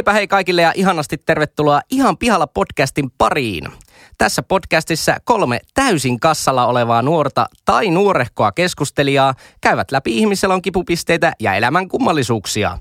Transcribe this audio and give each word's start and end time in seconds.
Heipä 0.00 0.12
hei 0.12 0.28
kaikille 0.28 0.62
ja 0.62 0.72
ihanasti 0.74 1.18
tervetuloa 1.18 1.80
Ihan 1.90 2.18
pihalla 2.18 2.46
podcastin 2.46 3.10
pariin. 3.18 3.68
Tässä 4.18 4.42
podcastissa 4.42 5.16
kolme 5.24 5.60
täysin 5.74 6.20
kassalla 6.20 6.66
olevaa 6.66 7.02
nuorta 7.02 7.46
tai 7.64 7.90
nuorehkoa 7.90 8.52
keskustelijaa 8.52 9.34
käyvät 9.60 9.90
läpi 9.90 10.18
ihmiselon 10.18 10.62
kipupisteitä 10.62 11.32
ja 11.40 11.54
elämän 11.54 11.88
kummallisuuksia. 11.88 12.78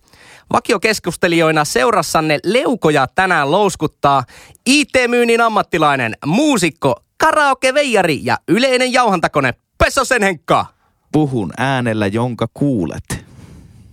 Vakiokeskustelijoina 0.54 1.66
seurassanne 1.66 2.40
leukoja 2.44 3.08
tänään 3.16 3.52
louskuttaa 3.52 4.24
IT-myynnin 4.66 5.42
ammattilainen, 5.42 6.18
muusikko, 6.26 6.96
karaoke-veijari 7.18 8.20
ja 8.24 8.38
yleinen 8.48 8.94
jauhantakone 8.94 9.54
Pesosen 9.78 10.24
Henkka. 10.24 10.66
Puhun 11.12 11.54
äänellä, 11.58 12.08
jonka 12.08 12.48
kuulet. 12.54 13.26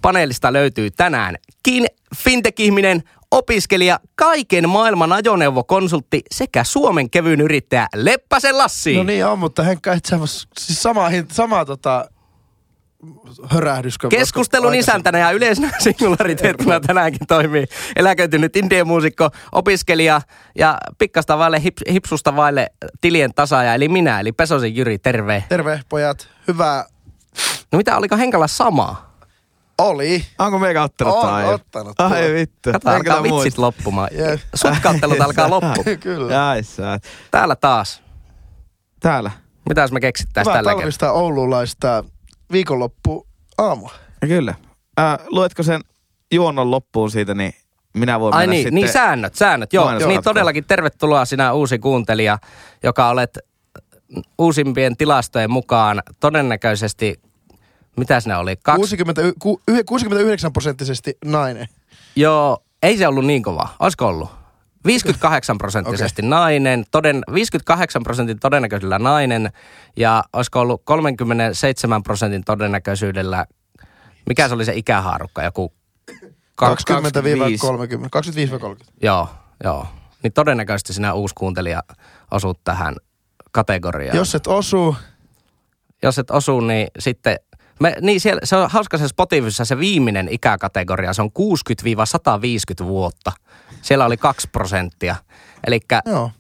Paneelista 0.02 0.52
löytyy 0.52 0.90
tänäänkin 0.90 1.86
fintech-ihminen, 2.16 3.02
opiskelija, 3.36 4.00
kaiken 4.14 4.68
maailman 4.68 5.12
ajoneuvokonsultti 5.12 6.22
sekä 6.30 6.64
Suomen 6.64 7.10
kevyyn 7.10 7.40
yrittäjä 7.40 7.86
Leppäsen 7.94 8.58
Lassi. 8.58 8.96
No 8.96 9.02
niin 9.02 9.26
on, 9.26 9.38
mutta 9.38 9.62
Henkka, 9.62 9.92
et 9.92 10.04
sä 10.04 10.18
siis 10.58 10.82
sama, 10.82 11.08
sama 11.32 11.64
tota, 11.64 12.10
hörähdyskö? 13.50 14.08
Keskustelun 14.08 14.74
isäntänä 14.74 15.18
ja 15.18 15.30
yleisenä 15.30 15.72
singulariteettina 15.78 16.80
tänäänkin 16.80 17.26
toimii 17.28 17.66
eläköitynyt 17.96 18.56
indie-muusikko, 18.56 19.30
opiskelija 19.52 20.20
ja 20.58 20.78
pikkasta 20.98 21.38
vaille 21.38 21.62
hip, 21.62 21.76
hipsusta 21.92 22.36
vaille 22.36 22.70
tilien 23.00 23.34
tasaaja, 23.34 23.74
eli 23.74 23.88
minä, 23.88 24.20
eli 24.20 24.32
Pesosen 24.32 24.76
Jyri, 24.76 24.98
terve. 24.98 25.44
Terve 25.48 25.80
pojat, 25.88 26.28
hyvä 26.48 26.84
No 27.72 27.76
mitä, 27.76 27.96
oliko 27.96 28.16
Henkalla 28.16 28.46
sama? 28.46 29.05
Oli. 29.78 30.24
Onko 30.38 30.58
meikä 30.58 30.82
ottanut 30.82 31.14
On 31.14 31.28
aiemmin? 31.34 31.54
ottanut 31.54 32.00
Ai 32.00 32.22
tuo. 32.22 32.34
vittu. 32.34 32.72
Kato, 32.72 32.90
En 32.90 32.96
alkaa 32.96 33.22
vitsit 33.22 33.30
muista. 33.32 33.62
loppumaan. 33.62 34.08
Jep. 34.12 34.40
Sutkauttelut 34.54 35.20
alkaa 35.20 35.50
loppu. 35.50 35.84
Kyllä. 36.00 36.48
Ai 36.48 36.62
sä. 36.62 36.98
Täällä 37.30 37.56
taas. 37.56 38.02
Täällä. 39.00 39.30
Mitäs 39.68 39.92
me 39.92 40.00
keksittäis 40.00 40.44
tällä 40.44 40.58
kertaa? 40.58 40.74
talvista 40.80 41.12
oululaista 41.12 42.04
viikonloppu 42.52 43.26
aamua. 43.58 43.92
Ja 44.22 44.28
Kyllä. 44.28 44.54
Äh, 45.00 45.18
luetko 45.26 45.62
sen 45.62 45.80
juonnon 46.32 46.70
loppuun 46.70 47.10
siitä, 47.10 47.34
niin 47.34 47.52
minä 47.96 48.20
voin 48.20 48.34
Ai 48.34 48.42
mennä 48.42 48.52
niin, 48.52 48.58
sitten... 48.62 48.74
niin 48.74 48.88
säännöt, 48.92 49.34
säännöt. 49.34 49.72
Joo, 49.72 49.84
Mainos 49.84 50.06
niin 50.06 50.22
todellakin 50.22 50.64
tervetuloa 50.64 51.24
sinä 51.24 51.52
uusi 51.52 51.78
kuuntelija, 51.78 52.38
joka 52.82 53.08
olet 53.08 53.38
uusimpien 54.38 54.96
tilastojen 54.96 55.50
mukaan 55.50 56.02
todennäköisesti, 56.20 57.20
mitä 57.96 58.20
ne 58.26 58.36
oli? 58.36 58.56
Kaksi, 58.56 58.96
60, 58.96 59.22
ku, 59.38 59.60
yh- 59.68 59.84
69 59.86 60.52
prosenttisesti 60.52 61.18
nainen. 61.24 61.68
Joo, 62.16 62.58
ei 62.82 62.98
se 62.98 63.08
ollut 63.08 63.24
niin 63.24 63.42
kova. 63.42 63.68
Olisiko 63.78 64.06
ollut? 64.06 64.30
58 64.86 65.58
prosenttisesti 65.58 66.22
okay. 66.22 66.30
nainen, 66.30 66.84
toden, 66.90 67.22
58 67.32 68.02
prosentin 68.02 68.38
todennäköisyydellä 68.40 68.98
nainen 68.98 69.50
ja 69.96 70.24
olisiko 70.32 70.60
ollut 70.60 70.82
37 70.84 72.02
prosentin 72.02 72.44
todennäköisyydellä, 72.44 73.46
mikä 74.26 74.48
se 74.48 74.54
oli 74.54 74.64
se 74.64 74.72
ikähaarukka, 74.74 75.42
joku 75.42 75.72
20 76.54 77.22
25. 77.22 77.66
30 77.66 78.08
25 78.10 78.58
30 78.58 78.92
Joo, 79.02 79.28
joo. 79.64 79.86
Niin 80.22 80.32
todennäköisesti 80.32 80.92
sinä 80.92 81.14
uusi 81.14 81.34
kuuntelija 81.34 81.82
osut 82.30 82.60
tähän 82.64 82.96
kategoriaan. 83.52 84.16
Jos 84.16 84.34
et 84.34 84.46
osu, 84.46 84.96
Jos 86.02 86.18
et 86.18 86.30
osu, 86.30 86.60
niin 86.60 86.88
sitten... 86.98 87.36
Me, 87.80 87.94
niin 88.00 88.20
siellä, 88.20 88.40
se 88.44 88.56
on 88.56 88.70
hauska 88.70 88.98
se 88.98 89.08
Spotifyssa 89.08 89.64
se 89.64 89.78
viimeinen 89.78 90.28
ikäkategoria, 90.30 91.12
se 91.12 91.22
on 91.22 91.30
60-150 92.82 92.86
vuotta. 92.86 93.32
Siellä 93.82 94.06
oli 94.06 94.16
2 94.16 94.48
prosenttia. 94.52 95.16
Eli 95.66 95.80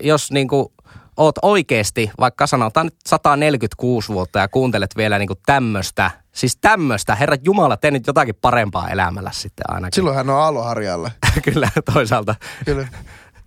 jos 0.02 0.30
niinku 0.30 0.72
oot 1.16 1.34
oikeasti, 1.42 2.10
vaikka 2.20 2.46
sanotaan 2.46 2.86
nyt 2.86 2.96
146 3.06 4.08
vuotta 4.08 4.38
ja 4.38 4.48
kuuntelet 4.48 4.90
vielä 4.96 5.18
niinku 5.18 5.34
tämmöstä, 5.46 6.10
siis 6.32 6.56
tämmöstä, 6.60 7.14
herra 7.14 7.36
Jumala, 7.44 7.76
tee 7.76 7.90
nyt 7.90 8.06
jotakin 8.06 8.34
parempaa 8.34 8.88
elämällä 8.88 9.30
sitten 9.32 9.64
ainakin. 9.68 9.94
silloin 9.94 10.16
hän 10.16 10.30
on 10.30 10.42
aloharjalla. 10.42 11.10
Kyllä 11.44 11.68
toisaalta 11.92 12.34
Kyllä, 12.64 12.88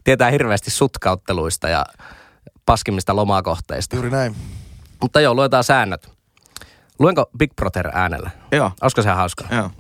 tietää 0.04 0.32
hirveästi 0.32 0.72
sutkautteluista 0.72 1.70
ja 1.70 1.86
paskimmista 2.66 3.16
lomakohteista. 3.16 3.96
juuri 3.96 4.10
näin. 4.10 4.36
Mutta 5.02 5.22
joo, 5.22 5.36
luetaan 5.36 5.64
säännöt. 5.64 6.19
Luenko 7.00 7.30
Big 7.38 7.56
Brother 7.56 7.90
äänellä? 7.94 8.32
Joo. 8.52 8.72
Olisiko 8.82 9.02
se 9.02 9.10
hauska? 9.10 9.46
Joo. 9.52 9.72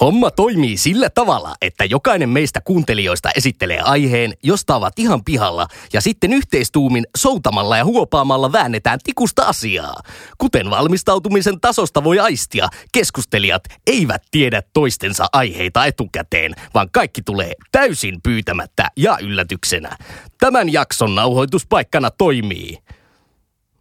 Homma 0.00 0.30
toimii 0.30 0.76
sillä 0.76 1.10
tavalla, 1.10 1.54
että 1.62 1.84
jokainen 1.84 2.28
meistä 2.28 2.60
kuuntelijoista 2.60 3.30
esittelee 3.36 3.80
aiheen, 3.80 4.34
josta 4.42 4.76
ovat 4.76 4.98
ihan 4.98 5.24
pihalla, 5.24 5.66
ja 5.92 6.00
sitten 6.00 6.32
yhteistuumin 6.32 7.06
soutamalla 7.16 7.76
ja 7.76 7.84
huopaamalla 7.84 8.52
väännetään 8.52 8.98
tikusta 9.04 9.42
asiaa. 9.42 10.02
Kuten 10.38 10.70
valmistautumisen 10.70 11.60
tasosta 11.60 12.04
voi 12.04 12.18
aistia, 12.18 12.68
keskustelijat 12.92 13.62
eivät 13.86 14.22
tiedä 14.30 14.62
toistensa 14.72 15.26
aiheita 15.32 15.86
etukäteen, 15.86 16.52
vaan 16.74 16.88
kaikki 16.92 17.22
tulee 17.22 17.52
täysin 17.72 18.22
pyytämättä 18.22 18.88
ja 18.96 19.18
yllätyksenä. 19.20 19.96
Tämän 20.40 20.72
jakson 20.72 21.14
nauhoituspaikkana 21.14 22.10
toimii. 22.10 22.78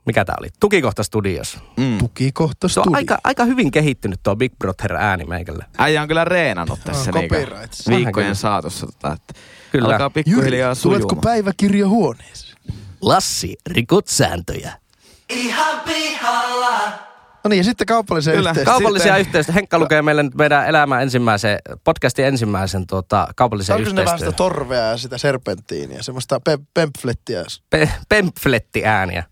Mikä 0.06 0.26
tää 0.26 0.36
oli? 0.40 0.48
Tukikohta 0.60 1.04
Studios. 1.04 1.58
Mm. 1.78 1.98
Tukikohta 1.98 2.68
Se 2.68 2.80
on 2.80 2.96
aika, 2.96 3.18
aika 3.24 3.46
hyvin 3.46 3.72
kehittynyt 3.72 4.20
tuo 4.24 4.36
Big 4.36 4.54
Brother 4.60 4.94
ääni 4.96 5.26
meikälle. 5.26 5.66
Äijä 5.78 6.02
on 6.02 6.08
kyllä 6.08 6.26
reenannut 6.26 6.80
tässä 6.84 7.12
Ah, 7.16 7.20
niinkö 7.20 7.56
viikkojen 7.90 8.12
kyllä. 8.14 8.34
saatossa. 8.34 8.86
Tota, 8.86 9.14
että 9.14 9.34
Kyllä. 9.72 9.88
Alkaa 9.88 10.10
pikkuhiljaa 10.10 10.70
Jyri, 10.70 10.82
tuletko 10.82 11.10
sujumaan. 11.10 11.22
päiväkirjahuoneeseen? 11.24 12.58
Lassi, 13.02 13.58
rikot 13.68 14.08
sääntöjä. 14.08 14.74
No 17.44 17.50
niin, 17.50 17.58
ja 17.58 17.64
sitten 17.64 17.88
kaupallisen 17.88 18.36
Kyllä. 18.36 18.50
yhteistyön. 18.50 18.74
Kaupallisia 18.74 19.06
Sitten- 19.16 19.20
yhteistyötä. 19.22 19.56
Henkka 19.56 19.80
lukee 19.80 20.02
meille 20.02 20.24
nyt 20.24 20.36
meidän 20.36 20.68
elämän 20.68 21.02
ensimmäisen, 21.02 21.60
podcastin 21.84 22.26
ensimmäisen 22.26 22.88
tuota, 22.88 23.28
kaupallisen 23.36 23.76
Onko 23.76 23.90
ne 23.94 24.06
vähän 24.06 24.20
sitä 24.20 24.32
torvea 24.32 24.80
ja 24.82 24.98
sitä 24.98 25.18
serpenttiiniä, 25.18 26.02
semmoista 26.02 26.40
pe- 26.40 26.60
pempflettiä? 26.74 27.44
Pe- 27.70 27.90
pempflettiääniä. 28.10 29.24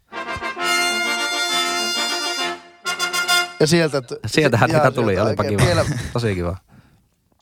Ja 3.59 3.67
sieltä... 3.67 4.01
Sieltähän 4.25 4.69
jaa, 4.69 4.79
tätä 4.79 4.91
tuli, 4.95 5.11
sieltä 5.13 5.27
olipa 5.29 5.43
kiva. 5.43 5.65
Vielä, 5.65 5.85
Tosi 6.13 6.35
kiva. 6.35 6.57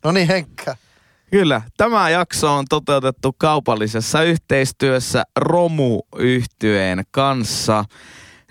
no 0.03 0.11
niin, 0.11 0.27
Henkka. 0.27 0.75
Kyllä. 1.31 1.61
Tämä 1.77 2.09
jakso 2.09 2.53
on 2.57 2.65
toteutettu 2.69 3.35
kaupallisessa 3.37 4.23
yhteistyössä 4.23 5.23
romu 5.35 6.01
yhtyeen 6.17 7.03
kanssa. 7.11 7.85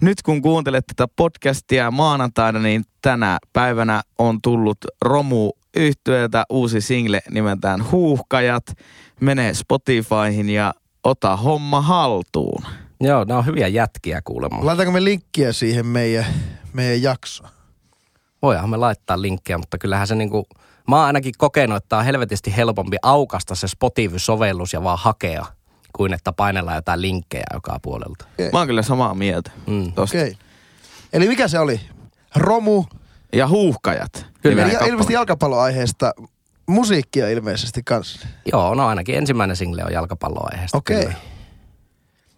Nyt 0.03 0.23
kun 0.23 0.43
kuuntelet 0.43 0.85
tätä 0.87 1.13
podcastia 1.17 1.91
maanantaina, 1.91 2.59
niin 2.59 2.85
tänä 3.03 3.39
päivänä 3.53 4.03
on 4.19 4.43
tullut 4.43 4.79
romu 5.01 5.53
yhtyeeltä 5.77 6.45
uusi 6.51 6.81
single 6.81 7.23
nimeltään 7.31 7.91
Huuhkajat. 7.91 8.65
Mene 9.21 9.55
Spotifyhin 9.55 10.51
ja 10.51 10.75
ota 11.05 11.37
homma 11.37 11.81
haltuun. 11.81 12.63
Joo, 13.01 13.25
nämä 13.25 13.39
on 13.39 13.47
hyviä 13.47 13.69
jätkiä 13.69 14.21
kuulemma. 14.25 14.67
Laitaanko 14.67 14.93
me 14.93 15.05
linkkiä 15.05 15.53
siihen 15.53 15.87
meidän, 15.87 16.27
meidän 16.73 17.03
jaksoon? 17.03 17.56
Voidaan 18.43 18.71
me 18.71 18.77
laittaa 18.77 19.23
linkkejä, 19.23 19.59
mutta 19.59 19.79
kyllähän 19.79 20.07
se 20.07 20.15
niinku... 20.15 20.47
Mä 20.89 20.97
oon 20.97 21.07
ainakin 21.07 21.35
kokenut, 21.39 21.77
että 21.77 21.97
on 21.97 22.05
helvetisti 22.05 22.57
helpompi 22.57 22.97
aukasta 23.03 23.55
se 23.55 23.67
Spotify-sovellus 23.69 24.73
ja 24.73 24.83
vaan 24.85 24.99
hakea, 24.99 25.47
kuin 25.93 26.13
että 26.13 26.33
painellaan 26.33 26.77
jotain 26.77 27.03
linkkejä 27.03 27.45
joka 27.55 27.79
puolelta. 27.83 28.25
Okei. 28.35 28.51
Mä 28.53 28.59
oon 28.59 28.67
kyllä 28.67 28.83
samaa 28.83 29.15
mieltä. 29.15 29.51
Mm. 29.67 29.93
Tosta. 29.93 30.19
Okei. 30.19 30.37
Eli 31.13 31.29
mikä 31.29 31.49
se 31.49 31.59
oli? 31.59 31.81
Romu. 32.37 32.85
Ja 33.33 33.49
Huuhkajat. 33.49 34.27
Kyllä. 34.43 34.63
Eli 34.63 34.71
kappale. 34.71 34.91
ilmeisesti 34.91 35.13
jalkapalloaiheesta 35.13 36.13
musiikkia 36.67 37.29
ilmeisesti 37.29 37.83
kanssa. 37.83 38.27
Joo, 38.53 38.75
no 38.75 38.87
ainakin 38.87 39.15
ensimmäinen 39.15 39.57
single 39.57 39.85
on 39.85 39.93
jalkapalloaiheesta. 39.93 40.79
Okei. 40.79 41.01
kyllä. 41.01 41.15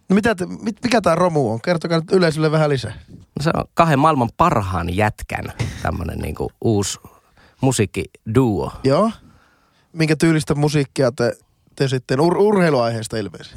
No 0.08 0.14
mitä 0.14 0.34
te, 0.34 0.46
mit, 0.46 0.76
mikä 0.82 1.00
tämä 1.00 1.16
Romu 1.16 1.52
on? 1.52 1.60
Kertokaa 1.60 1.98
nyt 1.98 2.12
yleisölle 2.12 2.50
vähän 2.50 2.70
lisää. 2.70 2.92
No 3.08 3.42
Se 3.42 3.50
on 3.54 3.64
kahden 3.74 3.98
maailman 3.98 4.28
parhaan 4.36 4.96
jätkän 4.96 5.52
tämmönen 5.82 6.18
niinku 6.18 6.50
uusi 6.60 6.98
musiikkiduo. 7.60 8.72
Joo. 8.84 9.10
Minkä 9.92 10.16
tyylistä 10.16 10.54
musiikkia 10.54 11.12
te, 11.12 11.32
te 11.76 11.88
sitten 11.88 12.20
ur, 12.20 12.36
urheiluaiheesta 12.38 13.16
ilmeisesti? 13.16 13.56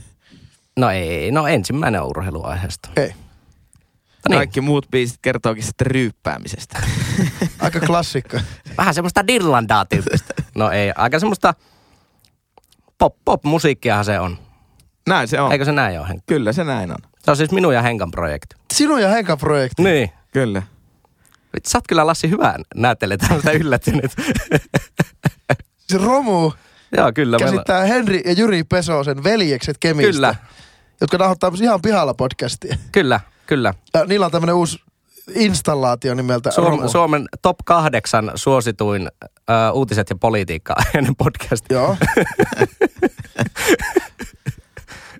No 0.79 0.89
ei, 0.89 1.31
no 1.31 1.47
ensimmäinen 1.47 2.01
on 2.01 2.07
urheiluaiheesta. 2.07 2.89
Okay. 2.91 3.07
Mutta 3.07 4.29
niin, 4.29 4.37
Kaikki 4.37 4.61
muut 4.61 4.87
biisit 4.91 5.19
kertookin 5.21 5.63
sitten 5.63 5.87
ryyppäämisestä. 5.87 6.83
Aika 7.59 7.79
klassikko. 7.79 8.37
vähän 8.77 8.93
semmoista 8.93 9.27
dirlandaa 9.27 9.85
tyyppistä. 9.85 10.33
No 10.55 10.71
ei, 10.71 10.91
aika 10.95 11.19
semmoista 11.19 11.53
pop, 12.97 13.15
pop-musiikkiahan 13.25 14.05
se 14.05 14.19
on. 14.19 14.37
Näin 15.11 15.27
se 15.27 15.41
on. 15.41 15.51
Eikö 15.51 15.65
se 15.65 15.71
näin 15.71 15.99
ole, 15.99 16.07
Henkka? 16.07 16.23
Kyllä 16.27 16.53
se 16.53 16.63
näin 16.63 16.91
on. 16.91 16.97
Se 17.19 17.31
on 17.31 17.37
siis 17.37 17.51
minun 17.51 17.73
ja 17.73 17.81
Henkan 17.81 18.11
projekti. 18.11 18.55
Sinun 18.73 19.01
ja 19.01 19.09
Henkan 19.09 19.37
projekti. 19.37 19.83
Niin. 19.83 20.09
Kyllä. 20.33 20.61
Sä 21.67 21.77
oot 21.77 21.87
kyllä 21.87 22.07
Lassi 22.07 22.29
hyvä 22.29 22.55
näyttelee 22.75 23.17
tämmöistä 23.17 23.51
yllättynyt. 23.51 24.11
Se 25.91 25.97
Romu 25.97 26.51
Joo, 26.97 27.11
kyllä. 27.15 27.37
meillä- 27.37 27.51
Käsittää 27.51 27.83
Henri 27.83 28.21
ja 28.25 28.31
Jyri 28.33 28.63
Pesosen 28.63 29.23
veljekset 29.23 29.77
Kemistä. 29.79 30.11
Kyllä, 30.11 30.35
Jotka 31.01 31.17
nauhoittaa 31.17 31.51
ihan 31.61 31.81
pihalla 31.81 32.13
podcastia. 32.13 32.75
kyllä, 32.91 33.19
kyllä. 33.47 33.73
Ja 33.93 34.05
niillä 34.05 34.25
on 34.25 34.31
tämmönen 34.31 34.55
uusi 34.55 34.77
installaatio 35.35 36.13
nimeltä 36.13 36.51
Suom- 36.51 36.67
Romu. 36.71 36.89
Suomen 36.89 37.25
top 37.41 37.55
kahdeksan 37.65 38.31
suosituin 38.35 39.09
ö, 39.49 39.71
uutiset 39.73 40.09
ja 40.09 40.15
politiikka 40.15 40.75
ennen 40.95 41.15
podcastia. 41.15 41.77
Joo. 41.77 41.97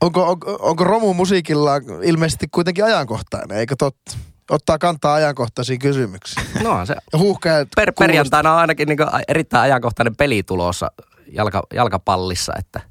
onko, 0.01 0.30
onko, 0.30 0.57
onko 0.62 0.83
Romu 0.83 1.13
musiikilla 1.13 1.71
ilmeisesti 2.03 2.48
kuitenkin 2.51 2.86
ajankohtainen, 2.86 3.57
eikö 3.57 3.75
totta? 3.77 4.18
Ottaa 4.51 4.77
kantaa 4.77 5.13
ajankohtaisiin 5.13 5.80
kysymyksiin. 5.80 6.48
No 6.63 6.86
se 6.86 6.95
Ja 7.13 7.19
huuhkajat 7.19 7.68
per, 7.75 7.94
perjantaina 8.00 8.53
on 8.53 8.57
ainakin 8.59 8.88
niin 8.88 8.98
erittäin 9.27 9.63
ajankohtainen 9.63 10.15
peli 10.15 10.44
tulossa 10.44 10.92
jalka, 11.31 11.63
jalkapallissa, 11.74 12.53
että 12.59 12.81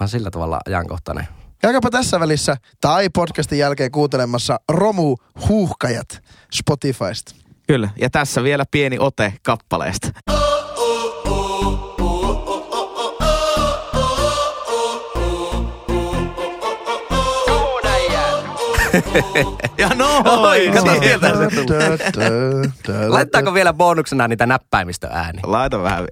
on 0.00 0.08
sillä 0.08 0.30
tavalla 0.30 0.60
ajankohtainen. 0.66 1.28
Käykääpä 1.58 1.90
tässä 1.90 2.20
välissä 2.20 2.56
tai 2.80 3.08
podcastin 3.08 3.58
jälkeen 3.58 3.90
kuuntelemassa 3.90 4.60
Romu 4.68 5.16
Huuhkajat 5.48 6.22
Spotifysta. 6.52 7.34
Kyllä. 7.66 7.88
Ja 7.96 8.10
tässä 8.10 8.42
vielä 8.42 8.64
pieni 8.70 8.96
ote 8.98 9.34
kappaleesta. 9.42 10.08
Ja 19.78 19.88
noin! 19.88 20.72
Kato 20.72 20.90
Niin. 20.90 21.02
sieltä 21.02 21.28
se. 21.28 23.08
Laittaako 23.08 23.54
vielä 23.54 23.72
bonuksena 23.72 24.28
niitä 24.28 24.46
näppäimistöääniä? 24.46 25.40
Laita 25.44 25.82
vähän. 25.82 26.08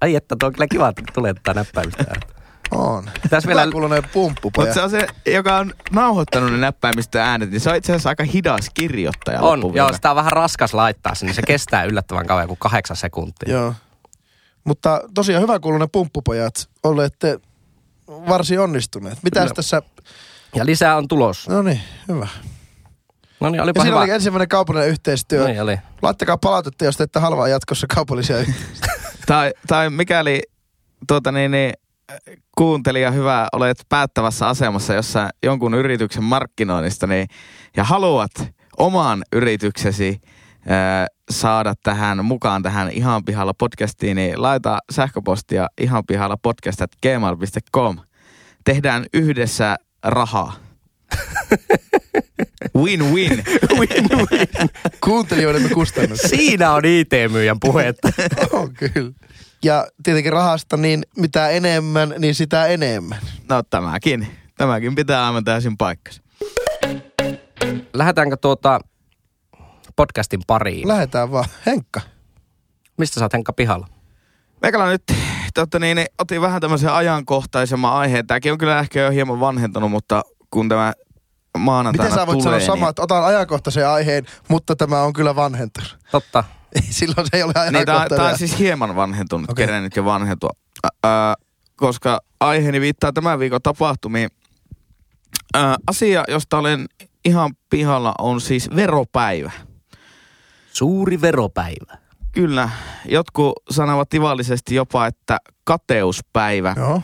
Ai 0.00 0.14
että, 0.16 0.36
tuo 0.38 0.46
on 0.46 0.52
kyllä 0.52 0.66
kiva, 0.68 0.88
että 0.88 1.02
tulee 1.14 1.34
tätä 1.34 1.54
näppäimistöääniä. 1.54 2.28
On. 2.70 3.10
Pitäis 3.22 3.46
Vielä 3.46 3.68
kuulunen 3.72 4.02
pumppupoja. 4.12 4.66
Mutta 4.66 4.74
se 4.74 4.82
on 4.84 4.90
se, 4.90 5.06
joka 5.26 5.56
on 5.56 5.72
nauhoittanut 5.90 6.52
ne 6.52 6.58
näppäimistä 6.58 7.24
äänet, 7.24 7.50
niin 7.50 7.60
se 7.60 7.70
on 7.70 7.76
itse 7.76 7.92
asiassa 7.92 8.08
aika 8.08 8.24
hidas 8.24 8.70
kirjoittaja 8.74 9.40
On, 9.40 9.74
joo, 9.74 9.92
sitä 9.92 10.10
on 10.10 10.16
vähän 10.16 10.32
raskas 10.32 10.74
laittaa 10.74 11.14
sinne. 11.14 11.32
Se 11.32 11.42
kestää 11.46 11.84
yllättävän 11.84 12.26
kauan, 12.26 12.46
kuin 12.48 12.58
kahdeksan 12.58 12.96
sekuntia. 12.96 13.52
Joo. 13.54 13.74
Mutta 14.64 15.00
tosiaan 15.14 15.42
hyvä 15.42 15.58
kuulunen 15.58 15.90
pumppupojat, 15.90 16.68
olette 16.82 17.40
varsin 18.08 18.60
onnistuneet. 18.60 19.18
Mitäs 19.22 19.42
Kyllä. 19.42 19.54
tässä, 19.54 19.82
Ja 20.54 20.66
lisää 20.66 20.96
on 20.96 21.08
tulos. 21.08 21.48
no 21.48 21.62
niin, 21.62 21.80
hyvä. 22.08 22.28
No 23.40 23.50
niin, 23.50 23.56
Ja 23.56 23.62
olipa 23.62 23.80
siinä 23.82 23.94
hyvä. 23.96 24.02
oli 24.04 24.10
ensimmäinen 24.10 24.48
kaupallinen 24.48 24.88
yhteistyö. 24.88 25.46
Niin 25.46 25.62
oli. 25.62 25.78
Laittakaa 26.02 26.36
palautetta, 26.38 26.84
jos 26.84 26.96
teette 26.96 27.18
halvaa 27.20 27.48
jatkossa 27.48 27.86
kaupallisia 27.94 28.38
yhteistyötä. 28.48 29.00
Tai, 29.26 29.52
tai 29.66 29.90
mikäli 29.90 30.42
tuota 31.08 31.32
niin, 31.32 31.50
niin, 31.50 31.72
kuuntelija 32.58 33.10
hyvä, 33.10 33.48
olet 33.52 33.86
päättävässä 33.88 34.48
asemassa 34.48 34.94
jossain 34.94 35.30
jonkun 35.42 35.74
yrityksen 35.74 36.24
markkinoinnista 36.24 37.06
niin, 37.06 37.26
ja 37.76 37.84
haluat 37.84 38.30
oman 38.78 39.22
yrityksesi 39.32 40.20
ää, 40.68 41.06
saada 41.30 41.74
tähän 41.82 42.24
mukaan 42.24 42.62
tähän 42.62 42.90
Ihan 42.90 43.24
pihalla 43.24 43.54
podcastiin, 43.54 44.16
niin 44.16 44.42
laita 44.42 44.78
sähköpostia 44.92 45.66
ihanpihalla 45.80 46.36
podcast 46.36 46.80
at 46.80 46.90
gmail.com. 47.02 47.98
Tehdään 48.64 49.06
yhdessä 49.14 49.76
rahaa. 50.02 50.56
Win-win. 52.76 53.44
Kuuntelijoidemme 55.04 55.68
kustannus. 55.68 56.20
Siinä 56.20 56.72
on 56.72 56.84
IT-myyjän 56.84 57.60
puhetta. 57.60 58.12
on 58.52 58.74
kyllä. 58.74 59.12
Ja 59.64 59.86
tietenkin 60.02 60.32
rahasta, 60.32 60.76
niin 60.76 61.02
mitä 61.16 61.48
enemmän, 61.48 62.14
niin 62.18 62.34
sitä 62.34 62.66
enemmän. 62.66 63.18
No 63.48 63.62
tämäkin. 63.62 64.26
Tämäkin 64.56 64.94
pitää 64.94 65.26
aivan 65.26 65.44
täysin 65.44 65.76
paikkansa. 65.76 66.22
Lähdetäänkö 67.92 68.36
tuota 68.36 68.80
podcastin 69.96 70.40
pariin? 70.46 70.88
Lähetään 70.88 71.30
vaan. 71.32 71.44
Henkka. 71.66 72.00
Mistä 72.96 73.20
sä 73.20 73.24
oot 73.24 73.32
Henkka 73.32 73.52
pihalla? 73.52 73.88
Meikällä 74.62 74.90
nyt 74.90 75.02
totta 75.54 75.78
niin, 75.78 75.96
niin, 75.96 76.06
otin 76.18 76.40
vähän 76.40 76.60
tämmöisen 76.60 76.92
ajankohtaisemman 76.92 77.92
aiheen. 77.92 78.26
Tämäkin 78.26 78.52
on 78.52 78.58
kyllä 78.58 78.78
ehkä 78.78 79.00
jo 79.00 79.10
hieman 79.10 79.40
vanhentunut, 79.40 79.90
mutta 79.90 80.22
kun 80.50 80.68
tämä 80.68 80.92
maanantaina 81.58 82.10
Miten 82.10 82.20
sä 82.20 82.26
voit 82.26 82.38
tulee, 82.38 82.60
sanoa 82.60 82.76
samat, 82.76 82.98
otan 82.98 83.24
ajankohtaisen 83.24 83.88
aiheen, 83.88 84.26
mutta 84.48 84.76
tämä 84.76 85.02
on 85.02 85.12
kyllä 85.12 85.36
vanhentunut. 85.36 85.98
Totta. 86.10 86.44
Silloin 86.90 87.26
se 87.30 87.36
ei 87.36 87.42
ole 87.42 87.52
Niin, 87.56 87.72
niin 87.72 87.86
tämä, 87.86 87.98
ajankohtainen. 87.98 88.32
on 88.32 88.38
siis 88.38 88.58
hieman 88.58 88.96
vanhentunut, 88.96 89.50
Okei. 89.50 89.64
okay. 89.64 89.66
kerennyt 89.66 89.96
jo 89.96 90.04
vanhentua. 90.04 90.50
Ä, 90.86 91.08
ä, 91.08 91.34
koska 91.76 92.20
aiheeni 92.40 92.80
viittaa 92.80 93.12
tämän 93.12 93.38
viikon 93.38 93.62
tapahtumiin. 93.62 94.28
Ä, 95.56 95.76
asia, 95.86 96.24
josta 96.28 96.58
olen 96.58 96.86
ihan 97.24 97.50
pihalla, 97.70 98.14
on 98.18 98.40
siis 98.40 98.70
veropäivä. 98.76 99.50
Suuri 100.72 101.20
veropäivä. 101.20 101.99
Kyllä, 102.32 102.70
jotkut 103.04 103.52
sanovat 103.70 104.08
tivallisesti 104.08 104.74
jopa, 104.74 105.06
että 105.06 105.38
kateuspäivä. 105.64 106.74
Joo. 106.76 107.02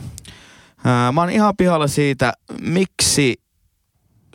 Mä 1.13 1.21
oon 1.21 1.29
ihan 1.29 1.57
pihalla 1.57 1.87
siitä, 1.87 2.33
miksi 2.61 3.41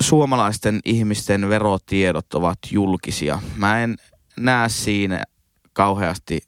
suomalaisten 0.00 0.80
ihmisten 0.84 1.48
verotiedot 1.48 2.34
ovat 2.34 2.58
julkisia. 2.70 3.42
Mä 3.56 3.82
en 3.82 3.96
näe 4.36 4.68
siinä 4.68 5.24
kauheasti 5.72 6.40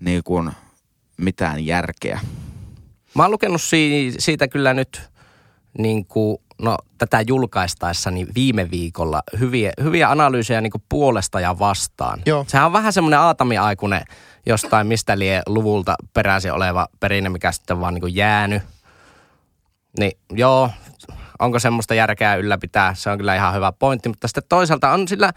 niin 0.00 0.22
kuin 0.24 0.50
mitään 1.16 1.66
järkeä. 1.66 2.20
Mä 3.14 3.22
oon 3.22 3.32
lukenut 3.32 3.62
si- 3.62 4.14
siitä 4.18 4.48
kyllä 4.48 4.74
nyt 4.74 5.02
niin 5.78 6.06
kuin, 6.06 6.38
no, 6.62 6.76
tätä 6.98 7.20
julkaistaessa 7.26 8.10
niin 8.10 8.28
viime 8.34 8.70
viikolla 8.70 9.22
hyviä, 9.38 9.72
hyviä 9.82 10.10
analyysejä 10.10 10.60
niin 10.60 10.70
kuin 10.70 10.82
puolesta 10.88 11.40
ja 11.40 11.58
vastaan. 11.58 12.22
Joo. 12.26 12.44
Sehän 12.48 12.66
on 12.66 12.72
vähän 12.72 12.92
semmoinen 12.92 13.20
aatamiaikuinen 13.20 14.02
jostain 14.46 14.86
mistä 14.86 15.18
lie 15.18 15.42
luvulta 15.46 15.94
peräisin 16.14 16.52
oleva 16.52 16.88
perinne, 17.00 17.30
mikä 17.30 17.52
sitten 17.52 17.80
vaan 17.80 17.94
niin 17.94 18.02
kuin 18.02 18.14
jäänyt. 18.14 18.62
Niin 19.98 20.12
joo, 20.30 20.70
onko 21.38 21.58
semmoista 21.58 21.94
järkeä 21.94 22.34
ylläpitää, 22.34 22.94
se 22.94 23.10
on 23.10 23.18
kyllä 23.18 23.34
ihan 23.34 23.54
hyvä 23.54 23.72
pointti, 23.72 24.08
mutta 24.08 24.28
sitten 24.28 24.44
toisaalta 24.48 24.90
on 24.90 25.08
sillä, 25.08 25.32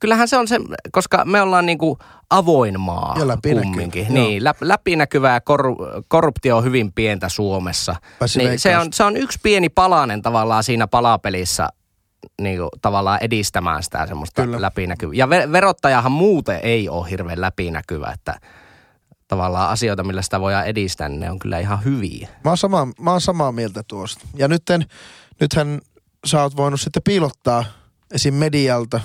kyllähän 0.00 0.28
se 0.28 0.36
on 0.36 0.48
se, 0.48 0.58
koska 0.92 1.24
me 1.24 1.42
ollaan 1.42 1.66
niin 1.66 1.78
kuin 1.78 1.98
avoin 2.30 2.80
maa 2.80 3.14
Ja 3.18 3.28
läpinäkyvä, 3.28 3.62
kumminkin. 3.62 4.02
joo. 4.02 4.12
Niin, 4.14 4.44
lä, 4.44 4.54
läpinäkyvää 4.60 5.40
korru, 5.40 5.76
korruptio 6.08 6.56
on 6.56 6.64
hyvin 6.64 6.92
pientä 6.92 7.28
Suomessa. 7.28 7.96
Niin 8.36 8.58
se, 8.58 8.78
on, 8.78 8.92
se 8.92 9.04
on 9.04 9.16
yksi 9.16 9.38
pieni 9.42 9.68
palanen 9.68 10.22
tavallaan 10.22 10.64
siinä 10.64 10.86
palapelissä 10.86 11.68
niin 12.40 12.58
kuin, 12.58 12.68
tavallaan 12.82 13.18
edistämään 13.20 13.82
sitä 13.82 14.06
semmoista 14.06 14.42
Kyllä. 14.42 14.60
läpinäkyvää. 14.60 15.14
Ja 15.14 15.26
ver- 15.26 15.52
verottajahan 15.52 16.12
muuten 16.12 16.60
ei 16.62 16.88
ole 16.88 17.10
hirveän 17.10 17.40
läpinäkyvä, 17.40 18.10
että 18.14 18.40
tavallaan 19.28 19.70
asioita, 19.70 20.04
millä 20.04 20.22
sitä 20.22 20.40
voidaan 20.40 20.66
edistää, 20.66 21.08
niin 21.08 21.20
ne 21.20 21.30
on 21.30 21.38
kyllä 21.38 21.58
ihan 21.58 21.84
hyviä. 21.84 22.28
Mä 22.44 22.50
oon, 22.50 22.58
samaa, 22.58 22.88
mä 23.00 23.10
oon 23.10 23.20
samaa 23.20 23.52
mieltä 23.52 23.82
tuosta. 23.88 24.26
Ja 24.36 24.48
nytten, 24.48 24.86
nythän 25.40 25.80
sä 26.26 26.42
oot 26.42 26.56
voinut 26.56 26.80
sitten 26.80 27.02
piilottaa 27.02 27.64
esim. 28.10 28.34
medialta. 28.34 29.00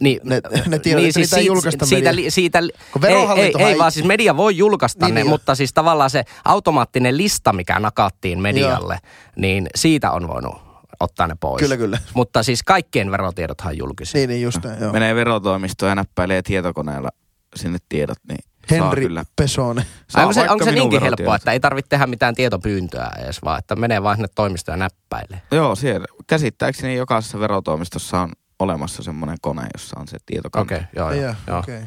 Niin, 0.00 0.20
Ne- 0.24 0.40
ne 0.66 0.78
tiedot, 0.78 1.04
että 1.04 1.20
niitä 1.20 1.36
ei 1.36 1.46
julkaista 1.46 1.86
siitä, 1.86 2.10
media- 2.12 2.30
siitä, 2.30 2.58
Kun 2.92 3.04
ei, 3.04 3.14
ei, 3.14 3.52
ei, 3.58 3.64
ei- 3.66 3.78
vaan 3.78 3.92
siis 3.92 4.06
media 4.06 4.36
voi 4.36 4.56
julkaista 4.56 5.06
Niin, 5.06 5.14
ne, 5.14 5.20
niin. 5.20 5.28
mutta 5.28 5.54
siis 5.54 5.72
tavallaan 5.72 6.10
se 6.10 6.24
automaattinen 6.44 7.16
lista, 7.16 7.52
mikä 7.52 7.80
nakattiin 7.80 8.40
medialle, 8.40 8.98
niin 9.36 9.66
siitä 9.74 10.10
on 10.10 10.28
voinut 10.28 10.54
ottaa 11.00 11.26
ne 11.26 11.34
pois. 11.40 11.60
Kyllä, 11.62 11.76
kyllä. 11.76 11.98
Mutta 12.14 12.42
siis 12.42 12.62
kaikkien 12.62 13.10
verotiedothan 13.10 13.70
on 13.70 13.78
julkisia. 13.78 14.18
Niin, 14.18 14.28
niin 14.28 14.42
just 14.42 14.64
näin, 14.64 14.80
joo. 14.80 14.92
Menee 14.92 15.14
verotoimistoon 15.14 15.90
ja 15.90 15.94
näppäilee 15.94 16.42
tietokoneella 16.42 17.08
sinne 17.56 17.78
tiedot, 17.88 18.18
niin 18.28 18.38
Henri 18.70 19.02
kyllä. 19.02 19.24
Pesonen. 19.36 19.84
Saa 20.08 20.22
onko 20.22 20.32
se, 20.32 20.50
onko 20.50 20.64
se 20.64 20.72
niinkin 20.72 21.02
helppoa, 21.02 21.36
että 21.36 21.52
ei 21.52 21.60
tarvitse 21.60 21.88
tehdä 21.88 22.06
mitään 22.06 22.34
tietopyyntöä 22.34 23.10
edes, 23.24 23.42
vaan 23.44 23.58
että 23.58 23.76
menee 23.76 24.02
vaan 24.02 24.16
sinne 24.16 24.28
toimistoon 24.34 24.78
ja 24.78 24.88
näppäilee? 24.88 25.42
Joo, 25.52 25.74
siellä. 25.74 26.06
Käsittääkseni 26.26 26.96
jokaisessa 26.96 27.40
verotoimistossa 27.40 28.20
on 28.20 28.32
olemassa 28.60 29.02
semmoinen 29.02 29.36
kone, 29.40 29.66
jossa 29.74 30.00
on 30.00 30.08
se 30.08 30.18
tietokanta. 30.26 30.74
Okei, 30.74 30.86
joo, 30.96 31.12
Joo, 31.12 31.22
joo, 31.22 31.34
joo. 31.46 31.58
okei. 31.58 31.82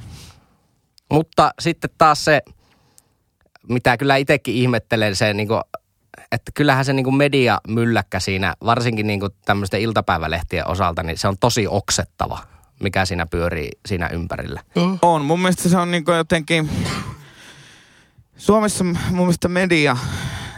Mutta 1.11 1.51
sitten 1.59 1.89
taas 1.97 2.25
se, 2.25 2.41
mitä 3.69 3.97
kyllä 3.97 4.15
itsekin 4.15 4.55
ihmettelen, 4.55 5.15
se 5.15 5.33
niin 5.33 5.47
kuin, 5.47 5.61
että 6.31 6.51
kyllähän 6.53 6.85
se 6.85 6.93
niin 6.93 7.03
kuin 7.03 7.15
media 7.15 7.59
mylläkkä 7.67 8.19
siinä, 8.19 8.53
varsinkin 8.65 9.07
niin 9.07 9.19
kuin 9.19 9.31
tämmöisten 9.45 9.81
iltapäivälehtien 9.81 10.67
osalta, 10.67 11.03
niin 11.03 11.17
se 11.17 11.27
on 11.27 11.37
tosi 11.39 11.67
oksettava, 11.67 12.39
mikä 12.79 13.05
siinä 13.05 13.25
pyörii 13.25 13.71
siinä 13.85 14.07
ympärillä. 14.07 14.61
On. 15.01 15.25
Mun 15.25 15.39
mielestä 15.39 15.69
se 15.69 15.77
on 15.77 15.91
niinku 15.91 16.11
jotenkin... 16.11 16.69
Suomessa 18.37 18.83
mun 18.83 18.95
mielestä 19.11 19.47
media 19.47 19.97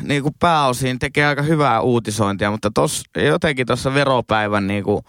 niinku 0.02 0.32
pääosin 0.40 1.00
tekee 1.00 1.26
aika 1.26 1.42
hyvää 1.42 1.82
uutisointia, 1.82 2.52
mutta 2.52 2.72
tos, 2.74 3.04
jotenkin 3.18 3.68
tuossa 3.68 3.94
veropäivän 3.94 4.68
niinku 4.68 5.04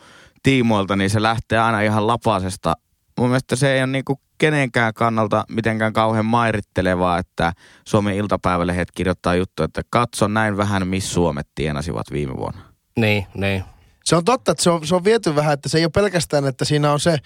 tiimoilta, 0.47 0.97
niin 0.97 1.11
se 1.11 1.23
lähtee 1.23 1.59
aina 1.59 1.81
ihan 1.81 2.07
lapasesta 2.07 2.75
mun 3.19 3.29
mielestä 3.29 3.57
se 3.57 3.73
ei 3.73 3.81
ole 3.81 3.87
niinku 3.87 4.21
kenenkään 4.39 4.95
kannalta 4.95 5.45
mitenkään 5.49 5.93
kauhean 5.93 6.27
mairittelevaa, 6.27 7.19
että 7.19 7.53
Suomen 7.89 8.15
iltapäivälehdet 8.15 8.89
kirjoittaa 8.93 9.35
juttu, 9.35 9.63
että 9.63 9.83
katso 9.91 10.29
näin 10.29 10.57
vähän, 10.57 10.89
missä 10.89 11.15
Suomet 11.15 11.49
tienasivat 11.55 12.07
viime 12.13 12.37
vuonna. 12.37 12.61
Niin, 12.97 13.27
niin. 13.35 13.65
Se 14.05 14.17
on 14.17 14.25
totta, 14.25 14.53
että 14.53 14.65
se 14.65 14.71
on, 14.71 14.87
se 14.87 14.95
on 14.95 15.05
viety 15.05 15.35
vähän, 15.35 15.55
että 15.55 15.69
se 15.69 15.79
ei 15.79 15.85
ole 15.85 15.91
pelkästään, 15.91 16.47
että 16.47 16.65
siinä 16.65 16.93
on 16.93 17.01
se 17.01 17.19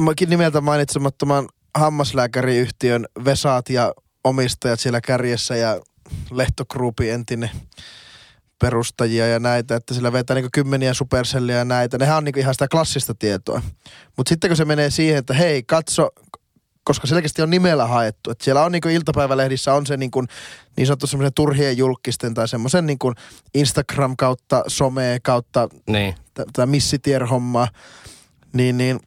mäkin 0.00 0.30
nimeltä 0.30 0.60
mainitsemattoman 0.60 1.48
hammaslääkäriyhtiön 1.74 3.06
Vesaat 3.24 3.68
ja 3.68 3.92
omistajat 4.24 4.80
siellä 4.80 5.00
kärjessä 5.00 5.56
ja 5.56 5.80
Lehto 6.30 6.64
Groupin 6.64 7.12
entinen 7.12 7.50
perustajia 8.62 9.26
ja 9.26 9.38
näitä, 9.38 9.76
että 9.76 9.94
sillä 9.94 10.12
vetää 10.12 10.34
niin 10.34 10.50
kymmeniä 10.52 10.94
supercellia 10.94 11.56
ja 11.56 11.64
näitä. 11.64 11.98
Nehän 11.98 12.16
on 12.16 12.24
niin 12.24 12.38
ihan 12.38 12.54
sitä 12.54 12.68
klassista 12.68 13.14
tietoa. 13.14 13.62
Mutta 14.16 14.28
sitten 14.28 14.50
kun 14.50 14.56
se 14.56 14.64
menee 14.64 14.90
siihen, 14.90 15.18
että 15.18 15.34
hei, 15.34 15.62
katso, 15.62 16.10
koska 16.84 17.06
selkeästi 17.06 17.42
on 17.42 17.50
nimellä 17.50 17.86
haettu. 17.86 18.30
Että 18.30 18.44
siellä 18.44 18.64
on 18.64 18.72
niin 18.72 18.90
iltapäivälehdissä 18.90 19.74
on 19.74 19.86
se 19.86 19.96
niin, 19.96 20.10
kuin, 20.10 20.26
niin 20.76 20.86
sanottu 20.86 21.06
semmoisen 21.06 21.34
turhien 21.34 21.76
julkisten 21.76 22.34
tai 22.34 22.48
semmoisen 22.48 22.86
niin 22.86 22.98
Instagram 23.54 24.16
kautta 24.16 24.62
some 24.68 25.18
kautta 25.22 25.68
niin. 25.86 26.14
tämä 26.52 26.66
missitier-homma. 26.66 27.68
Niin, 28.52 28.78
niin 28.78 29.00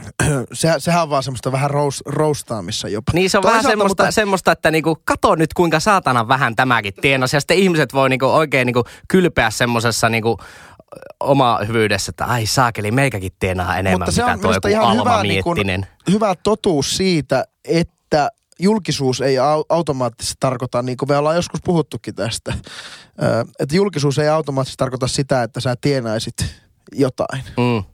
se, 0.52 0.74
sehän 0.78 1.02
on 1.02 1.10
vaan 1.10 1.22
semmoista 1.22 1.52
vähän 1.52 1.70
roust, 1.70 2.00
roustaamissa 2.06 2.88
jopa. 2.88 3.12
Niin 3.14 3.30
se 3.30 3.38
on 3.38 3.42
Toisaalta, 3.42 3.62
vähän 3.62 3.72
semmoista, 3.72 4.02
mutta... 4.02 4.12
semmoista 4.12 4.52
että 4.52 4.70
niinku, 4.70 4.98
kato 5.04 5.34
nyt 5.34 5.54
kuinka 5.54 5.80
saatana 5.80 6.28
vähän 6.28 6.56
tämäkin 6.56 6.94
tienasi. 6.94 7.36
Ja 7.36 7.40
sitten 7.40 7.56
ihmiset 7.56 7.94
voi 7.94 8.08
niinku 8.08 8.26
oikein 8.26 8.66
niinku 8.66 8.84
kylpeä 9.08 9.50
semmoisessa 9.50 10.08
niinku, 10.08 10.38
oma 11.20 11.58
hyvyydessä, 11.66 12.10
että 12.10 12.24
ai 12.24 12.46
saakeli, 12.46 12.90
meikäkin 12.90 13.32
tienaa 13.38 13.78
enemmän, 13.78 14.00
Mutta 14.00 14.12
se 14.12 14.24
on 14.24 14.38
mitä 14.38 14.60
tuo 14.60 14.70
ihan 14.70 14.96
hyvä, 14.96 15.22
niin 15.22 15.44
kun, 15.44 15.56
hyvä 16.10 16.34
totuus 16.42 16.96
siitä, 16.96 17.44
että 17.64 18.30
julkisuus 18.58 19.20
ei 19.20 19.36
automaattisesti 19.68 20.36
tarkoita, 20.40 20.82
niin 20.82 20.96
kuin 20.96 21.08
me 21.08 21.16
ollaan 21.16 21.36
joskus 21.36 21.60
puhuttukin 21.64 22.14
tästä, 22.14 22.54
että 23.58 23.76
julkisuus 23.76 24.18
ei 24.18 24.28
automaattisesti 24.28 24.78
tarkoita 24.78 25.08
sitä, 25.08 25.42
että 25.42 25.60
sä 25.60 25.76
tienaisit 25.80 26.34
jotain. 26.92 27.44
Mm. 27.56 27.91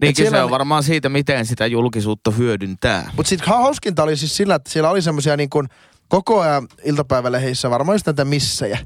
Niin 0.00 0.16
se 0.16 0.42
on 0.42 0.50
varmaan 0.50 0.82
siitä, 0.82 1.08
miten 1.08 1.46
sitä 1.46 1.66
julkisuutta 1.66 2.30
hyödyntää. 2.30 3.10
Mutta 3.16 3.28
sitten 3.28 3.48
hauskinta 3.48 4.02
oli 4.02 4.16
siis 4.16 4.36
sillä, 4.36 4.54
että 4.54 4.70
siellä 4.70 4.90
oli 4.90 5.02
semmoisia 5.02 5.36
niin 5.36 5.50
kuin 5.50 5.68
koko 6.08 6.40
ajan 6.40 6.68
iltapäiväleheissä 6.84 7.70
varmaan 7.70 7.94
just 7.94 8.06
näitä 8.06 8.24
missejä. 8.24 8.78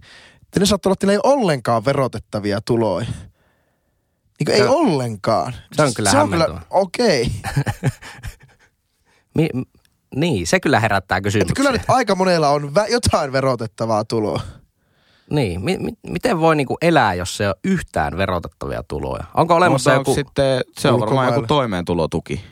Että 0.43 0.61
ne 0.61 0.67
saattoi 0.67 0.93
olla, 1.02 1.12
ei 1.12 1.19
ollenkaan 1.23 1.85
verotettavia 1.85 2.61
tuloja. 2.61 3.07
Niin 4.38 4.47
kuin 4.47 4.55
ei 4.55 4.61
no, 4.61 4.73
ollenkaan. 4.73 5.55
Se 5.73 5.83
on 5.83 5.95
kyllä 5.95 6.11
Se 6.11 6.19
on 6.19 6.31
kyllä, 6.31 6.61
okei. 6.71 7.31
Okay. 7.50 7.90
Mi, 9.37 9.49
niin, 10.17 10.47
se 10.47 10.61
kyllä 10.61 10.81
herättää 10.81 11.21
kysymyksiä. 11.21 11.52
Että 11.52 11.57
kyllä 11.57 11.73
nyt 11.73 11.83
aika 11.88 12.14
monella 12.14 12.49
on 12.49 12.62
vä- 12.62 12.90
jotain 12.93 13.33
verotettavaa 13.33 14.05
tuloa. 14.05 14.43
Niin, 15.31 15.65
mi- 15.65 15.79
mi- 15.79 15.99
miten 16.07 16.41
voi 16.41 16.57
niinku 16.57 16.77
elää, 16.83 17.15
jos 17.15 17.37
se 17.37 17.49
on 17.49 17.55
yhtään 17.65 18.17
verotettavia 18.17 18.83
tuloja? 18.89 19.25
Onko 19.35 19.55
olemassa 19.55 19.93
joku... 19.93 20.15
Sitten, 20.15 20.61
se 20.79 20.89
on 20.91 21.01
varmaan 21.01 21.35
joku 21.35 21.47
toimeentulotuki. 21.47 22.45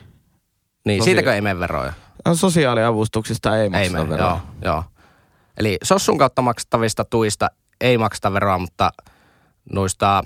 Niin, 0.85 1.01
Sosia- 1.01 1.05
siitäkö 1.05 1.33
ei 1.35 1.41
mene 1.41 1.59
veroja? 1.59 1.93
No, 2.25 2.35
sosiaaliavustuksista 2.35 3.57
ei 3.57 3.69
makseta 3.69 3.99
ei 3.99 4.09
veroa. 4.09 4.27
Joo, 4.27 4.39
joo. 4.61 4.83
Eli 5.57 5.77
sossun 5.83 6.17
kautta 6.17 6.41
maksettavista 6.41 7.05
tuista 7.05 7.47
ei 7.81 7.97
makseta 7.97 8.33
veroa, 8.33 8.57
mutta 8.57 8.91
noista 9.73 10.23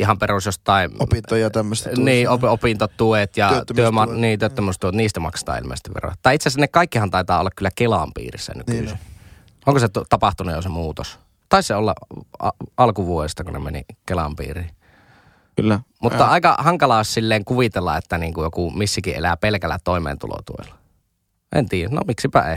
ihan 0.00 0.18
perus 0.18 0.46
jostain... 0.46 0.90
Opintoja 0.98 1.50
tämmöistä. 1.50 1.90
Niin, 1.98 2.28
op, 2.28 2.44
opintotuet 2.44 3.36
ja 3.36 3.62
työma, 3.74 4.06
niin, 4.06 4.38
työttömyystuet, 4.38 4.94
niistä 4.94 5.20
maksetaan 5.20 5.58
ilmeisesti 5.58 5.94
veroa. 5.94 6.14
Tai 6.22 6.34
itse 6.34 6.48
asiassa 6.48 6.60
ne 6.60 6.68
kaikkihan 6.68 7.10
taitaa 7.10 7.40
olla 7.40 7.50
kyllä 7.56 7.70
Kelaan 7.74 8.12
piirissä 8.14 8.52
nykyisin. 8.56 8.84
Niin. 8.84 8.98
Onko 9.66 9.80
se 9.80 9.88
tapahtunut 10.08 10.54
jo 10.54 10.62
se 10.62 10.68
muutos? 10.68 11.18
Taisi 11.48 11.66
se 11.66 11.74
olla 11.74 11.94
a- 12.38 12.50
alkuvuodesta, 12.76 13.44
kun 13.44 13.52
ne 13.52 13.58
meni 13.58 13.82
Kelan 14.06 14.36
piiriin. 14.36 14.70
Kyllä. 15.56 15.80
Mutta 16.02 16.22
ja. 16.22 16.30
aika 16.30 16.56
hankalaa 16.58 17.04
silleen 17.04 17.44
kuvitella, 17.44 17.96
että 17.96 18.18
niin 18.18 18.34
kuin 18.34 18.44
joku 18.44 18.70
missikin 18.70 19.16
elää 19.16 19.36
pelkällä 19.36 19.78
toimeentulotuella. 19.84 20.74
En 21.54 21.68
tiedä, 21.68 21.94
no 21.94 22.00
miksipä 22.06 22.40
ei. 22.40 22.56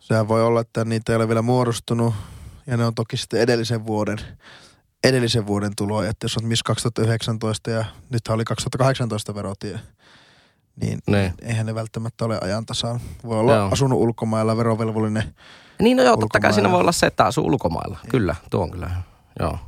Sehän 0.00 0.28
voi 0.28 0.42
olla, 0.42 0.60
että 0.60 0.84
niitä 0.84 1.12
ei 1.12 1.16
ole 1.16 1.28
vielä 1.28 1.42
muodostunut 1.42 2.14
ja 2.66 2.76
ne 2.76 2.84
on 2.84 2.94
toki 2.94 3.16
sitten 3.16 3.40
edellisen 3.40 3.86
vuoden, 3.86 4.18
edellisen 5.04 5.46
vuoden 5.46 5.72
tuloja. 5.76 6.10
Että 6.10 6.24
jos 6.24 6.36
on 6.36 6.44
missä 6.46 6.62
2019 6.66 7.70
ja 7.70 7.84
nyt 8.10 8.28
oli 8.28 8.44
2018 8.44 9.34
verotie, 9.34 9.80
niin 10.76 10.98
ne. 11.06 11.34
eihän 11.42 11.66
ne 11.66 11.74
välttämättä 11.74 12.24
ole 12.24 12.38
ajantasaan. 12.42 13.00
Voi 13.24 13.38
olla 13.38 13.54
Joo. 13.54 13.68
asunut 13.72 13.98
ulkomailla 13.98 14.56
verovelvollinen 14.56 15.34
niin 15.82 15.96
no 15.96 16.02
joo, 16.02 16.16
totta 16.16 16.40
kai 16.40 16.52
siinä 16.52 16.70
voi 16.70 16.80
olla 16.80 16.92
se, 16.92 17.06
että 17.06 17.24
asuu 17.24 17.46
ulkomailla. 17.46 17.98
Niin. 18.02 18.10
Kyllä, 18.10 18.34
tuo 18.50 18.62
on 18.62 18.70
kyllä, 18.70 18.90
joo. 19.40 19.58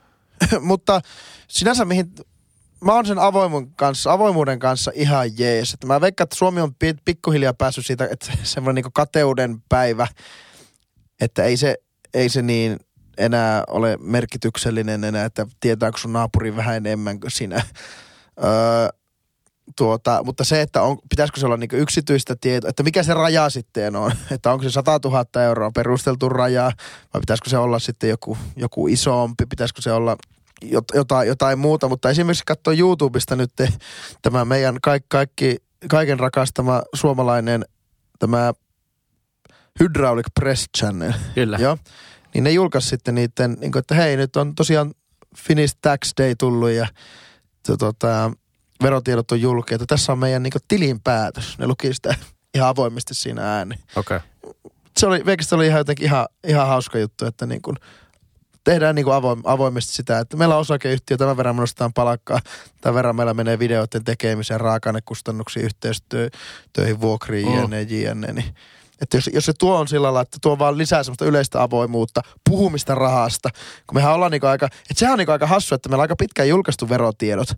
Mutta 0.60 1.00
sinänsä 1.48 1.84
mihin, 1.84 2.14
mä 2.84 2.92
oon 2.92 3.06
sen 3.06 3.18
avoimun 3.18 3.72
kanssa, 3.76 4.12
avoimuuden 4.12 4.58
kanssa 4.58 4.92
ihan 4.94 5.38
jees. 5.38 5.74
Että 5.74 5.86
mä 5.86 6.00
veikkaan, 6.00 6.24
että 6.24 6.36
Suomi 6.36 6.60
on 6.60 6.74
pikkuhiljaa 7.04 7.54
päässyt 7.54 7.86
siitä, 7.86 8.08
että 8.10 8.32
semmoinen 8.42 8.84
niin 8.84 8.92
kateuden 8.92 9.62
päivä, 9.68 10.06
että 11.20 11.44
ei 11.44 11.56
se, 11.56 11.76
ei 12.14 12.28
se 12.28 12.42
niin 12.42 12.76
enää 13.18 13.64
ole 13.68 13.96
merkityksellinen 14.00 15.04
enää, 15.04 15.24
että 15.24 15.46
tietääkö 15.60 15.98
sun 15.98 16.12
naapuri 16.12 16.56
vähän 16.56 16.76
enemmän 16.76 17.20
kuin 17.20 17.30
sinä. 17.30 17.62
Öö, 18.44 18.88
Tuota, 19.76 20.22
mutta 20.24 20.44
se, 20.44 20.60
että 20.60 20.82
on, 20.82 20.98
pitäisikö 21.10 21.40
se 21.40 21.46
olla 21.46 21.56
niin 21.56 21.68
yksityistä 21.72 22.36
tietoa, 22.40 22.70
että 22.70 22.82
mikä 22.82 23.02
se 23.02 23.14
raja 23.14 23.50
sitten 23.50 23.96
on, 23.96 24.12
että 24.34 24.52
onko 24.52 24.62
se 24.62 24.70
100 24.70 25.00
000 25.04 25.42
euroa 25.42 25.70
perusteltu 25.74 26.28
raja 26.28 26.72
vai 27.14 27.20
pitäisikö 27.20 27.50
se 27.50 27.58
olla 27.58 27.78
sitten 27.78 28.10
joku, 28.10 28.38
joku 28.56 28.88
isompi, 28.88 29.46
pitäisikö 29.46 29.82
se 29.82 29.92
olla 29.92 30.16
jotain, 30.94 31.28
jotain 31.28 31.58
muuta, 31.58 31.88
mutta 31.88 32.10
esimerkiksi 32.10 32.44
katsoa 32.46 32.74
YouTubesta 32.74 33.36
nyt 33.36 33.52
tämä 34.22 34.44
meidän 34.44 34.78
kaikki, 34.82 35.06
kaikki, 35.08 35.56
kaiken 35.88 36.20
rakastama 36.20 36.82
suomalainen 36.94 37.64
tämä 38.18 38.52
Hydraulic 39.80 40.26
Press 40.40 40.66
Channel. 40.78 41.12
Kyllä. 41.34 41.58
Joo. 41.60 41.78
Niin 42.34 42.44
ne 42.44 42.50
julkaisi 42.50 42.88
sitten 42.88 43.14
niiden, 43.14 43.56
niin 43.60 43.72
kuin, 43.72 43.80
että 43.80 43.94
hei 43.94 44.16
nyt 44.16 44.36
on 44.36 44.54
tosiaan 44.54 44.94
Finnish 45.36 45.76
Tax 45.80 46.12
Day 46.20 46.34
tullut 46.38 46.70
ja 46.70 46.86
tota, 47.78 48.32
verotiedot 48.82 49.32
on 49.32 49.40
julkeita. 49.40 49.86
Tässä 49.86 50.12
on 50.12 50.18
meidän 50.18 50.42
niin 50.42 50.52
tilinpäätös. 50.68 51.58
Ne 51.58 51.66
luki 51.66 51.94
sitä 51.94 52.14
ihan 52.54 52.68
avoimesti 52.68 53.14
siinä 53.14 53.56
ääni. 53.56 53.74
Okei. 53.96 54.16
Okay. 54.16 54.28
Se 54.96 55.06
oli, 55.06 55.22
se 55.40 55.54
oli 55.54 55.66
ihan 55.66 55.78
jotenkin 55.78 56.06
ihan, 56.06 56.26
ihan 56.44 56.68
hauska 56.68 56.98
juttu, 56.98 57.26
että 57.26 57.46
niin 57.46 57.62
kuin 57.62 57.76
tehdään 58.64 58.94
niin 58.94 59.04
kuin 59.04 59.14
avoim, 59.14 59.40
avoimesti 59.44 59.92
sitä, 59.92 60.18
että 60.18 60.36
meillä 60.36 60.54
on 60.54 60.60
osakeyhtiö, 60.60 61.16
tämän 61.16 61.36
verran 61.36 61.56
me 61.56 61.60
nostetaan 61.60 61.92
palkkaa, 61.92 62.38
tämän 62.80 62.94
verran 62.94 63.16
meillä 63.16 63.34
menee 63.34 63.58
videoiden 63.58 64.04
tekemiseen, 64.04 64.60
raaka-ainekustannuksiin, 64.60 65.64
yhteistyötöihin, 65.64 67.00
vuokriin, 67.00 67.48
mm. 67.48 67.62
jne, 67.62 67.82
jne. 67.82 68.32
Niin, 68.32 68.54
että 69.00 69.16
jos, 69.16 69.30
jos 69.32 69.44
se 69.46 69.52
tuo 69.58 69.78
on 69.78 69.88
sillä 69.88 70.04
lailla, 70.04 70.20
että 70.20 70.38
tuo 70.42 70.58
vaan 70.58 70.78
lisää 70.78 71.02
semmoista 71.02 71.24
yleistä 71.24 71.62
avoimuutta, 71.62 72.20
puhumista 72.50 72.94
rahasta, 72.94 73.50
kun 73.86 73.94
mehän 73.94 74.12
ollaan 74.12 74.32
niin 74.32 74.44
aika, 74.44 74.66
että 74.66 74.94
sehän 74.94 75.12
on 75.12 75.18
niin 75.18 75.30
aika 75.30 75.46
hassu, 75.46 75.74
että 75.74 75.88
meillä 75.88 76.00
on 76.00 76.04
aika 76.04 76.16
pitkään 76.16 76.48
julkaistu 76.48 76.88
verotiedot, 76.88 77.48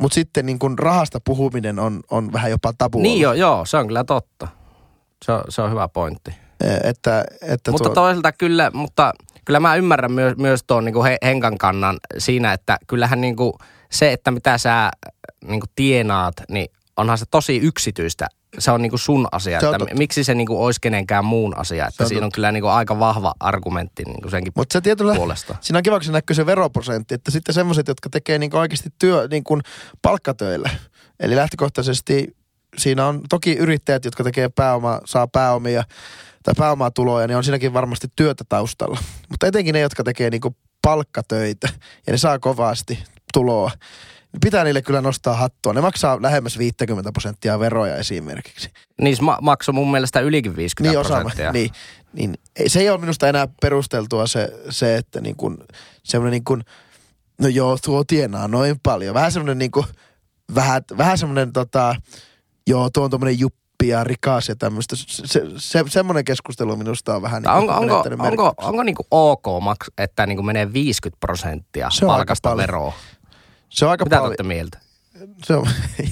mutta 0.00 0.14
sitten 0.14 0.46
niin 0.46 0.58
kun 0.58 0.78
rahasta 0.78 1.20
puhuminen 1.20 1.78
on, 1.78 2.00
on 2.10 2.32
vähän 2.32 2.50
jopa 2.50 2.72
tabu. 2.78 3.02
Niin 3.02 3.20
joo, 3.20 3.32
joo, 3.32 3.64
se 3.64 3.76
on 3.76 3.86
kyllä 3.86 4.04
totta. 4.04 4.48
Se 5.24 5.32
on, 5.32 5.44
se 5.48 5.62
on 5.62 5.70
hyvä 5.70 5.88
pointti. 5.88 6.34
E, 6.60 6.88
että, 6.90 7.24
että 7.42 7.70
mutta 7.70 7.88
tuo... 7.88 7.94
toisaalta 7.94 8.32
kyllä, 8.32 8.70
mutta 8.74 9.12
kyllä 9.44 9.60
mä 9.60 9.76
ymmärrän 9.76 10.12
myös, 10.12 10.36
myös 10.36 10.64
tuon 10.66 10.84
niin 10.84 10.94
Henkan 11.24 11.58
kannan 11.58 11.96
siinä, 12.18 12.52
että 12.52 12.78
kyllähän 12.86 13.20
niin 13.20 13.36
kuin 13.36 13.52
se, 13.90 14.12
että 14.12 14.30
mitä 14.30 14.58
sä 14.58 14.90
niin 15.46 15.60
kuin 15.60 15.70
tienaat, 15.74 16.34
niin 16.50 16.68
onhan 16.96 17.18
se 17.18 17.24
tosi 17.30 17.56
yksityistä 17.56 18.26
se 18.58 18.70
on 18.70 18.82
niinku 18.82 18.98
sun 18.98 19.28
asia, 19.32 19.60
se 19.60 19.66
että 19.70 19.94
miksi 19.94 20.24
se 20.24 20.34
niinku 20.34 20.64
olisi 20.64 20.80
kenenkään 20.80 21.24
muun 21.24 21.56
asia. 21.56 21.86
Että 21.88 22.04
on 22.04 22.08
siinä 22.08 22.26
on 22.26 22.32
kyllä 22.32 22.52
niinku 22.52 22.68
aika 22.68 22.98
vahva 22.98 23.34
argumentti 23.40 24.02
niinku 24.04 24.30
senkin 24.30 24.52
Mut 24.56 24.70
se 24.70 24.80
tietyllä, 24.80 25.14
puolesta. 25.14 25.56
Siinä 25.60 25.78
on 25.78 25.82
kiva, 25.82 25.98
kun 25.98 26.04
se 26.04 26.12
näkyy 26.12 26.34
se 26.34 26.46
veroprosentti, 26.46 27.14
että 27.14 27.30
sitten 27.30 27.54
semmoiset, 27.54 27.88
jotka 27.88 28.10
tekee 28.10 28.38
niinku 28.38 28.56
oikeasti 28.56 28.88
työ 28.98 29.28
niinku 29.30 29.60
palkkatöillä. 30.02 30.70
Eli 31.20 31.36
lähtökohtaisesti 31.36 32.36
siinä 32.78 33.06
on 33.06 33.20
toki 33.28 33.52
yrittäjät, 33.52 34.04
jotka 34.04 34.24
tekee 34.24 34.48
pääoma, 34.48 35.00
saa 35.04 35.28
pääomia 35.28 35.84
tai 36.42 36.54
pääomaa 36.58 36.90
tuloja, 36.90 37.26
niin 37.26 37.36
on 37.36 37.44
siinäkin 37.44 37.72
varmasti 37.72 38.08
työtä 38.16 38.44
taustalla. 38.48 38.98
Mutta 39.28 39.46
etenkin 39.46 39.72
ne, 39.72 39.80
jotka 39.80 40.04
tekee 40.04 40.30
niinku 40.30 40.56
palkkatöitä 40.82 41.68
ja 42.06 42.12
ne 42.12 42.18
saa 42.18 42.38
kovasti 42.38 43.04
tuloa, 43.32 43.70
pitää 44.40 44.64
niille 44.64 44.82
kyllä 44.82 45.00
nostaa 45.00 45.34
hattua. 45.34 45.72
Ne 45.72 45.80
maksaa 45.80 46.22
lähemmäs 46.22 46.58
50 46.58 47.12
prosenttia 47.12 47.58
veroja 47.58 47.96
esimerkiksi. 47.96 48.70
Niin 49.00 49.16
ma- 49.20 49.38
makso 49.42 49.72
mun 49.72 49.90
mielestä 49.90 50.20
ylikin 50.20 50.56
50 50.56 50.98
niin, 50.98 51.06
prosenttia. 51.06 51.52
Niin, 51.52 51.70
niin 52.12 52.34
se 52.66 52.80
ei 52.80 52.90
ole 52.90 53.00
minusta 53.00 53.28
enää 53.28 53.48
perusteltua 53.60 54.26
se, 54.26 54.52
se 54.70 54.96
että 54.96 55.20
niin 55.20 55.36
kuin, 55.36 55.58
semmoinen 56.02 56.32
niin 56.32 56.44
kuin, 56.44 56.64
no 57.40 57.48
joo, 57.48 57.78
tuo 57.84 58.04
tienaa 58.04 58.48
noin 58.48 58.80
paljon. 58.82 59.14
Vähän 59.14 59.32
semmoinen 59.32 59.58
niin 59.58 59.70
kuin 59.70 59.86
vähän, 60.54 60.82
vähän 60.98 61.18
semmoinen 61.18 61.52
tota, 61.52 61.96
joo, 62.66 62.90
tuo 62.90 63.04
on 63.04 63.10
tommonen 63.10 63.38
juppi 63.38 63.88
ja 63.88 64.04
rikas 64.04 64.48
ja 64.48 64.56
tämmöistä. 64.56 64.96
Se, 64.96 65.04
se, 65.08 65.42
se, 65.56 65.84
semmoinen 65.88 66.24
keskustelu 66.24 66.76
minusta 66.76 67.16
on 67.16 67.22
vähän 67.22 67.42
niin 67.42 67.50
onko, 67.50 67.72
onko, 67.72 68.04
onko, 68.18 68.54
onko 68.56 68.82
niin 68.82 68.94
kuin 68.94 69.06
ok, 69.10 69.44
maks, 69.60 69.90
että 69.98 70.26
niin 70.26 70.36
kuin 70.36 70.46
menee 70.46 70.72
50 70.72 71.20
prosenttia 71.20 71.90
Se 71.90 72.06
palkasta 72.06 72.56
veroa? 72.56 72.92
Se 73.74 73.84
on 73.84 73.90
aika 73.90 74.04
Mitä 74.04 74.18
paljon. 74.18 74.36
mieltä? 74.42 74.78
Se 75.44 75.54
on, 75.54 75.66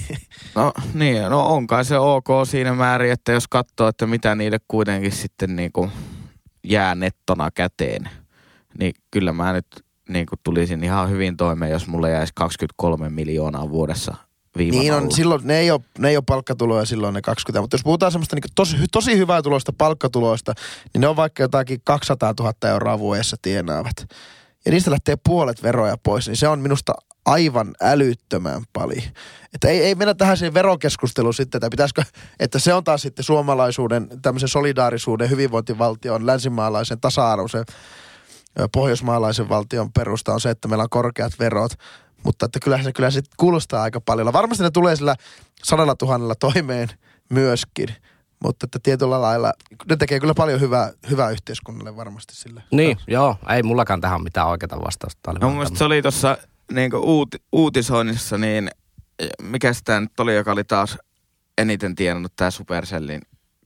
No 0.55 0.73
niin, 0.93 1.21
no 1.21 1.45
on 1.45 1.67
kai 1.67 1.85
se 1.85 1.97
ok 1.97 2.27
siinä 2.47 2.73
määrin, 2.73 3.11
että 3.11 3.31
jos 3.31 3.47
katsoo, 3.47 3.87
että 3.87 4.07
mitä 4.07 4.35
niille 4.35 4.57
kuitenkin 4.67 5.11
sitten 5.11 5.55
niinku 5.55 5.89
jää 6.63 6.95
nettona 6.95 7.51
käteen, 7.51 8.09
niin 8.79 8.93
kyllä 9.11 9.33
mä 9.33 9.53
nyt 9.53 9.65
niinku 10.09 10.35
tulisin 10.43 10.83
ihan 10.83 11.09
hyvin 11.09 11.37
toimeen, 11.37 11.71
jos 11.71 11.87
mulle 11.87 12.11
jäisi 12.11 12.33
23 12.35 13.09
miljoonaa 13.09 13.69
vuodessa 13.69 14.15
viivan 14.57 14.79
niin 14.79 14.93
on, 14.93 14.99
alla. 15.03 15.15
silloin 15.15 15.41
ne 15.43 15.57
ei, 15.59 15.71
ole, 15.71 15.81
ne 15.97 16.09
ei 16.09 16.17
ole 16.17 16.23
palkkatuloja 16.27 16.85
silloin 16.85 17.13
ne 17.13 17.21
20, 17.21 17.61
mutta 17.61 17.75
jos 17.75 17.83
puhutaan 17.83 18.11
semmoista 18.11 18.35
niin 18.35 18.43
tosi, 18.55 18.77
tosi 18.91 19.17
hyvää 19.17 19.41
tulosta 19.41 19.73
palkkatuloista, 19.73 20.53
niin 20.93 21.01
ne 21.01 21.07
on 21.07 21.15
vaikka 21.15 21.43
jotakin 21.43 21.81
200 21.83 22.33
000 22.39 22.53
euroa 22.69 22.99
vuodessa 22.99 23.37
tienaavat. 23.41 23.95
Ja 24.65 24.71
niistä 24.71 24.91
lähtee 24.91 25.15
puolet 25.23 25.63
veroja 25.63 25.97
pois, 26.03 26.27
niin 26.27 26.37
se 26.37 26.47
on 26.47 26.59
minusta 26.59 26.93
aivan 27.25 27.73
älyttömän 27.81 28.63
paljon. 28.73 29.07
Että 29.53 29.67
ei, 29.67 29.83
ei 29.83 29.95
mennä 29.95 30.13
tähän 30.13 30.37
siihen 30.37 30.53
verokeskusteluun 30.53 31.33
sitten, 31.33 31.57
että 31.57 31.69
pitäisikö, 31.69 32.03
että 32.39 32.59
se 32.59 32.73
on 32.73 32.83
taas 32.83 33.01
sitten 33.01 33.25
suomalaisuuden, 33.25 34.07
tämmöisen 34.21 34.49
solidaarisuuden, 34.49 35.29
hyvinvointivaltion, 35.29 36.25
länsimaalaisen, 36.25 37.01
tasa-arvoisen, 37.01 37.65
pohjoismaalaisen 38.71 39.49
valtion 39.49 39.93
perusta 39.93 40.33
on 40.33 40.41
se, 40.41 40.49
että 40.49 40.67
meillä 40.67 40.83
on 40.83 40.89
korkeat 40.89 41.33
verot. 41.39 41.71
Mutta 42.23 42.45
että 42.45 42.59
kyllähän 42.59 42.83
se, 42.83 42.93
kyllä 42.93 43.11
se 43.11 43.21
kuulostaa 43.37 43.83
aika 43.83 44.01
paljon. 44.01 44.33
Varmasti 44.33 44.63
ne 44.63 44.71
tulee 44.71 44.95
sillä 44.95 45.15
sadalla 45.63 45.95
tuhannella 45.95 46.35
toimeen 46.35 46.89
myöskin. 47.29 47.89
Mutta 48.43 48.65
että 48.65 48.79
tietyllä 48.83 49.21
lailla, 49.21 49.53
ne 49.89 49.95
tekee 49.95 50.19
kyllä 50.19 50.33
paljon 50.33 50.61
hyvää, 50.61 50.91
hyvää 51.09 51.29
yhteiskunnalle 51.29 51.95
varmasti 51.95 52.35
sillä. 52.35 52.61
Niin, 52.71 52.97
joo. 53.07 53.35
Ei 53.49 53.63
mullakaan 53.63 54.01
tähän 54.01 54.23
mitään 54.23 54.47
oikeaa 54.47 54.81
vastausta. 54.85 55.33
No 55.33 55.47
mun 55.47 55.57
mielestä 55.57 55.77
se 55.77 55.83
oli 55.83 56.01
tuossa 56.01 56.37
niinku 56.71 56.97
uuti, 56.97 57.37
uutisoinnissa, 57.51 58.37
niin 58.37 58.69
mikä 59.41 59.71
tämä 59.85 59.99
nyt 59.99 60.19
oli, 60.19 60.35
joka 60.35 60.51
oli 60.51 60.63
taas 60.63 60.97
eniten 61.57 61.95
tienannut, 61.95 62.33
tämä 62.35 62.51
Supercellin 62.51 63.21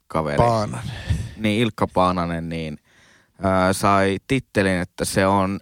kaveri. 0.08 0.38
Paanan. 0.38 0.84
niin 1.38 1.62
Ilkka 1.62 1.88
Paananen 1.88 2.50
niin, 2.50 2.78
ää, 3.44 3.74
sai 3.74 4.18
tittelin, 4.28 4.78
että 4.78 5.06
se 5.06 5.28
on 5.28 5.60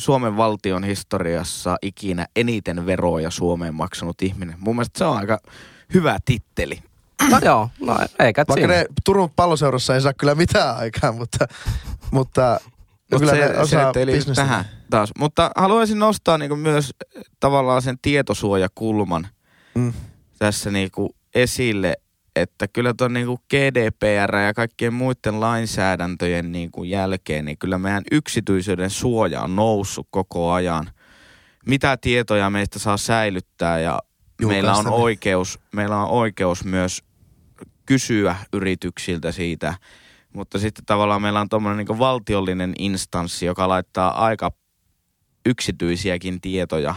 Suomen 0.00 0.36
valtion 0.36 0.84
historiassa 0.84 1.76
ikinä 1.82 2.26
eniten 2.36 2.86
veroja 2.86 3.30
Suomeen 3.30 3.74
maksanut 3.74 4.22
ihminen. 4.22 4.56
Mun 4.58 4.76
mielestä 4.76 4.98
se 4.98 5.04
on 5.04 5.16
aika 5.16 5.38
hyvä 5.94 6.18
titteli. 6.24 6.82
No 7.30 7.38
joo, 7.44 7.70
no 7.80 7.98
eikä 8.18 8.44
Vaikka 8.48 8.54
siinä. 8.54 8.74
ne 8.74 8.86
Turun 9.04 9.30
palloseurassa 9.36 9.94
ei 9.94 10.00
saa 10.00 10.12
kyllä 10.12 10.34
mitään 10.34 10.76
aikaa, 10.76 11.12
mutta, 11.12 11.46
mutta 12.10 12.60
Mutta 13.12 13.18
kyllä 13.18 13.32
se, 13.32 13.38
ne 13.38 13.54
se 13.54 13.58
osaa 13.60 13.92
bisnestä. 14.06 14.42
tähän 14.42 14.64
taas. 14.90 15.10
Mutta 15.18 15.50
haluaisin 15.56 15.98
nostaa 15.98 16.38
niinku 16.38 16.56
myös 16.56 16.92
eh, 17.16 17.22
tavallaan 17.40 17.82
sen 17.82 17.98
tietosuojakulman 18.02 19.28
Mm. 19.74 19.92
tässä 20.38 20.70
niinku 20.70 21.16
esille, 21.34 21.96
että 22.36 22.68
kyllä 22.68 22.94
tuon 22.94 23.12
niinku 23.12 23.40
GDPR 23.50 24.36
ja 24.36 24.54
kaikkien 24.54 24.94
muiden 24.94 25.40
lainsäädäntöjen 25.40 26.52
niinku 26.52 26.84
jälkeen, 26.84 27.44
niin 27.44 27.58
kyllä 27.58 27.78
meidän 27.78 28.02
yksityisyyden 28.12 28.90
suoja 28.90 29.42
on 29.42 29.56
noussut 29.56 30.08
koko 30.10 30.52
ajan. 30.52 30.90
Mitä 31.66 31.96
tietoja 31.96 32.50
meistä 32.50 32.78
saa 32.78 32.96
säilyttää 32.96 33.80
ja 33.80 33.98
meillä 34.46 34.74
on, 34.74 34.86
oikeus, 34.86 35.58
meillä 35.72 35.96
on 35.96 36.10
oikeus 36.10 36.64
myös 36.64 37.02
kysyä 37.86 38.36
yrityksiltä 38.52 39.32
siitä, 39.32 39.74
mutta 40.32 40.58
sitten 40.58 40.84
tavallaan 40.84 41.22
meillä 41.22 41.40
on 41.40 41.48
tuommoinen 41.48 41.86
niin 41.86 41.98
valtiollinen 41.98 42.72
instanssi, 42.78 43.46
joka 43.46 43.68
laittaa 43.68 44.24
aika 44.24 44.52
yksityisiäkin 45.46 46.40
tietoja 46.40 46.94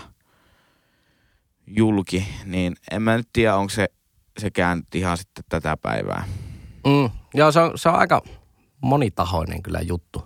julki, 1.67 2.27
niin 2.45 2.75
en 2.91 3.01
mä 3.01 3.17
nyt 3.17 3.29
tiedä, 3.33 3.55
onko 3.55 3.69
se 3.69 3.88
sekään 4.39 4.77
nyt 4.77 4.95
ihan 4.95 5.17
sitten 5.17 5.43
tätä 5.49 5.77
päivää. 5.77 6.23
Mm, 6.88 7.09
joo, 7.33 7.51
se 7.51 7.59
on, 7.59 7.71
se 7.75 7.89
on 7.89 7.95
aika 7.95 8.21
monitahoinen 8.81 9.63
kyllä 9.63 9.79
juttu. 9.81 10.23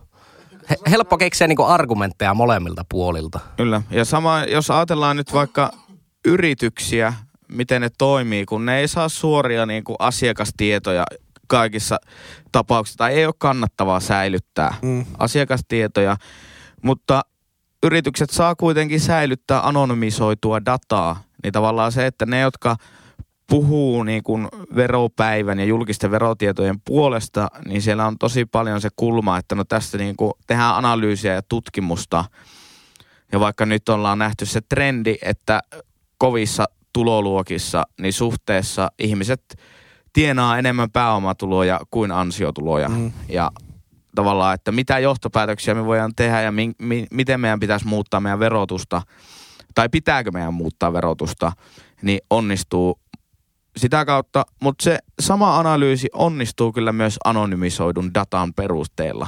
He, 0.69 0.75
helppo 0.89 1.17
keksiä 1.17 1.47
niinku 1.47 1.63
argumentteja 1.63 2.33
molemmilta 2.33 2.85
puolilta. 2.89 3.39
Kyllä. 3.57 3.81
Ja 3.89 4.05
sama, 4.05 4.43
jos 4.43 4.71
ajatellaan 4.71 5.17
nyt 5.17 5.33
vaikka 5.33 5.71
yrityksiä, 6.25 7.13
miten 7.47 7.81
ne 7.81 7.89
toimii, 7.97 8.45
kun 8.45 8.65
ne 8.65 8.79
ei 8.79 8.87
saa 8.87 9.09
suoria 9.09 9.65
niin 9.65 9.83
kuin 9.83 9.95
asiakastietoja 9.99 11.05
kaikissa 11.47 11.97
tapauksissa, 12.51 12.97
tai 12.97 13.13
ei 13.13 13.25
ole 13.25 13.33
kannattavaa 13.37 13.99
säilyttää 13.99 14.75
Mm. 14.81 15.05
asiakastietoja, 15.19 16.17
mutta 16.81 17.21
yritykset 17.83 18.29
saa 18.29 18.55
kuitenkin 18.55 18.99
säilyttää 18.99 19.67
anonymisoitua 19.67 20.65
dataa, 20.65 21.23
niin 21.43 21.53
tavallaan 21.53 21.91
se, 21.91 22.05
että 22.05 22.25
ne, 22.25 22.39
jotka 22.39 22.75
puhuu 23.49 24.03
niin 24.03 24.23
kuin 24.23 24.47
veropäivän 24.75 25.59
ja 25.59 25.65
julkisten 25.65 26.11
verotietojen 26.11 26.81
puolesta, 26.85 27.47
niin 27.65 27.81
siellä 27.81 28.07
on 28.07 28.17
tosi 28.17 28.45
paljon 28.45 28.81
se 28.81 28.89
kulma, 28.95 29.37
että 29.37 29.55
no 29.55 29.63
tästä 29.63 29.97
niin 29.97 30.15
kuin 30.15 30.33
tehdään 30.47 30.75
analyysiä 30.75 31.33
ja 31.33 31.41
tutkimusta. 31.41 32.25
Ja 33.31 33.39
vaikka 33.39 33.65
nyt 33.65 33.89
ollaan 33.89 34.19
nähty 34.19 34.45
se 34.45 34.61
trendi, 34.69 35.15
että 35.21 35.61
kovissa 36.17 36.65
tuloluokissa, 36.93 37.83
niin 38.01 38.13
suhteessa 38.13 38.91
ihmiset 38.99 39.41
tienaa 40.13 40.57
enemmän 40.57 40.91
pääomatuloja 40.91 41.79
kuin 41.91 42.11
ansiotuloja. 42.11 42.89
Mm. 42.89 43.11
Ja 43.29 43.51
tavallaan, 44.15 44.55
että 44.55 44.71
mitä 44.71 44.99
johtopäätöksiä 44.99 45.75
me 45.75 45.85
voidaan 45.85 46.15
tehdä 46.15 46.41
ja 46.41 46.51
mi- 46.51 46.75
mi- 46.77 47.07
miten 47.11 47.39
meidän 47.39 47.59
pitäisi 47.59 47.87
muuttaa 47.87 48.19
meidän 48.19 48.39
verotusta, 48.39 49.01
tai 49.75 49.89
pitääkö 49.89 50.31
meidän 50.31 50.53
muuttaa 50.53 50.93
verotusta, 50.93 51.51
niin 52.01 52.19
onnistuu 52.29 52.99
sitä 53.77 54.05
kautta, 54.05 54.45
mutta 54.61 54.83
se 54.83 54.99
sama 55.19 55.59
analyysi 55.59 56.07
onnistuu 56.13 56.71
kyllä 56.71 56.91
myös 56.91 57.17
anonymisoidun 57.25 58.13
datan 58.13 58.53
perusteella. 58.53 59.27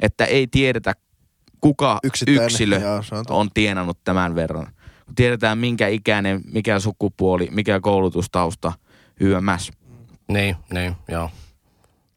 Että 0.00 0.24
ei 0.24 0.46
tiedetä, 0.46 0.94
kuka 1.60 1.98
Yksittäinen, 2.02 2.44
yksilö 2.44 2.78
joo, 2.78 3.02
se 3.02 3.14
on 3.14 3.24
on 3.28 3.48
tienannut 3.54 3.98
tämän 4.04 4.34
verran. 4.34 4.66
Kun 5.06 5.14
tiedetään 5.14 5.58
minkä 5.58 5.88
ikäinen, 5.88 6.40
mikä 6.52 6.80
sukupuoli, 6.80 7.48
mikä 7.50 7.80
koulutustausta, 7.80 8.72
YMS. 9.20 9.72
Niin, 10.28 10.56
niin, 10.72 10.96
joo. 11.08 11.30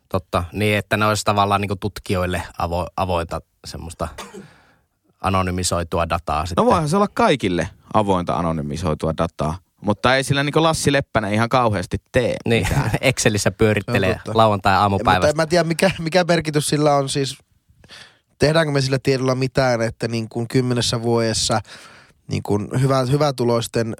Totta. 0.09 0.43
Niin, 0.53 0.77
että 0.77 0.97
ne 0.97 1.05
olisi 1.05 1.25
tavallaan 1.25 1.61
niinku 1.61 1.75
tutkijoille 1.75 2.43
avo, 2.57 2.87
avointa 2.97 3.41
semmoista 3.65 4.07
anonymisoitua 5.21 6.09
dataa 6.09 6.45
sitten. 6.45 6.63
No 6.63 6.69
voihan 6.69 6.89
se 6.89 6.95
olla 6.95 7.07
kaikille 7.07 7.69
avointa 7.93 8.37
anonymisoitua 8.37 9.13
dataa, 9.17 9.57
mutta 9.81 10.15
ei 10.15 10.23
sillä 10.23 10.43
niin 10.43 10.63
Lassi 10.63 10.91
Leppänen 10.91 11.33
ihan 11.33 11.49
kauheasti 11.49 11.97
tee. 12.11 12.35
Niin, 12.45 12.67
Excelissä 13.01 13.51
pyörittelee 13.51 14.09
Se 14.09 14.15
on 14.15 14.21
totta. 14.23 14.37
lauantai 14.37 14.89
Mutta 14.89 15.27
en 15.27 15.35
mä 15.35 15.45
tiedä, 15.45 15.63
mikä, 15.63 15.91
mikä 15.99 16.23
merkitys 16.23 16.67
sillä 16.67 16.95
on 16.95 17.09
siis, 17.09 17.37
tehdäänkö 18.39 18.71
me 18.71 18.81
sillä 18.81 18.99
tiedolla 19.03 19.35
mitään, 19.35 19.81
että 19.81 20.07
niin 20.07 20.29
kuin 20.29 20.47
kymmenessä 20.47 21.01
vuodessa 21.01 21.61
niin 22.27 22.43
kuin 22.43 22.67
hyvä, 22.81 23.01
hyvätuloisten 23.01 23.95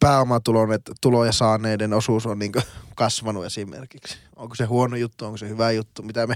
pääomatulon 0.00 0.72
että 0.72 0.92
tuloja 1.00 1.32
saaneiden 1.32 1.92
osuus 1.92 2.26
on 2.26 2.38
niin 2.38 2.52
kuin 2.52 2.64
kasvanut 2.96 3.44
esimerkiksi. 3.44 4.18
Onko 4.36 4.54
se 4.54 4.64
huono 4.64 4.96
juttu, 4.96 5.24
onko 5.24 5.36
se 5.36 5.48
hyvä 5.48 5.70
juttu, 5.70 6.02
mitä 6.02 6.26
me 6.26 6.34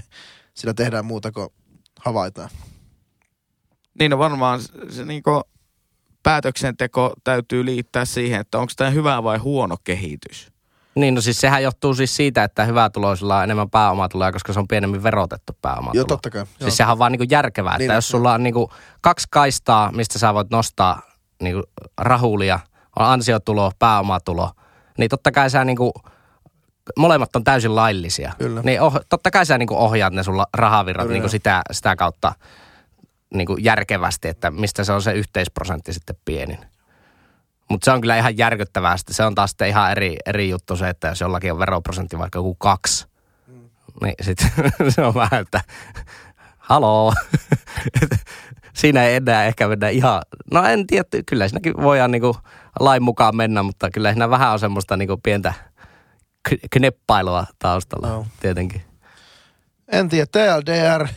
sillä 0.53 0.73
tehdään 0.73 1.05
muuta 1.05 1.31
kuin 1.31 1.49
havaitaan. 1.99 2.49
Niin 3.99 4.11
no 4.11 4.17
varmaan 4.17 4.59
se, 4.89 5.05
niin 5.05 5.23
päätöksenteko 6.23 7.13
täytyy 7.23 7.65
liittää 7.65 8.05
siihen, 8.05 8.41
että 8.41 8.59
onko 8.59 8.73
tämä 8.75 8.89
hyvä 8.89 9.23
vai 9.23 9.37
huono 9.37 9.77
kehitys. 9.83 10.51
Niin, 10.95 11.15
no 11.15 11.21
siis 11.21 11.41
sehän 11.41 11.63
johtuu 11.63 11.93
siis 11.93 12.15
siitä, 12.15 12.43
että 12.43 12.65
hyvätuloisilla 12.65 13.37
on 13.37 13.43
enemmän 13.43 13.69
pääomatuloja, 13.69 14.31
koska 14.31 14.53
se 14.53 14.59
on 14.59 14.67
pienemmin 14.67 15.03
verotettu 15.03 15.53
pääomatulo. 15.61 15.93
Joo, 15.95 16.05
totta 16.05 16.29
kai. 16.29 16.39
Joo. 16.39 16.47
Siis 16.59 16.77
sehän 16.77 16.91
on 16.91 16.99
vaan 16.99 17.11
niinku 17.11 17.25
järkevää, 17.29 17.73
että 17.73 17.83
Niin, 17.83 17.93
jos 17.93 18.09
sulla 18.09 18.33
on 18.33 18.43
niinku 18.43 18.71
kaksi 19.01 19.27
kaistaa, 19.31 19.91
mistä 19.91 20.19
sä 20.19 20.33
voit 20.33 20.49
nostaa 20.49 21.01
niinku 21.41 21.63
rahulia, 21.97 22.59
on 22.99 23.05
ansiotulo, 23.05 23.71
pääomatulo, 23.79 24.51
niin 24.97 25.09
totta 25.09 25.31
kai 25.31 25.49
sä 25.49 25.65
niinku, 25.65 25.93
molemmat 26.97 27.35
on 27.35 27.43
täysin 27.43 27.75
laillisia. 27.75 28.33
Kyllä. 28.37 28.61
Niin 28.63 28.81
oh, 28.81 28.99
totta 29.09 29.31
kai 29.31 29.45
sä 29.45 29.57
niinku 29.57 29.75
ohjaat 29.77 30.13
ne 30.13 30.23
sulla 30.23 30.45
rahavirrat 30.53 31.03
Kyllä. 31.03 31.13
niinku 31.13 31.29
sitä, 31.29 31.61
sitä 31.71 31.95
kautta 31.95 32.33
niinku 33.33 33.57
järkevästi, 33.57 34.27
että 34.27 34.51
mistä 34.51 34.83
se 34.83 34.93
on 34.93 35.01
se 35.01 35.13
yhteisprosentti 35.13 35.93
sitten 35.93 36.15
pienin. 36.25 36.59
Mutta 37.69 37.85
se 37.85 37.91
on 37.91 38.01
kyllä 38.01 38.17
ihan 38.17 38.37
järkyttävää. 38.37 38.97
Sitten 38.97 39.15
se 39.15 39.23
on 39.23 39.35
taas 39.35 39.49
sitten 39.49 39.67
ihan 39.67 39.91
eri, 39.91 40.17
eri 40.25 40.49
juttu 40.49 40.75
se, 40.75 40.89
että 40.89 41.07
jos 41.07 41.21
jollakin 41.21 41.51
on 41.51 41.59
veroprosentti 41.59 42.17
vaikka 42.17 42.39
joku 42.39 42.55
kaksi, 42.55 43.07
niin 44.01 44.15
sitten 44.21 44.51
se 44.95 45.01
on 45.01 45.13
vähän, 45.13 45.41
että 45.41 45.61
haloo. 46.57 47.13
siinä 48.73 49.03
ei 49.05 49.15
enää 49.15 49.45
ehkä 49.45 49.67
mennä 49.67 49.89
ihan, 49.89 50.21
no 50.53 50.63
en 50.63 50.87
tiedä, 50.87 51.05
kyllä 51.25 51.47
siinäkin 51.47 51.73
voidaan 51.81 52.11
niinku 52.11 52.37
lain 52.79 53.03
mukaan 53.03 53.35
mennä, 53.35 53.63
mutta 53.63 53.89
kyllä 53.91 54.09
siinä 54.11 54.29
vähän 54.29 54.51
on 54.51 54.59
semmoista 54.59 54.97
niinku 54.97 55.17
pientä 55.23 55.53
k- 56.49 56.61
kneppailua 56.71 57.45
taustalla 57.59 58.07
Joo. 58.07 58.25
tietenkin. 58.39 58.81
En 59.91 60.09
tiedä, 60.09 60.25
TLDR 60.31 61.07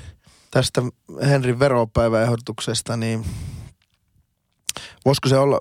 tästä 0.51 0.83
Henrin 1.29 1.59
veropäiväehdotuksesta, 1.59 2.97
niin 2.97 3.25
voisiko 5.05 5.29
se 5.29 5.39
olla, 5.39 5.59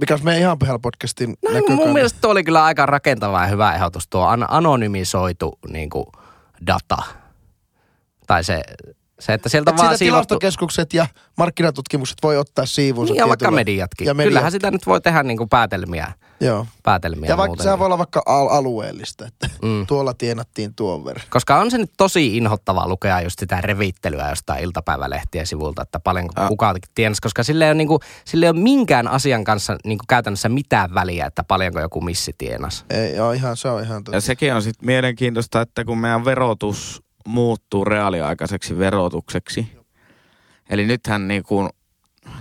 mikä 0.00 0.14
olisi 0.14 0.24
meidän 0.24 0.42
ihan 0.42 0.58
podcastin 0.82 1.28
No, 1.44 1.50
näkökanta? 1.52 1.84
mun 1.84 1.92
mielestä 1.92 2.18
tuo 2.20 2.30
oli 2.30 2.44
kyllä 2.44 2.64
aika 2.64 2.86
rakentava 2.86 3.40
ja 3.40 3.46
hyvä 3.46 3.74
ehdotus 3.74 4.08
tuo 4.08 4.26
an- 4.26 4.46
anonymisoitu 4.48 5.58
niinku, 5.68 6.12
data. 6.66 7.02
Tai 8.26 8.44
se, 8.44 8.62
se 9.20 9.32
että 9.34 9.48
sieltä 9.48 9.70
Et 9.70 9.76
vaan 9.76 9.88
siitä 9.88 9.98
siivottu... 9.98 10.26
tilastokeskukset 10.26 10.94
ja 10.94 11.06
markkinatutkimukset 11.38 12.18
voi 12.22 12.36
ottaa 12.38 12.66
siivunsa. 12.66 13.12
Niin, 13.14 13.18
ja 13.20 13.28
vaikka 13.28 13.50
mediatkin. 13.50 14.06
Ja 14.06 14.14
mediat. 14.14 14.30
Kyllähän 14.30 14.52
sitä 14.52 14.70
nyt 14.70 14.86
voi 14.86 15.00
tehdä 15.00 15.22
niinku 15.22 15.46
päätelmiä. 15.46 16.12
Joo. 16.40 16.66
päätelmiä 16.82 17.28
Ja 17.30 17.36
vaikka 17.36 17.48
muuten. 17.48 17.62
sehän 17.64 17.78
voi 17.78 17.86
olla 17.86 17.98
vaikka 17.98 18.22
al- 18.26 18.48
alueellista, 18.48 19.26
että 19.26 19.50
Mm. 19.62 19.86
tuolla 19.86 20.14
tienattiin 20.14 20.74
tuon 20.74 21.04
verran. 21.04 21.26
Koska 21.30 21.56
on 21.58 21.70
se 21.70 21.78
nyt 21.78 21.90
tosi 21.96 22.36
inhottavaa 22.36 22.88
lukea 22.88 23.20
just 23.20 23.38
sitä 23.38 23.60
revittelyä 23.60 24.28
jostain 24.28 24.64
iltapäivälehtien 24.64 25.46
sivulta, 25.46 25.82
että 25.82 26.00
paljonko 26.00 26.32
Ah. 26.36 26.48
kukaan 26.48 26.76
tienasi, 26.94 27.22
koska 27.22 27.42
sille 27.42 27.64
ei 27.64 27.68
ole, 27.70 27.74
niinku, 27.74 28.00
sille 28.24 28.46
ei 28.46 28.50
ole 28.50 28.60
minkään 28.60 29.08
asian 29.08 29.44
kanssa 29.44 29.76
niinku 29.84 30.04
käytännössä 30.08 30.48
mitään 30.48 30.94
väliä, 30.94 31.26
että 31.26 31.44
paljonko 31.44 31.80
joku 31.80 32.00
missi 32.00 32.34
tienas. 32.38 32.84
Ei, 32.90 33.16
joo, 33.16 33.32
ihan, 33.32 33.56
se 33.56 33.68
on 33.68 33.82
ihan 33.82 33.96
Ja 33.98 34.02
totta. 34.02 34.20
sekin 34.20 34.54
on 34.54 34.62
sitten 34.62 34.86
mielenkiintoista, 34.86 35.60
että 35.60 35.84
kun 35.84 35.98
meidän 35.98 36.24
verotus 36.24 37.02
muuttuu 37.28 37.84
reaaliaikaiseksi 37.84 38.78
verotukseksi. 38.78 39.78
Eli 40.70 40.86
nythän 40.86 41.28
niin 41.28 41.42
kuin 41.42 41.68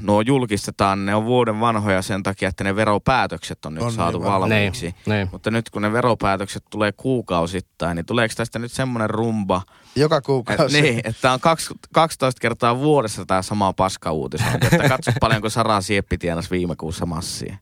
nuo 0.02 0.22
julkistetaan, 0.22 1.06
ne 1.06 1.16
on 1.16 1.26
vuoden 1.26 1.60
vanhoja 1.60 2.02
sen 2.02 2.24
takia, 2.24 2.50
että 2.50 2.64
ne 2.64 2.76
veropäätökset 2.76 3.66
on 3.66 3.74
nyt 3.74 3.84
On 3.84 3.88
niin 3.88 3.96
saatu 3.96 4.20
vanhoja. 4.20 4.40
valmiiksi. 4.40 4.86
Niin, 4.86 4.96
niin. 5.06 5.30
Mutta 5.32 5.52
nyt 5.52 5.70
kun 5.70 5.82
ne 5.82 5.92
veropäätökset 5.94 6.64
tulee 6.70 6.92
kuukausittain, 6.92 7.96
niin 7.96 8.06
tuleeko 8.06 8.34
tästä 8.38 8.60
nyt 8.60 8.72
semmoinen 8.72 9.10
rumba, 9.10 9.62
Joka 9.96 10.18
et, 10.18 10.24
kuukausi. 10.24 10.82
niin, 10.82 11.02
että 11.04 11.32
on 11.32 11.40
kaksi, 11.40 11.74
12 11.94 12.40
kertaa 12.42 12.78
vuodessa 12.80 13.26
tämä 13.26 13.42
sama 13.42 13.74
paskauutisointi, 13.74 14.68
että 14.72 14.90
katso 14.90 15.12
paljonko 15.22 15.50
Sara 15.50 15.82
Sieppi 15.82 16.18
tienasi 16.18 16.50
viime 16.50 16.76
kuussa 16.76 17.06
massia. 17.06 17.58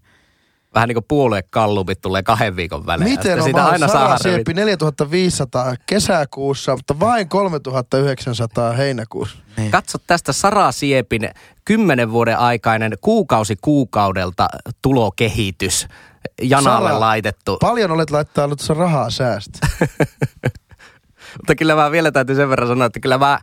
Vähän 0.75 0.88
niin 0.89 0.95
kuin 0.95 1.05
puoluekallupit 1.07 2.01
tulee 2.01 2.23
kahden 2.23 2.55
viikon 2.55 2.85
välein. 2.85 3.09
Miten 3.09 3.38
on 3.38 3.43
siitä 3.43 3.59
vaan 3.59 3.71
aina 3.71 3.88
Sara 3.88 4.07
saa 4.07 4.17
Sieppi 4.17 4.53
4500 4.53 5.75
kesäkuussa, 5.85 6.75
mutta 6.75 6.99
vain 6.99 7.29
3900 7.29 8.73
heinäkuussa. 8.73 9.38
Niin. 9.57 9.71
Katso 9.71 9.97
tästä 10.07 10.33
Sara 10.33 10.71
Siepin 10.71 11.29
kymmenen 11.65 12.11
vuoden 12.11 12.38
aikainen 12.38 12.93
kuukausi 13.01 13.55
kuukaudelta 13.61 14.47
tulokehitys 14.81 15.88
janalle 16.41 16.89
Sara, 16.89 16.99
laitettu. 16.99 17.57
Paljon 17.61 17.91
olet 17.91 18.11
laittanut 18.11 18.59
rahaa 18.69 19.09
säästä. 19.09 19.67
Mutta 21.38 21.55
kyllä 21.57 21.75
mä 21.75 21.91
vielä 21.91 22.11
täytyy 22.11 22.35
sen 22.35 22.49
verran 22.49 22.67
sanoa, 22.67 22.85
että 22.85 22.99
kyllä 22.99 23.17
mä 23.17 23.39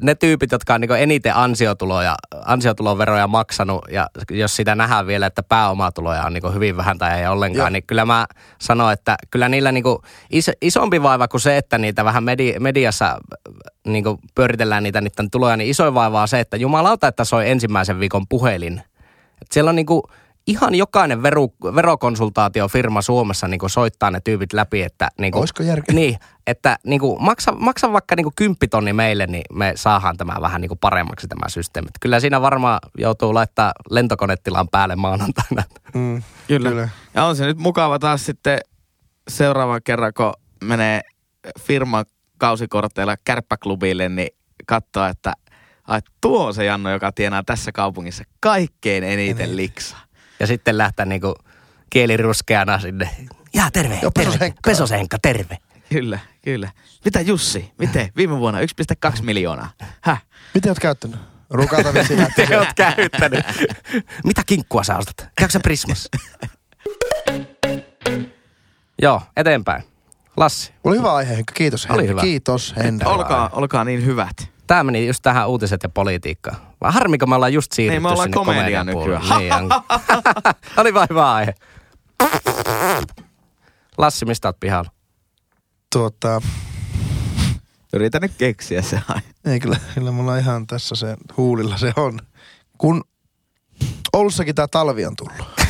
ne 0.00 0.14
tyypit, 0.14 0.52
jotka 0.52 0.74
on 0.74 0.80
niin 0.80 0.92
eniten 0.92 1.36
ansiotuloja, 1.36 2.14
ansiotuloveroja 2.44 3.26
maksanut, 3.26 3.84
ja 3.90 4.06
jos 4.30 4.56
sitä 4.56 4.74
nähdään 4.74 5.06
vielä, 5.06 5.26
että 5.26 5.42
pääomatuloja 5.42 6.24
on 6.24 6.32
niin 6.32 6.54
hyvin 6.54 6.76
vähän 6.76 6.98
tai 6.98 7.20
ei 7.20 7.26
ollenkaan, 7.26 7.58
Joo. 7.58 7.70
Niin 7.70 7.86
kyllä 7.86 8.04
mä 8.04 8.26
sanon, 8.60 8.92
että 8.92 9.16
kyllä 9.30 9.48
niillä 9.48 9.72
niin 9.72 9.84
is, 10.30 10.50
isompi 10.60 11.02
vaiva 11.02 11.28
kuin 11.28 11.40
se, 11.40 11.56
että 11.56 11.78
niitä 11.78 12.04
vähän 12.04 12.24
medi, 12.24 12.54
mediassa 12.58 13.18
niin 13.86 14.04
pyöritellään 14.34 14.82
niitä 14.82 15.00
niiden 15.00 15.30
tuloja, 15.30 15.56
niin 15.56 15.70
isoin 15.70 15.94
vaiva 15.94 16.22
on 16.22 16.28
se, 16.28 16.40
että 16.40 16.56
jumalauta, 16.56 17.08
että 17.08 17.24
soi 17.24 17.50
ensimmäisen 17.50 18.00
viikon 18.00 18.28
puhelin. 18.28 18.82
Et 19.42 19.52
siellä 19.52 19.68
on 19.68 19.76
niin 19.76 19.86
ihan 20.46 20.74
jokainen 20.74 21.22
veru, 21.22 21.54
verokonsultaatiofirma 21.74 23.02
Suomessa 23.02 23.48
niin 23.48 23.60
soittaa 23.66 24.10
ne 24.10 24.20
tyypit 24.20 24.52
läpi, 24.52 24.82
että 24.82 25.08
niin 25.18 25.36
Olisiko 25.36 25.62
järkeä? 25.62 25.94
niin, 25.94 26.16
että 26.46 26.78
niin 26.86 27.00
kuin, 27.00 27.22
maksa, 27.22 27.52
maksa 27.52 27.92
vaikka 27.92 28.16
niin 28.16 28.24
kuin 28.24 28.34
kymppitonni 28.36 28.92
meille, 28.92 29.26
niin 29.26 29.44
me 29.52 29.72
saadaan 29.76 30.16
tämä 30.16 30.36
vähän 30.40 30.60
niin 30.60 30.68
kuin 30.68 30.78
paremmaksi 30.78 31.28
tämä 31.28 31.48
systeemi. 31.48 31.86
Että 31.88 31.98
Kyllä 32.00 32.20
siinä 32.20 32.40
varmaan 32.40 32.78
joutuu 32.98 33.34
laittaa 33.34 33.72
lentokonetilan 33.90 34.68
päälle 34.68 34.96
maanantaina. 34.96 35.62
Mm, 35.94 36.22
Kyllä. 36.48 36.68
Kyllä. 36.68 36.88
Ja 37.14 37.24
on 37.24 37.36
se 37.36 37.46
nyt 37.46 37.58
mukava 37.58 37.98
taas 37.98 38.26
sitten 38.26 38.58
seuraavan 39.28 39.80
kerran, 39.84 40.12
kun 40.16 40.32
menee 40.64 41.00
firman 41.60 42.04
kausikorteilla 42.38 43.16
kärppäklubille, 43.24 44.08
niin 44.08 44.28
katsoa, 44.66 45.08
että 45.08 45.32
ai, 45.84 46.00
tuo 46.20 46.46
on 46.46 46.54
se 46.54 46.64
Janno, 46.64 46.90
joka 46.90 47.12
tienaa 47.12 47.42
tässä 47.42 47.72
kaupungissa 47.72 48.24
kaikkein 48.40 49.04
eniten 49.04 49.56
liksaa. 49.56 50.00
Ja 50.42 50.46
sitten 50.46 50.78
lähtee 50.78 51.06
niin 51.06 51.20
kuin 51.20 51.34
kieliruskeana 51.90 52.78
sinne. 52.80 53.10
Ja 53.54 53.70
terve, 53.72 53.98
Joo, 54.02 54.10
terve. 54.10 54.54
Pesosenkka. 54.66 55.18
Terve. 55.22 55.58
Kyllä, 55.88 56.18
kyllä. 56.44 56.70
Mitä 57.04 57.20
Jussi? 57.20 57.72
Miten? 57.78 58.08
Viime 58.16 58.38
vuonna 58.38 58.60
1,2 58.60 59.22
miljoonaa. 59.22 59.70
Häh? 60.00 60.22
Miten 60.54 60.70
oot 60.70 60.78
käyttänyt? 60.78 61.20
Rukata 61.50 61.94
vitsi 61.94 62.16
lähti 62.16 62.46
Te 62.46 62.58
oot 62.58 62.68
käyttänyt. 62.76 63.44
Mitä 64.24 64.42
kinkkua 64.46 64.84
sä 64.84 64.96
ostat? 64.96 65.28
Käykö 65.36 65.52
sä 65.52 65.60
Prismas? 65.60 66.08
Joo, 69.02 69.22
eteenpäin. 69.36 69.82
Lassi. 70.36 70.72
Oli 70.84 70.96
hyvä 70.96 71.14
aihe, 71.14 71.36
Henkka. 71.36 71.52
Kiitos, 71.54 71.86
Oli 71.86 72.08
hyvä. 72.08 72.20
Kiitos, 72.20 72.74
Henri. 72.76 73.08
Olkaa, 73.08 73.50
olkaa 73.52 73.84
niin 73.84 74.04
hyvät. 74.04 74.51
Tämä 74.72 74.84
meni 74.84 75.06
just 75.06 75.22
tähän 75.22 75.48
uutiset 75.48 75.82
ja 75.82 75.88
politiikkaan. 75.88 76.56
Vai 76.80 76.92
harmiko 76.92 77.26
me 77.26 77.34
ollaan 77.34 77.52
just 77.52 77.72
siirrytty 77.72 77.94
Niin, 77.94 78.02
me 78.02 78.08
ollaan 78.08 78.26
sinne 78.26 78.34
komedia 78.34 78.84
nykyään. 78.84 79.22
Niin, 79.38 79.52
on. 79.52 79.68
Oli 80.80 80.94
vaan 80.94 81.06
hyvä 81.10 81.32
aihe. 81.32 81.54
Lassi, 83.98 84.24
mistä 84.24 84.48
oot 84.48 84.60
pihalla? 84.60 84.90
Tuota, 85.92 86.42
Yritän 87.92 88.22
nyt 88.22 88.32
keksiä 88.38 88.82
se 88.82 89.00
aina. 89.08 89.22
ei 89.44 89.60
kyllä, 89.60 89.76
kyllä 89.94 90.10
mulla 90.10 90.36
ihan 90.36 90.66
tässä 90.66 90.94
se 90.94 91.16
huulilla 91.36 91.76
se 91.76 91.92
on. 91.96 92.18
Kun 92.78 93.04
Oulussakin 94.12 94.54
tää 94.54 94.66
talvi 94.68 95.06
on 95.06 95.16
tullut. 95.16 95.46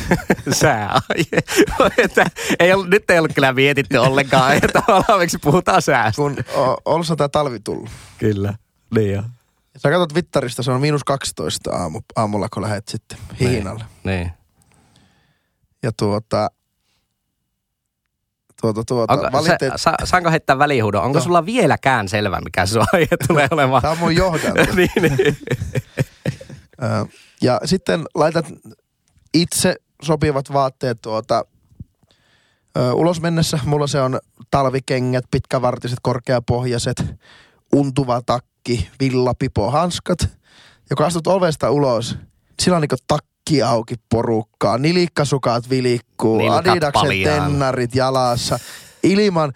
Että 1.97 2.25
ei 2.59 2.73
ollut, 2.73 2.89
nyt 2.89 3.09
ei 3.09 3.19
ollut 3.19 3.33
kyllä 3.33 3.53
mietitty 3.53 3.97
ollenkaan, 3.97 4.53
että 4.53 4.83
miksi 5.19 5.37
puhutaan 5.37 5.81
säästä. 5.81 6.21
Kun 6.21 6.35
o- 6.55 6.77
Oulussa 6.85 7.15
tää 7.15 7.29
talvi 7.29 7.59
tullut. 7.59 7.89
Kyllä. 8.17 8.53
Niin 8.95 9.13
jo. 9.13 9.23
Sä 9.77 9.89
katsot 9.89 10.15
Vittarista, 10.15 10.63
se 10.63 10.71
on 10.71 10.81
miinus 10.81 11.03
12 11.03 11.71
aamu, 11.71 12.01
aamulla, 12.15 12.47
kun 12.53 12.63
lähdet 12.63 12.87
sitten 12.87 13.17
hiinalle. 13.39 13.85
Niin. 14.03 14.31
Ja 15.83 15.91
tuota, 15.91 16.51
tuota, 18.61 18.83
tuota, 18.83 19.13
Onko, 19.13 19.25
valite- 19.31 19.71
sa, 19.75 19.93
saanko 20.03 20.29
heittää 20.31 20.57
välihuudon? 20.59 21.03
Onko 21.03 21.17
Joo. 21.17 21.23
sulla 21.23 21.45
vieläkään 21.45 22.09
selvä, 22.09 22.41
mikä 22.41 22.65
se 22.65 22.79
aihe 22.93 23.17
tulee 23.27 23.47
olemaan? 23.51 23.81
Tää 23.81 23.91
on 23.91 23.97
mun 23.97 24.15
johdanto. 24.15 24.61
niin, 24.75 24.89
niin. 25.01 25.37
Ja 27.41 27.59
sitten 27.65 28.05
laitat 28.15 28.45
itse 29.33 29.75
sopivat 30.01 30.53
vaatteet 30.53 31.01
tuota, 31.01 31.45
ö, 32.77 32.93
ulos 32.93 33.21
mennessä. 33.21 33.59
Mulla 33.65 33.87
se 33.87 34.01
on 34.01 34.19
talvikengät, 34.51 35.25
pitkävartiset, 35.31 35.99
korkeapohjaiset, 36.01 37.03
untuva 37.75 38.21
takki, 38.25 38.52
villapipo, 38.99 39.71
hanskat. 39.71 40.19
Ja 40.89 40.95
kun 40.95 41.05
astut 41.05 41.27
ovesta 41.27 41.71
ulos, 41.71 42.17
sillä 42.61 42.75
on 42.75 42.81
niinku 42.81 42.95
takki 43.07 43.61
auki 43.63 43.95
porukkaa, 44.09 44.77
nilikkasukat 44.77 45.69
vilikkuu, 45.69 46.37
Nilkat 46.37 46.67
adidaksen 46.67 47.01
paljaan. 47.01 47.51
tennarit 47.51 47.95
jalassa, 47.95 48.59
ilman, 49.03 49.53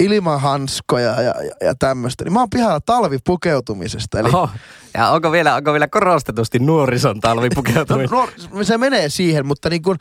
ilman 0.00 0.40
hanskoja 0.40 1.10
ja, 1.10 1.22
ja, 1.22 1.34
ja 1.60 1.74
tämmöistä. 1.78 2.24
Niin 2.24 2.32
mä 2.32 2.38
oon 2.40 2.50
pihalla 2.50 2.80
talvipukeutumisesta. 2.80 4.18
Eli 4.18 4.28
Oho. 4.28 4.50
Ja 4.94 5.10
onko 5.10 5.32
vielä, 5.32 5.54
onko 5.54 5.72
vielä 5.72 5.88
korostetusti 5.88 6.58
nuorison 6.58 7.20
talvipukeutuminen? 7.20 8.10
No, 8.12 8.28
no, 8.52 8.64
se 8.64 8.78
menee 8.78 9.08
siihen, 9.08 9.46
mutta 9.46 9.70
niin 9.70 9.82
kuin 9.82 9.98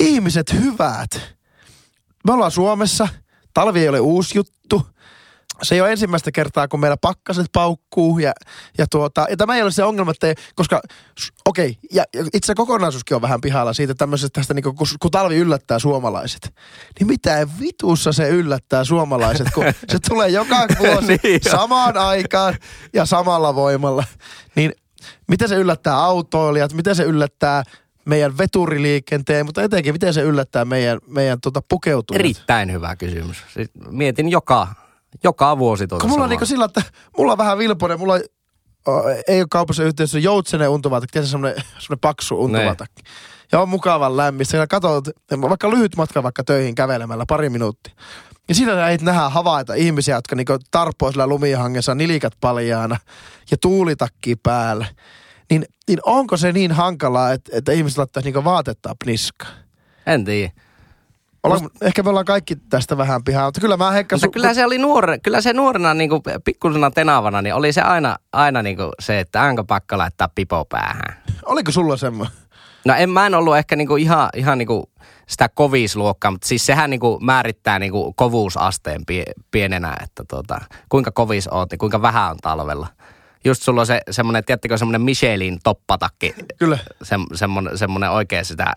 ihmiset 0.00 0.52
hyvät. 0.52 1.36
Me 2.26 2.32
ollaan 2.32 2.50
Suomessa, 2.50 3.08
talvi 3.54 3.80
ei 3.80 3.88
ole 3.88 4.00
uusi 4.00 4.38
juttu. 4.38 4.86
Se 5.62 5.74
ei 5.74 5.80
ole 5.80 5.90
ensimmäistä 5.90 6.32
kertaa, 6.32 6.68
kun 6.68 6.80
meillä 6.80 6.96
pakkaset 6.96 7.46
paukkuu 7.52 8.18
ja, 8.18 8.32
ja, 8.78 8.86
tuota, 8.90 9.26
ja 9.30 9.36
tämä 9.36 9.56
ei 9.56 9.62
ole 9.62 9.70
se 9.70 9.84
ongelma, 9.84 10.10
että 10.10 10.26
ei, 10.26 10.34
koska 10.54 10.80
okei, 11.44 11.68
okay, 11.70 11.80
ja, 11.92 12.04
ja 12.14 12.24
itse 12.34 12.54
kokonaisuuskin 12.54 13.14
on 13.14 13.22
vähän 13.22 13.40
pihalla 13.40 13.72
siitä 13.72 13.94
tämmöisestä 13.94 14.40
tästä, 14.40 14.54
niin 14.54 14.62
kun, 14.62 14.74
kun 15.00 15.10
talvi 15.10 15.36
yllättää 15.36 15.78
suomalaiset. 15.78 16.54
Niin 16.98 17.06
mitä 17.06 17.48
vitussa 17.60 18.12
se 18.12 18.28
yllättää 18.28 18.84
suomalaiset, 18.84 19.46
kun 19.54 19.64
se 19.92 19.98
tulee 20.08 20.28
joka 20.28 20.56
vuosi 20.78 21.20
Niin 21.22 21.40
jo. 21.44 21.50
samaan 21.50 21.96
aikaan 21.96 22.54
ja 22.92 23.06
samalla 23.06 23.54
voimalla. 23.54 24.04
Niin 24.54 24.72
miten 25.28 25.48
se 25.48 25.54
yllättää 25.54 25.96
autoilijat, 25.96 26.72
miten 26.72 26.94
se 26.94 27.02
yllättää 27.02 27.62
meidän 28.04 28.38
veturiliikenteen, 28.38 29.46
mutta 29.46 29.62
etenkin 29.62 29.94
miten 29.94 30.14
se 30.14 30.22
yllättää 30.22 30.64
meidän, 30.64 30.98
meidän 31.06 31.40
tota 31.40 31.62
pukeutumista. 31.68 32.20
Erittäin 32.20 32.72
hyvä 32.72 32.96
kysymys. 32.96 33.36
Siis 33.54 33.70
mietin 33.90 34.28
joka, 34.28 34.68
joka 35.24 35.58
vuosi 35.58 35.86
tuota 35.86 36.08
mulla 36.08 36.24
on 36.24 36.30
niinku 36.30 36.46
sillä, 36.46 36.64
että 36.64 36.82
mulla 37.18 37.32
on 37.32 37.38
vähän 37.38 37.58
vilponen, 37.58 37.98
mulla 37.98 38.16
ei 39.28 39.40
ole 39.40 39.46
kaupassa 39.50 39.84
yhteydessä 39.84 40.18
joutsenen 40.18 40.68
untuvatakki, 40.68 41.12
tiedätkö 41.12 41.30
semmoinen, 41.30 41.64
semmoinen 41.78 42.00
paksu 42.00 42.44
untuvatakki. 42.44 43.02
Ja 43.52 43.60
on 43.60 43.68
mukavan 43.68 44.16
lämmin. 44.16 44.46
Sä 44.46 44.66
katsot, 44.66 45.08
vaikka 45.40 45.70
lyhyt 45.70 45.96
matka 45.96 46.22
vaikka 46.22 46.44
töihin 46.44 46.74
kävelemällä, 46.74 47.24
pari 47.28 47.50
minuuttia. 47.50 47.94
Ja 48.48 48.54
siinä 48.54 48.72
sä 48.72 48.90
et 48.90 49.02
nähdä 49.02 49.28
havaita 49.28 49.74
ihmisiä, 49.74 50.14
jotka 50.14 50.36
niinku 50.36 50.58
tarppoo 50.70 51.10
sillä 51.10 51.26
lumihangessa 51.26 51.94
nilikat 51.94 52.32
paljaana 52.40 52.96
ja 53.50 53.56
tuulitakki 53.62 54.36
päällä. 54.36 54.86
Niin, 55.50 55.64
niin 55.88 55.98
onko 56.02 56.36
se 56.36 56.52
niin 56.52 56.72
hankalaa, 56.72 57.32
että, 57.32 57.50
että 57.54 57.72
ihmiset 57.72 57.98
laittaisi 57.98 58.26
niinku 58.26 58.44
vaatetta 58.44 58.96
niskaan? 59.06 59.52
En 60.06 60.24
tiedä. 60.24 60.52
Ollaan, 61.46 61.70
ehkä 61.80 62.02
me 62.02 62.08
ollaan 62.10 62.24
kaikki 62.24 62.56
tästä 62.56 62.96
vähän 62.96 63.24
pihaa, 63.24 63.44
mutta 63.44 63.60
kyllä 63.60 63.76
mä 63.76 63.90
Heikka... 63.90 64.16
Mutta 64.16 64.26
su- 64.26 64.30
kyllä 64.30 64.54
se 64.54 64.64
oli 64.64 64.78
nuore, 64.78 65.18
kyllä 65.18 65.40
se 65.40 65.52
nuorena 65.52 65.94
niin 65.94 66.10
kuin 66.10 66.22
pikkusena 66.44 66.90
tenavana, 66.90 67.42
niin 67.42 67.54
oli 67.54 67.72
se 67.72 67.80
aina, 67.80 68.16
aina 68.32 68.62
niin 68.62 68.76
kuin 68.76 68.88
se, 69.00 69.20
että 69.20 69.42
onko 69.42 69.64
pakko 69.64 69.98
laittaa 69.98 70.28
pipo 70.34 70.64
päähän. 70.64 71.22
Oliko 71.46 71.72
sulla 71.72 71.96
semmoinen? 71.96 72.36
No 72.84 72.94
en, 72.94 73.10
mä 73.10 73.26
en 73.26 73.34
ollut 73.34 73.56
ehkä 73.56 73.76
niinku 73.76 73.96
ihan, 73.96 74.28
ihan 74.36 74.58
niinku 74.58 74.90
sitä 75.28 75.48
kovisluokkaa, 75.48 76.30
mutta 76.30 76.48
siis 76.48 76.66
sehän 76.66 76.90
niinku 76.90 77.18
määrittää 77.22 77.78
niinku 77.78 78.12
kovuusasteen 78.12 79.06
pie, 79.06 79.24
pienenä, 79.50 79.96
että 80.02 80.24
tota, 80.28 80.58
kuinka 80.88 81.10
kovis 81.10 81.48
oot, 81.48 81.70
niin 81.70 81.78
kuinka 81.78 82.02
vähän 82.02 82.30
on 82.30 82.36
talvella. 82.36 82.86
Just 83.44 83.62
sulla 83.62 83.80
on 83.80 83.86
se 83.86 84.00
semmoinen, 84.10 84.44
tiedättekö, 84.44 84.78
semmoinen 84.78 85.02
Michelin 85.02 85.58
toppatakki, 85.64 86.34
Kyllä. 86.58 86.78
se, 87.02 87.16
semmoinen, 87.34 87.78
semmoinen 87.78 88.10
oikein 88.10 88.44
sitä 88.44 88.72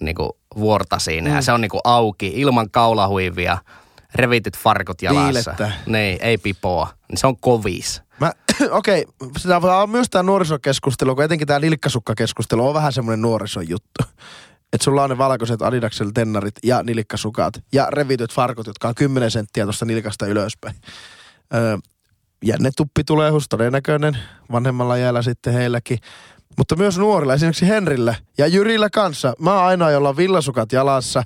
niinku 0.00 0.38
vuorta 0.56 0.98
siinä. 0.98 1.30
Mm. 1.30 1.36
Ja 1.36 1.42
se 1.42 1.52
on 1.52 1.60
niinku 1.60 1.80
auki, 1.84 2.32
ilman 2.34 2.70
kaulahuivia, 2.70 3.58
revityt 4.14 4.58
farkut 4.58 5.02
jalassa. 5.02 5.26
Viilettä. 5.28 5.72
Niin, 5.86 6.18
ei 6.20 6.38
pipoa. 6.38 6.88
Niin 7.08 7.18
se 7.18 7.26
on 7.26 7.36
kovis. 7.36 8.02
Mä, 8.20 8.32
okei, 8.70 9.06
okay, 9.20 9.30
sitä 9.38 9.56
on 9.56 9.90
myös 9.90 10.10
tämä 10.10 10.22
nuorisokeskustelu, 10.22 11.14
kun 11.14 11.24
etenkin 11.24 11.46
tämä 11.46 11.58
nilkkasukkakeskustelu 11.58 12.68
on 12.68 12.74
vähän 12.74 12.92
semmoinen 12.92 13.22
nuorison 13.22 13.68
juttu. 13.68 14.02
Että 14.72 14.84
sulla 14.84 15.02
on 15.02 15.10
ne 15.10 15.18
valkoiset 15.18 15.62
Adidaksel 15.62 16.10
tennarit 16.14 16.54
ja 16.64 16.82
nilkkasukat 16.82 17.54
ja 17.72 17.86
revityt 17.90 18.32
farkut, 18.32 18.66
jotka 18.66 18.88
on 18.88 18.94
10 18.94 19.30
senttiä 19.30 19.64
tuosta 19.64 19.84
nilkasta 19.84 20.26
ylöspäin. 20.26 20.76
Öö, 21.54 21.78
jännetuppi 22.44 23.04
tulehus, 23.04 23.48
todennäköinen 23.48 24.18
vanhemmalla 24.52 24.96
jäällä 24.96 25.22
sitten 25.22 25.52
heilläkin. 25.52 25.98
Mutta 26.58 26.76
myös 26.76 26.98
nuorilla, 26.98 27.34
esimerkiksi 27.34 27.68
Henrillä 27.68 28.14
ja 28.38 28.46
Jyrillä 28.46 28.90
kanssa. 28.90 29.34
Mä 29.38 29.54
oon 29.54 29.64
ainoa, 29.64 29.90
jolla 29.90 30.08
on 30.08 30.16
villasukat 30.16 30.72
jalassa 30.72 31.24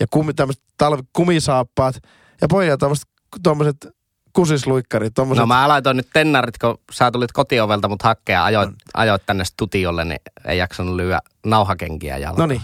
ja 0.00 0.06
kumi, 0.10 0.32
talvi, 0.78 1.02
kumisaappaat. 1.12 2.02
Ja 2.40 2.48
pojat 2.48 2.80
tämmöiset 2.80 3.08
tuommoiset 3.42 3.88
kusisluikkarit. 4.32 5.14
Tommoset, 5.14 5.40
No 5.40 5.46
mä 5.46 5.68
laitoin 5.68 5.96
nyt 5.96 6.08
tennarit, 6.12 6.58
kun 6.58 6.78
sä 6.92 7.10
tulit 7.10 7.32
kotiovelta 7.32 7.88
mut 7.88 8.02
hakkea 8.02 8.44
ajoit, 8.44 8.70
ajoit 8.94 9.22
tänne 9.26 9.44
studiolle, 9.44 10.04
niin 10.04 10.20
ei 10.44 10.58
jaksanut 10.58 10.94
lyödä 10.94 11.20
nauhakenkiä 11.46 12.18
jalkaan. 12.18 12.40
no 12.40 12.46
niin. 12.46 12.62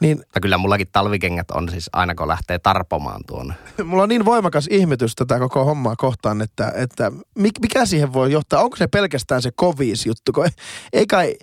Niin 0.00 0.18
Mutta 0.18 0.40
kyllä 0.40 0.58
mullakin 0.58 0.86
talvikengät 0.92 1.50
on 1.50 1.68
siis 1.68 1.90
aina 1.92 2.14
kun 2.14 2.28
lähtee 2.28 2.58
tarpomaan 2.58 3.20
tuonne. 3.26 3.54
mulla 3.84 4.02
on 4.02 4.08
niin 4.08 4.24
voimakas 4.24 4.66
ihmetys 4.70 5.14
tätä 5.14 5.38
koko 5.38 5.64
hommaa 5.64 5.96
kohtaan, 5.96 6.40
että, 6.42 6.72
että 6.76 7.12
mik- 7.38 7.60
mikä 7.62 7.86
siihen 7.86 8.12
voi 8.12 8.32
johtaa? 8.32 8.62
Onko 8.62 8.76
se 8.76 8.86
pelkästään 8.86 9.42
se 9.42 9.50
kovis 9.56 10.06
juttu? 10.06 10.32
Kun 10.32 10.48
ei 10.92 11.06
kai, 11.06 11.34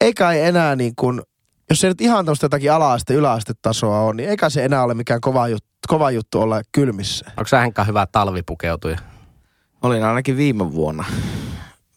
ei 0.00 0.14
kai 0.14 0.40
enää 0.40 0.76
niin 0.76 0.92
kuin, 0.96 1.22
jos 1.70 1.80
se 1.80 1.88
nyt 1.88 2.00
ihan 2.00 2.24
tämmöistä 2.24 2.44
jotakin 2.44 2.72
ala-aste, 2.72 3.14
yläastetasoa 3.14 4.00
on, 4.00 4.16
niin 4.16 4.28
eikä 4.28 4.50
se 4.50 4.64
enää 4.64 4.84
ole 4.84 4.94
mikään 4.94 5.20
kova 5.20 5.48
juttu, 5.48 5.68
kova 5.88 6.10
juttu 6.10 6.40
olla 6.40 6.62
kylmissä. 6.72 7.24
Onko 7.36 7.48
sä 7.48 7.60
Henkka 7.60 7.84
hyvä 7.84 8.06
talvipukeutuja? 8.12 8.98
Olin 9.82 10.04
ainakin 10.04 10.36
viime 10.36 10.72
vuonna. 10.72 11.04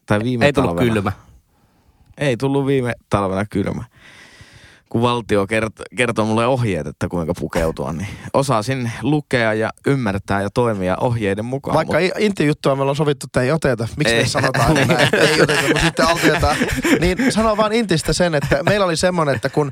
Tai 0.06 0.19
viime 0.23 0.45
Ei 0.45 0.54
tullut 0.54 0.69
talvena. 0.69 0.93
kylmä. 0.93 1.12
Ei 2.17 2.38
tullut 2.38 2.65
viime 2.65 2.93
talvena 3.10 3.45
kylmä. 3.45 3.84
Kun 4.89 5.02
valtio 5.02 5.47
kertoo, 5.47 5.86
kertoo 5.97 6.25
mulle 6.25 6.47
ohjeet, 6.47 6.88
että 6.88 7.08
kuinka 7.08 7.34
pukeutua, 7.39 7.93
niin 7.93 8.08
osasin 8.34 8.91
lukea 9.02 9.54
ja 9.54 9.69
ymmärtää 9.88 10.41
ja 10.41 10.49
toimia 10.54 10.97
ohjeiden 11.02 11.45
mukaan. 11.45 11.75
Vaikka 11.75 11.97
Mut- 11.97 12.02
i- 12.02 12.25
Inti-juttua 12.25 12.75
me 12.75 12.82
ollaan 12.82 12.95
sovittu, 12.95 13.25
että 13.25 13.41
ei 13.41 13.52
oteta. 13.52 13.88
Miksi 13.97 14.13
Ei. 14.13 14.21
me 14.23 14.28
sanotaan 14.28 14.67
aina 14.78 14.86
näin, 14.93 15.04
että 15.13 15.17
ei 15.17 15.41
oteta, 15.41 15.62
mutta 15.62 15.82
sitten 15.82 16.08
altetaan. 16.08 16.58
Niin 16.99 17.17
sano 17.32 17.58
vaan 17.58 17.73
Intistä 17.73 18.13
sen, 18.13 18.36
että 18.36 18.63
meillä 18.63 18.86
oli 18.86 18.97
semmoinen, 18.97 19.36
että 19.36 19.49
kun 19.49 19.71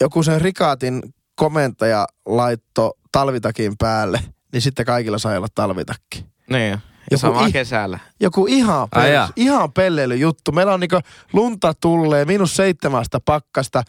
joku 0.00 0.22
sen 0.22 0.40
Rikaatin 0.40 1.02
komentaja 1.34 2.06
laitto 2.26 2.92
talvitakin 3.12 3.72
päälle, 3.78 4.20
niin 4.52 4.62
sitten 4.62 4.86
kaikilla 4.86 5.18
sai 5.18 5.36
olla 5.36 5.48
talvitakki. 5.54 6.26
niin, 6.50 6.78
ja 7.10 7.14
Joku 7.14 7.20
sama 7.20 7.46
ih- 7.46 7.52
kesällä. 7.52 7.98
Joku 8.20 8.46
ihan, 8.46 8.88
pelle, 8.90 9.10
jaa. 9.10 9.28
ihan 9.36 9.72
pelleily 9.72 10.16
juttu. 10.16 10.52
Meillä 10.52 10.74
on 10.74 10.80
niinku 10.80 11.00
lunta 11.32 11.74
tullee, 11.80 12.24
miinus 12.24 12.56
seitsemästä 12.56 13.20
pakkasta. 13.24 13.82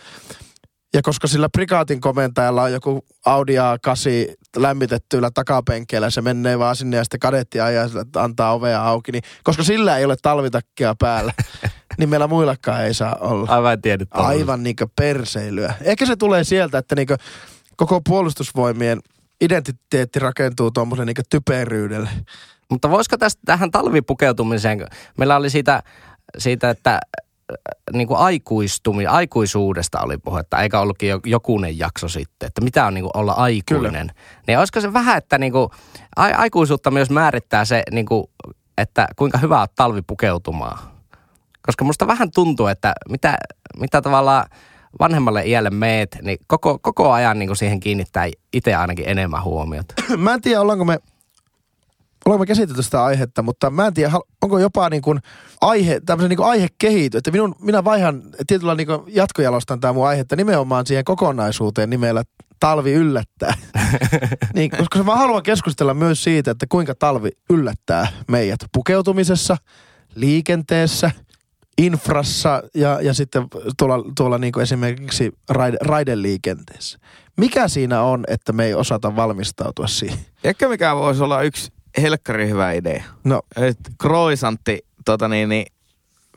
Ja 0.94 1.02
koska 1.02 1.28
sillä 1.28 1.50
prikaatin 1.50 2.02
komentajalla 2.02 2.64
on 2.64 2.72
joku 2.72 3.06
Audi 3.26 3.56
A8 3.56 4.36
lämmitettyillä 4.58 5.32
takapenkeillä, 5.34 6.10
se 6.10 6.22
menee 6.22 6.60
vaan 6.60 6.76
sinne 6.76 6.98
ja 6.98 7.04
sitten 7.04 7.20
kadetti 7.20 7.60
ajaa 7.60 7.88
antaa 8.16 8.54
ovea 8.54 8.84
auki. 8.84 9.12
Niin, 9.12 9.24
koska 9.44 9.64
sillä 9.64 9.98
ei 9.98 10.06
ole 10.06 10.16
talvitakkia 10.22 10.96
päällä, 11.00 11.34
niin 11.98 12.10
meillä 12.10 12.28
muillakaan 12.28 12.84
ei 12.84 12.94
saa 12.94 13.16
olla. 13.16 13.52
Aivan 13.52 13.82
tuollaista. 13.82 14.08
Aivan 14.12 14.64
niinku 14.64 14.86
perseilyä. 14.96 15.74
Ehkä 15.82 16.06
se 16.06 16.16
tulee 16.16 16.44
sieltä, 16.44 16.78
että 16.78 16.96
niinku 16.96 17.16
koko 17.76 18.02
puolustusvoimien 18.02 19.00
identiteetti 19.42 20.20
rakentuu 20.20 20.72
tuommoisen 20.72 21.08
niinku 21.08 21.22
typeryydelle. 21.30 22.10
Mutta 22.72 22.90
voisiko 22.90 23.18
tästä 23.18 23.42
tähän 23.46 23.72
talvipukeutumiseen, 23.72 24.88
meillä 25.18 25.36
oli 25.36 25.50
siitä, 25.50 25.84
siitä 26.38 26.70
että 26.70 26.94
äh, 26.94 27.00
niin 27.94 28.08
kuin 28.08 28.20
aikuistumi, 28.20 29.06
aikuisuudesta 29.06 30.00
oli 30.00 30.18
puhetta, 30.18 30.62
eikä 30.62 30.80
ollutkin 30.80 31.10
jo- 31.10 31.20
jokunen 31.26 31.80
jakso 31.80 32.08
sitten, 32.08 32.48
että 32.48 32.62
mitä 32.62 32.86
on 32.86 32.94
niin 32.94 33.04
kuin 33.04 33.12
olla 33.14 33.34
aikuinen. 33.34 34.08
Kyllä. 34.08 34.14
Niin 34.48 34.60
olisiko 34.60 34.82
se 34.82 34.94
vähän, 34.94 35.18
että 35.18 35.38
niin 35.38 35.52
kuin, 35.52 35.70
a, 36.16 36.24
aikuisuutta 36.24 36.92
myös 36.92 37.10
määrittää 37.10 37.66
se, 37.66 37.84
niin 37.92 38.06
kuin, 38.06 38.24
että 38.78 39.08
kuinka 39.16 39.38
hyvä 39.38 39.62
on 39.62 39.68
talvipukeutumaan. 39.76 40.78
Koska 41.66 41.86
musta 41.86 42.08
vähän 42.08 42.32
tuntuu, 42.32 42.68
että 42.68 42.94
mitä, 43.10 43.38
mitä 43.80 44.02
tavallaan 44.02 44.46
vanhemmalle 45.00 45.46
iälle 45.46 45.70
meet, 45.70 46.18
niin 46.22 46.38
koko, 46.48 46.80
koko 46.82 47.12
ajan 47.12 47.40
niin 47.40 47.50
kuin 47.50 47.58
siihen 47.58 47.80
kiinnittää 47.80 48.28
itse 48.54 48.76
ainakin 48.76 49.10
enemmän 49.10 49.44
huomiota. 49.44 49.94
mä 50.18 50.34
en 50.34 50.42
tiedä, 50.42 50.62
ollaanko 50.62 50.86
me, 50.86 51.00
ollaanko 52.26 52.42
me 52.42 52.46
käsitelty 52.46 52.84
sitä 52.84 53.04
aihetta, 53.04 53.42
mutta 53.42 53.70
mä 53.70 53.88
en 53.88 53.94
tiedä, 53.94 54.12
onko 54.42 54.60
jopa 54.60 54.90
niin 54.90 55.02
kuin 55.02 55.20
aihe, 55.62 56.02
tämmöisen 56.06 56.30
niin 56.30 56.38
kuin 56.38 56.50
aihekehity, 56.50 57.18
että 57.18 57.32
minun, 57.32 57.56
minä 57.62 57.84
vaihan 57.84 58.22
tietyllä 58.48 58.76
niin 58.76 58.88
kuin 58.88 59.02
jatkojalostan 59.08 59.80
tämä 59.80 59.94
mun 59.94 60.08
aihetta 60.08 60.36
nimenomaan 60.36 60.86
siihen 60.86 61.06
kokonaisuuteen 61.06 61.90
nimellä 61.90 62.24
talvi 62.60 62.94
yllättää. 62.94 63.54
niin, 64.56 64.72
koska 64.72 65.04
mä 65.04 65.16
haluan 65.16 65.44
keskustella 65.44 65.94
myös 65.94 66.24
siitä, 66.24 66.52
että 66.52 66.66
kuinka 66.70 66.96
talvi 66.96 67.30
yllättää 67.50 68.08
meidät 68.28 68.60
pukeutumisessa, 68.74 69.58
liikenteessä, 70.16 71.12
infrassa 71.78 72.64
ja, 72.74 73.02
ja 73.02 73.14
sitten 73.14 73.48
tuolla, 73.78 74.12
tuolla 74.18 74.38
niin 74.38 74.54
kuin 74.54 74.64
esimerkiksi 74.64 75.32
raide, 75.50 75.78
raideliikenteessä. 75.82 77.00
Mikä 77.38 77.68
siinä 77.68 78.02
on, 78.02 78.24
että 78.28 78.54
me 78.54 78.66
ei 78.66 78.74
osata 78.74 79.16
valmistautua 79.16 79.88
siihen? 79.88 80.20
Ehkä 80.44 80.70
mikä 80.70 80.96
voisi 80.96 81.24
olla 81.24 81.42
yksi 81.42 81.75
helkkari 82.02 82.50
hyvä 82.50 82.72
idea. 82.72 83.04
No, 83.24 83.42
kroisantti 83.98 84.86
tota 85.06 85.28
niin, 85.28 85.50
niin, 85.50 85.66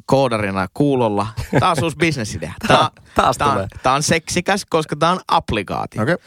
koodarina 0.07 0.66
kuulolla. 0.75 1.27
Taas 1.61 1.79
uusi 1.83 1.97
bisnesidea. 1.97 2.53
Tää, 2.68 2.90
Taas 3.14 3.38
tää, 3.38 3.49
tulee. 3.49 3.62
on, 3.62 3.68
tää 3.83 3.92
on 3.92 4.03
seksikäs, 4.03 4.66
koska 4.71 4.97
tää 4.97 5.11
on 5.11 5.21
applikaatio. 5.29 6.03
okei. 6.03 6.14
Okay. 6.14 6.27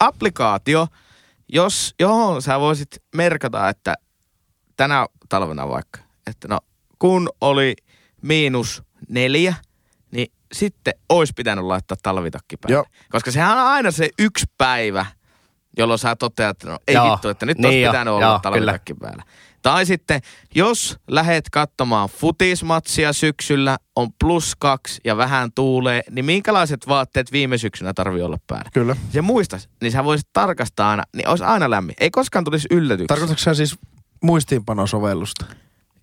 Applikaatio, 0.00 0.88
jos, 1.48 1.94
johon 2.00 2.42
sä 2.42 2.60
voisit 2.60 2.88
merkata, 3.14 3.68
että 3.68 3.94
tänä 4.76 5.06
talvena 5.28 5.68
vaikka, 5.68 6.00
että 6.26 6.48
no 6.48 6.58
kun 6.98 7.28
oli 7.40 7.76
miinus 8.22 8.82
neljä, 9.08 9.54
niin 10.10 10.32
sitten 10.52 10.94
olisi 11.08 11.32
pitänyt 11.36 11.64
laittaa 11.64 11.96
talvitakki 12.02 12.56
päälle. 12.56 12.74
Joo. 12.74 12.84
Koska 13.10 13.30
sehän 13.30 13.58
on 13.58 13.64
aina 13.64 13.90
se 13.90 14.08
yksi 14.18 14.46
päivä, 14.58 15.06
jolloin 15.78 15.98
sä 15.98 16.16
toteat, 16.16 16.56
että 16.56 16.70
no 16.70 16.78
ei 16.88 16.94
Joo. 16.94 17.12
vittu, 17.12 17.28
että 17.28 17.46
nyt 17.46 17.58
Niin 17.58 17.66
olisi 17.66 17.80
jo, 17.80 17.90
pitänyt 17.90 18.14
olla 18.14 18.26
joo, 18.26 18.38
talvitakki 18.38 18.94
päällä. 18.94 19.22
Tai 19.62 19.86
sitten, 19.86 20.20
jos 20.54 20.98
lähet 21.08 21.44
katsomaan 21.50 22.08
futismatsia 22.08 23.12
syksyllä, 23.12 23.78
on 23.96 24.08
plus 24.20 24.52
kaksi 24.58 25.00
ja 25.04 25.16
vähän 25.16 25.52
tuulee, 25.54 26.02
niin 26.10 26.24
minkälaiset 26.24 26.88
vaatteet 26.88 27.32
viime 27.32 27.58
syksynä 27.58 27.94
tarvii 27.94 28.22
olla 28.22 28.38
päällä? 28.46 28.70
Kyllä. 28.74 28.96
Se 29.12 29.22
muistais, 29.22 29.68
niin 29.82 29.92
sä 29.92 30.04
voisit 30.04 30.28
tarkastaa 30.32 30.90
aina, 30.90 31.02
niin 31.16 31.28
olisi 31.28 31.44
aina 31.44 31.70
lämmin. 31.70 31.94
Ei 32.00 32.10
koskaan 32.10 32.44
tulisi 32.44 32.68
yllätyksiä. 32.70 33.06
Tarkoitatko 33.06 33.42
sä 33.42 33.54
siis 33.54 33.78
muistiinpanosovellusta? 34.22 35.44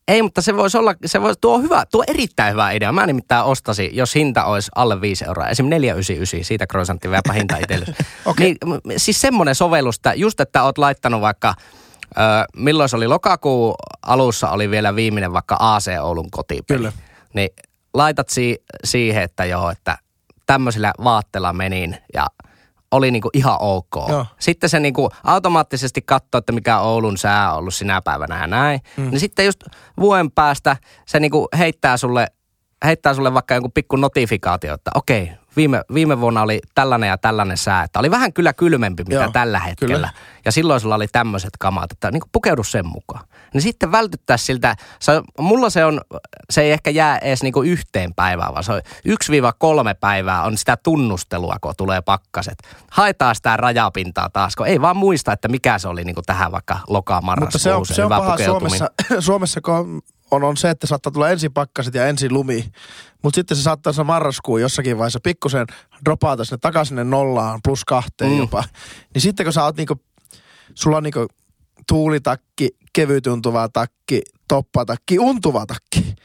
Ei, 0.07 0.21
mutta 0.21 0.41
se 0.41 0.57
voisi 0.57 0.77
olla, 0.77 0.95
se 1.05 1.21
voisi, 1.21 1.39
tuo 1.41 1.55
on 1.55 1.63
hyvä, 1.63 1.83
tuo 1.91 2.01
on 2.01 2.05
erittäin 2.07 2.51
hyvä 2.51 2.71
idea. 2.71 2.91
Mä 2.91 3.07
nimittäin 3.07 3.45
ostasin, 3.45 3.95
jos 3.95 4.15
hinta 4.15 4.45
olisi 4.45 4.71
alle 4.75 5.01
5 5.01 5.25
euroa, 5.25 5.47
esim. 5.47 5.65
499, 5.69 6.45
siitä 6.45 6.67
croissantti 6.67 7.09
vielä 7.09 7.33
hinta 7.33 7.57
itselle. 7.57 7.85
Okei. 8.25 8.55
niin, 8.65 8.99
siis 8.99 9.21
semmoinen 9.21 9.55
sovellus, 9.55 9.95
että 9.95 10.13
just 10.13 10.39
että 10.39 10.63
oot 10.63 10.77
laittanut 10.77 11.21
vaikka 11.21 11.53
Öö, 12.17 12.23
milloin 12.55 12.89
se 12.89 12.95
oli 12.95 13.07
lokakuun 13.07 13.75
alussa 14.01 14.49
oli 14.49 14.69
vielä 14.69 14.95
viimeinen 14.95 15.33
vaikka 15.33 15.57
AC 15.59 15.87
Oulun 16.01 16.31
kotipeli. 16.31 16.77
Kyllä. 16.77 16.91
Niin 17.33 17.49
laitat 17.93 18.29
si- 18.29 18.63
siihen, 18.83 19.23
että 19.23 19.45
joo, 19.45 19.69
että 19.69 19.97
tämmöisillä 20.45 20.93
vaatteilla 21.03 21.53
menin 21.53 21.97
ja 22.13 22.27
oli 22.91 23.11
niinku 23.11 23.29
ihan 23.33 23.57
ok. 23.59 23.95
Joo. 24.09 24.25
Sitten 24.39 24.69
se 24.69 24.79
niinku 24.79 25.09
automaattisesti 25.23 26.01
katsoo, 26.01 26.39
että 26.39 26.51
mikä 26.51 26.79
Oulun 26.79 27.17
sää 27.17 27.51
on 27.51 27.57
ollut 27.57 27.73
sinä 27.73 28.01
päivänä 28.01 28.41
ja 28.41 28.47
näin. 28.47 28.79
Mm. 28.97 29.09
Niin 29.09 29.19
sitten 29.19 29.45
just 29.45 29.63
vuoden 29.99 30.31
päästä 30.31 30.77
se 31.05 31.19
niinku 31.19 31.47
heittää 31.57 31.97
sulle, 31.97 32.27
heittää 32.85 33.13
sulle 33.13 33.33
vaikka 33.33 33.53
jonkun 33.53 33.71
pikku 33.71 33.95
notifikaatio, 33.95 34.73
että 34.73 34.91
okei, 34.95 35.31
viime, 35.55 35.81
viime 35.93 36.19
vuonna 36.19 36.41
oli 36.41 36.59
tällainen 36.75 37.07
ja 37.07 37.17
tällainen 37.17 37.57
sää. 37.57 37.83
Että 37.83 37.99
oli 37.99 38.11
vähän 38.11 38.33
kyllä 38.33 38.53
kylmempi, 38.53 39.03
mitä 39.03 39.21
Joo, 39.21 39.31
tällä 39.31 39.59
hetkellä. 39.59 39.95
kyllä. 39.95 40.09
Ja 40.45 40.51
silloin 40.51 40.81
sulla 40.81 40.95
oli 40.95 41.07
tämmöiset 41.07 41.57
kamat, 41.59 41.91
että 41.91 42.11
niin 42.11 42.21
pukeudu 42.31 42.63
sen 42.63 42.85
mukaan. 42.85 43.25
Niin 43.53 43.61
sitten 43.61 43.91
vältyttäisiin 43.91 44.45
siltä, 44.45 44.75
se, 44.99 45.21
mulla 45.39 45.69
se 45.69 45.85
on, 45.85 46.01
se 46.49 46.61
ei 46.61 46.71
ehkä 46.71 46.89
jää 46.89 47.17
edes 47.17 47.43
niin 47.43 47.53
yhteen 47.65 48.13
päivään, 48.13 48.53
vaan 48.53 48.63
se 48.63 48.71
on 48.71 48.81
1-3 49.07 49.95
päivää 49.99 50.43
on 50.43 50.57
sitä 50.57 50.77
tunnustelua, 50.77 51.55
kun 51.61 51.73
tulee 51.77 52.01
pakkaset. 52.01 52.57
Haetaan 52.91 53.35
sitä 53.35 53.57
rajapintaa 53.57 54.29
taas, 54.29 54.55
kun 54.55 54.67
ei 54.67 54.81
vaan 54.81 54.97
muista, 54.97 55.33
että 55.33 55.47
mikä 55.47 55.77
se 55.77 55.87
oli 55.87 56.03
niin 56.03 56.15
tähän 56.25 56.51
vaikka 56.51 56.79
loka 56.87 57.21
Mutta 57.39 57.57
se 57.57 57.73
on, 57.73 57.85
se 57.85 58.03
on 58.03 58.05
hyvä 58.05 58.17
paha. 58.17 58.37
Suomessa, 58.37 58.91
Suomessa 59.19 59.61
kun 59.61 60.01
on, 60.31 60.43
on, 60.43 60.57
se, 60.57 60.69
että 60.69 60.87
saattaa 60.87 61.11
tulla 61.11 61.29
ensin 61.29 61.53
pakkaset 61.53 61.93
ja 61.95 62.07
ensin 62.07 62.33
lumi. 62.33 62.71
Mutta 63.23 63.35
sitten 63.35 63.57
se 63.57 63.63
saattaa 63.63 63.93
se 63.93 64.03
marraskuun 64.03 64.61
jossakin 64.61 64.97
vaiheessa 64.97 65.19
pikkusen 65.23 65.67
dropata 66.05 66.45
sinne 66.45 66.57
takaisin 66.57 66.89
sinne 66.89 67.03
nollaan 67.03 67.59
plus 67.63 67.85
kahteen 67.85 68.31
Mm. 68.31 68.37
jopa. 68.37 68.63
Niin 69.13 69.21
sitten 69.21 69.45
kun 69.45 69.53
sä 69.53 69.63
oot 69.63 69.77
niinku, 69.77 69.95
sulla 70.73 70.97
on 70.97 71.03
niinku 71.03 71.27
tuulitakki, 71.87 72.69
kevyt 72.93 73.27
untuva 73.27 73.69
takki, 73.69 74.21
toppatakki, 74.47 75.19
untuva 75.19 75.65
takki. 75.65 76.15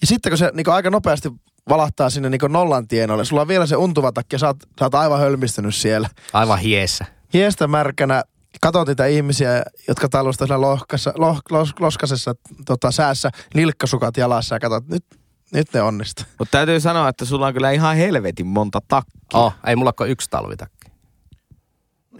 Ja 0.00 0.06
sitten 0.06 0.30
kun 0.30 0.38
se 0.38 0.50
niinku 0.54 0.70
aika 0.70 0.90
nopeasti 0.90 1.32
valahtaa 1.68 2.10
sinne 2.10 2.30
niinku 2.30 2.46
nollan 2.48 2.88
tienoille, 2.88 3.24
sulla 3.24 3.42
on 3.42 3.48
vielä 3.48 3.66
se 3.66 3.76
untuva 3.76 4.12
takki 4.12 4.34
ja 4.34 4.38
sä 4.38 4.46
oot, 4.46 4.56
sä 4.78 4.84
oot 4.84 4.94
aivan 4.94 5.20
hölmistynyt 5.20 5.74
siellä 5.74 6.08
Aivan 6.32 6.58
hiessä. 6.58 7.04
hiestä 7.34 7.66
märkänä 7.66 8.22
katot 8.60 8.88
niitä 8.88 9.06
ihmisiä, 9.06 9.62
jotka 9.88 10.08
tallusta 10.08 10.46
siinä 10.46 10.60
lohkassa, 10.60 11.12
loh, 11.16 11.40
los, 11.50 11.74
loskasessa 11.80 12.34
tota, 12.66 12.90
säässä, 12.90 13.30
nilkkasukat 13.54 14.16
jalassa 14.16 14.54
ja 14.54 14.60
katsot, 14.60 14.88
nyt, 14.88 15.04
nyt 15.52 15.66
ne 15.74 15.82
onnistuu. 15.82 16.24
Mutta 16.38 16.52
täytyy 16.58 16.80
sanoa, 16.80 17.08
että 17.08 17.24
sulla 17.24 17.46
on 17.46 17.52
kyllä 17.54 17.70
ihan 17.70 17.96
helvetin 17.96 18.46
monta 18.46 18.80
takkia. 18.88 19.20
Oh, 19.34 19.54
ei 19.66 19.76
mulla 19.76 19.92
ole 20.00 20.08
yksi 20.08 20.30
talvitakki. 20.30 20.84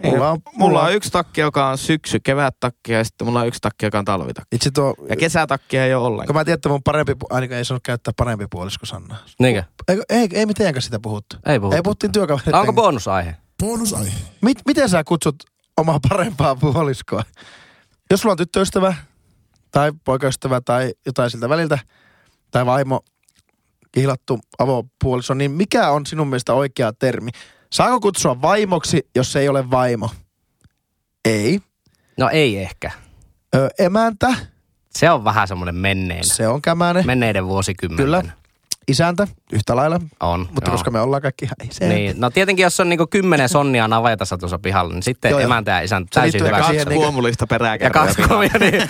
Mulla 0.03 0.31
on, 0.31 0.37
Mulla 0.55 0.81
on 0.83 0.93
yksi 0.93 1.11
takki, 1.11 1.41
joka 1.41 1.69
on 1.69 1.77
syksy, 1.77 2.19
kevät 2.19 2.55
takki 2.59 2.91
ja 2.91 3.03
sitten 3.03 3.27
mulla 3.27 3.39
on 3.39 3.47
yksi 3.47 3.61
takki, 3.61 3.85
joka 3.85 3.99
on 3.99 4.05
talvitakki. 4.05 4.55
Itse 4.55 4.71
tuo, 4.71 4.95
Ja 5.09 5.15
kesätakkia 5.15 5.85
ei 5.85 5.93
ole 5.93 6.01
kun 6.01 6.07
ollenkaan. 6.13 6.35
mä 6.35 6.45
tiedän, 6.45 6.55
että 6.55 6.69
mun 6.69 6.83
parempi, 6.83 7.13
ainakaan 7.29 7.57
ei 7.57 7.65
saanut 7.65 7.83
käyttää 7.83 8.13
parempi 8.17 8.45
puolisko 8.49 8.85
Sanna. 8.85 9.15
Niinkö? 9.39 9.63
Ei, 9.87 10.01
ei, 10.09 10.27
ei 10.33 10.45
mitenkään 10.45 10.81
sitä 10.81 10.99
puhuttu. 10.99 11.35
Ei 11.45 11.59
puhuttu. 11.59 11.75
Ei 11.75 11.81
puhuttiin 11.81 12.11
työkavereiden. 12.11 12.55
Onko 12.55 12.73
bonusaihe? 12.73 13.35
Bonusaihe. 13.63 14.11
Mit, 14.41 14.57
miten 14.67 14.89
sä 14.89 15.03
kutsut 15.03 15.35
omaa 15.77 15.99
parempaa 16.09 16.55
puoliskoa? 16.55 17.23
Jos 18.11 18.21
sulla 18.21 18.33
on 18.33 18.37
tyttöystävä 18.37 18.95
tai 19.71 19.91
poikaystävä 20.03 20.61
tai 20.61 20.93
jotain 21.05 21.31
siltä 21.31 21.49
väliltä, 21.49 21.79
tai 22.51 22.65
vaimo, 22.65 23.01
kihlattu 23.91 24.39
avopuoliso, 24.59 25.33
niin 25.33 25.51
mikä 25.51 25.89
on 25.91 26.05
sinun 26.05 26.27
mielestä 26.27 26.53
oikea 26.53 26.93
termi? 26.93 27.29
Saako 27.71 27.99
kutsua 27.99 28.41
vaimoksi, 28.41 29.07
jos 29.15 29.31
se 29.31 29.39
ei 29.39 29.49
ole 29.49 29.71
vaimo? 29.71 30.09
Ei. 31.25 31.59
No 32.17 32.29
ei 32.29 32.57
ehkä. 32.57 32.91
Ö, 33.55 33.69
emäntä, 33.79 34.27
Se 34.89 35.09
on 35.09 35.23
vähän 35.23 35.47
semmoinen 35.47 35.75
menneen, 35.75 36.23
se 36.23 36.47
on 36.47 36.61
kämänen. 36.61 37.05
menneiden 37.05 37.47
vuosikymmenen. 37.47 38.05
Kyllä. 38.05 38.23
Isäntä, 38.87 39.27
yhtä 39.53 39.75
lailla. 39.75 39.99
On. 40.19 40.39
Mutta 40.39 40.69
joo. 40.69 40.71
koska 40.71 40.91
me 40.91 40.99
ollaan 40.99 41.21
kaikki 41.21 41.45
ihan 41.45 41.69
isäntä. 41.69 41.93
Niin, 41.95 42.15
no 42.19 42.29
tietenkin 42.29 42.63
jos 42.63 42.79
on 42.79 42.89
niinku 42.89 43.07
kymmenen 43.07 43.49
sonnia 43.49 43.87
navetassa 43.87 44.37
tuossa 44.37 44.59
pihalla, 44.59 44.93
niin 44.93 45.03
sitten 45.03 45.31
Joo, 45.31 45.39
emäntä 45.39 45.71
ja 45.71 45.81
isäntä 45.81 46.07
Se 46.13 46.19
täysin 46.21 46.43
hyvä. 46.47 46.57
Kaksi 46.59 46.73
niinku- 46.75 46.93
huomulista 46.95 47.43
Ja 47.43 47.47
peräkärryä. 47.47 48.03
kaksi 48.03 48.21
kovia, 48.21 48.49
niin 48.59 48.89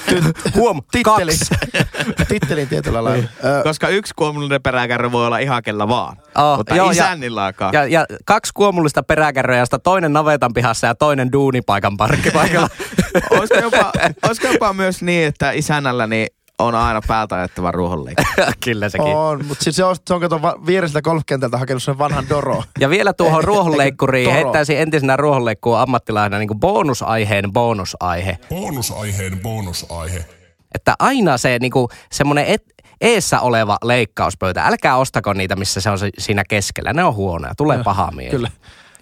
huom, 0.55 0.81
Titteli. 0.91 1.31
kaksi. 1.31 1.45
Tittelin 2.29 2.67
tietyllä 2.67 3.03
lailla. 3.03 3.23
Ö, 3.43 3.63
Koska 3.63 3.89
yksi 3.89 4.13
kuomulinen 4.15 4.62
peräkärry 4.62 5.12
voi 5.12 5.25
olla 5.27 5.38
ihan 5.38 5.63
kellä 5.63 5.88
vaan. 5.88 6.17
Oh, 6.38 6.58
Mutta 6.58 6.75
joo, 6.75 6.86
ja- 6.86 6.91
isännillä 6.91 7.53
kaksi. 7.53 7.75
Ja, 7.77 7.86
ja 7.86 8.05
kaksi 8.25 8.51
kuomullista 8.55 9.03
peräkärryä, 9.03 9.58
josta 9.58 9.79
toinen 9.79 10.13
navetan 10.13 10.53
pihassa 10.53 10.88
ja 10.88 10.95
toinen 10.95 11.31
duunipaikan 11.31 11.97
parkkipaikalla. 11.97 12.69
olisiko, 13.31 13.60
jopa, 13.60 13.91
olisiko 14.27 14.47
jopa 14.47 14.73
myös 14.73 15.01
niin, 15.01 15.27
että 15.27 15.51
isännällä 15.51 16.08
niin 16.08 16.27
on 16.59 16.75
aina 16.75 17.01
päältä 17.07 17.35
ajettava 17.35 17.71
ruohonleikki? 17.71 18.23
Kyllä 18.65 18.89
sekin. 18.89 19.15
on, 19.15 19.45
mutta 19.45 19.63
siis 19.63 19.75
se 19.75 19.83
on, 19.83 19.95
se 20.07 20.13
on 20.13 20.21
kato 20.21 20.39
vierestä 20.65 21.01
golfkentältä 21.01 21.57
hakenut 21.57 21.83
sen 21.83 21.97
vanhan 21.97 22.29
Doro. 22.29 22.63
Ja 22.79 22.89
vielä 22.89 23.13
tuohon 23.13 23.43
ruohonleikkuriin 23.49 24.25
Toro. 24.29 24.35
heittäisin 24.35 24.77
entisenä 24.77 25.17
ruohonleikkuun 25.17 25.79
ammattilaisena 25.79 26.37
niin 26.37 26.59
bonusaiheen 26.59 27.53
bonusaihe. 27.53 28.37
Bonusaiheen 28.49 29.39
bonusaihe. 29.39 30.25
Että 30.75 30.95
aina 30.99 31.37
se 31.37 31.59
niin 31.59 31.71
semmoinen 32.11 32.45
et, 32.45 32.63
eessä 33.01 33.39
oleva 33.39 33.77
leikkauspöytä, 33.83 34.65
älkää 34.65 34.97
ostako 34.97 35.33
niitä, 35.33 35.55
missä 35.55 35.81
se 35.81 35.89
on 35.89 35.99
se, 35.99 36.09
siinä 36.17 36.43
keskellä. 36.49 36.93
Ne 36.93 37.03
on 37.03 37.15
huonoja, 37.15 37.55
tulee 37.55 37.83
paha 37.83 38.11
mieli. 38.11 38.31
Kyllä. 38.31 38.49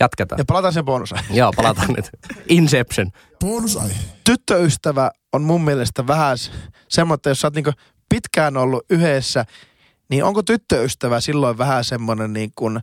Jatketaan. 0.03 0.39
Ja 0.39 0.45
palataan 0.47 0.73
sen 0.73 0.85
bonuseen. 0.85 1.23
Joo, 1.29 1.51
palataan 1.55 1.93
nyt. 1.93 2.09
Inception. 2.49 3.11
Bonusaihe. 3.39 3.95
tyttöystävä 4.23 5.11
on 5.33 5.41
mun 5.41 5.63
mielestä 5.63 6.07
vähän 6.07 6.37
semmoinen, 6.89 7.15
että 7.15 7.29
jos 7.29 7.41
sä 7.41 7.47
oot 7.47 7.55
niinku 7.55 7.71
pitkään 8.09 8.57
ollut 8.57 8.85
yhdessä, 8.89 9.45
niin 10.09 10.23
onko 10.23 10.43
tyttöystävä 10.43 11.19
silloin 11.19 11.57
vähän 11.57 11.83
semmoinen 11.83 12.33
niin 12.33 12.51
kuin, 12.55 12.79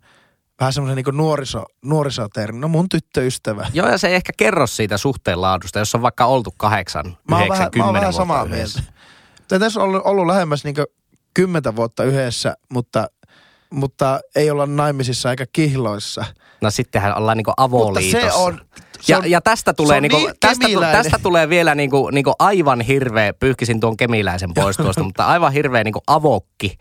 vähän 0.61 0.72
semmoinen 0.72 1.04
niin 1.04 1.16
nuoriso, 1.16 1.64
nuorisotermi? 1.85 2.59
No 2.61 2.68
mun 2.68 2.88
tyttöystävä. 2.88 3.66
Joo, 3.74 3.88
ja 3.88 3.98
se 3.98 4.09
ei 4.09 4.14
ehkä 4.14 4.33
kerro 4.37 4.66
siitä 4.66 4.96
suhteen 4.98 5.40
laadusta, 5.40 5.78
jos 5.78 5.94
on 5.94 6.02
vaikka 6.02 6.24
oltu 6.26 6.54
kahdeksan, 6.56 7.16
Mä 7.28 7.37
oon 7.37 7.44
yhdeksän, 7.44 7.48
vähän, 7.48 7.59
mä 7.59 7.64
oon 7.64 7.70
kymmenen 7.70 8.00
vähän 8.00 8.12
samaa 8.12 8.44
yhdessä. 8.44 8.80
mieltä. 8.80 9.59
Tässä 9.64 9.80
on 9.80 9.85
ollut, 9.87 10.02
ollut 10.04 10.26
lähemmäs 10.26 10.64
niin 10.64 10.74
kymmentä 11.35 11.76
vuotta 11.76 12.04
yhdessä, 12.04 12.54
mutta, 12.72 13.09
mutta 13.70 14.20
ei 14.35 14.50
olla 14.50 14.66
naimisissa 14.66 15.30
eikä 15.30 15.46
kihloissa. 15.52 16.24
No 16.61 16.70
sittenhän 16.70 17.18
ollaan 17.18 17.37
niinku 17.37 17.50
Mutta 17.50 17.62
avoliitossa. 17.62 18.30
se 18.30 18.33
on... 18.33 18.61
Se 19.00 19.12
ja, 19.12 19.18
on 19.18 19.30
ja 19.30 19.40
tästä 19.40 19.70
se 19.70 19.74
tulee, 19.74 19.96
on 19.96 20.02
niinku, 20.02 20.18
niin 20.18 20.35
tästä, 20.40 20.66
tästä 20.92 21.18
tulee 21.22 21.48
vielä 21.48 21.74
niinku, 21.74 22.11
niinku 22.11 22.33
aivan 22.38 22.80
hirveä, 22.80 23.33
pyyhkisin 23.33 23.80
tuon 23.80 23.96
kemiläisen 23.96 24.54
pois 24.54 24.76
tuosta, 24.85 25.02
mutta 25.02 25.26
aivan 25.26 25.52
hirveä 25.52 25.85
niinku 25.85 26.02
avokki. 26.06 26.78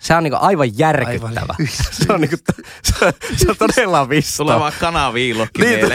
Se 0.00 0.14
on 0.14 0.22
niinku 0.22 0.38
aivan 0.40 0.78
järkyttävä. 0.78 1.40
Aivan 1.40 1.68
se, 2.06 2.12
on 2.12 2.20
niinku, 2.20 2.36
se, 2.82 2.94
se 3.36 3.50
on 3.50 3.56
todella 3.58 4.08
vissto. 4.08 4.44
Tulee 4.44 4.60
vaan 4.60 4.72
kanaviilokki 4.80 5.62
Niin. 5.62 5.80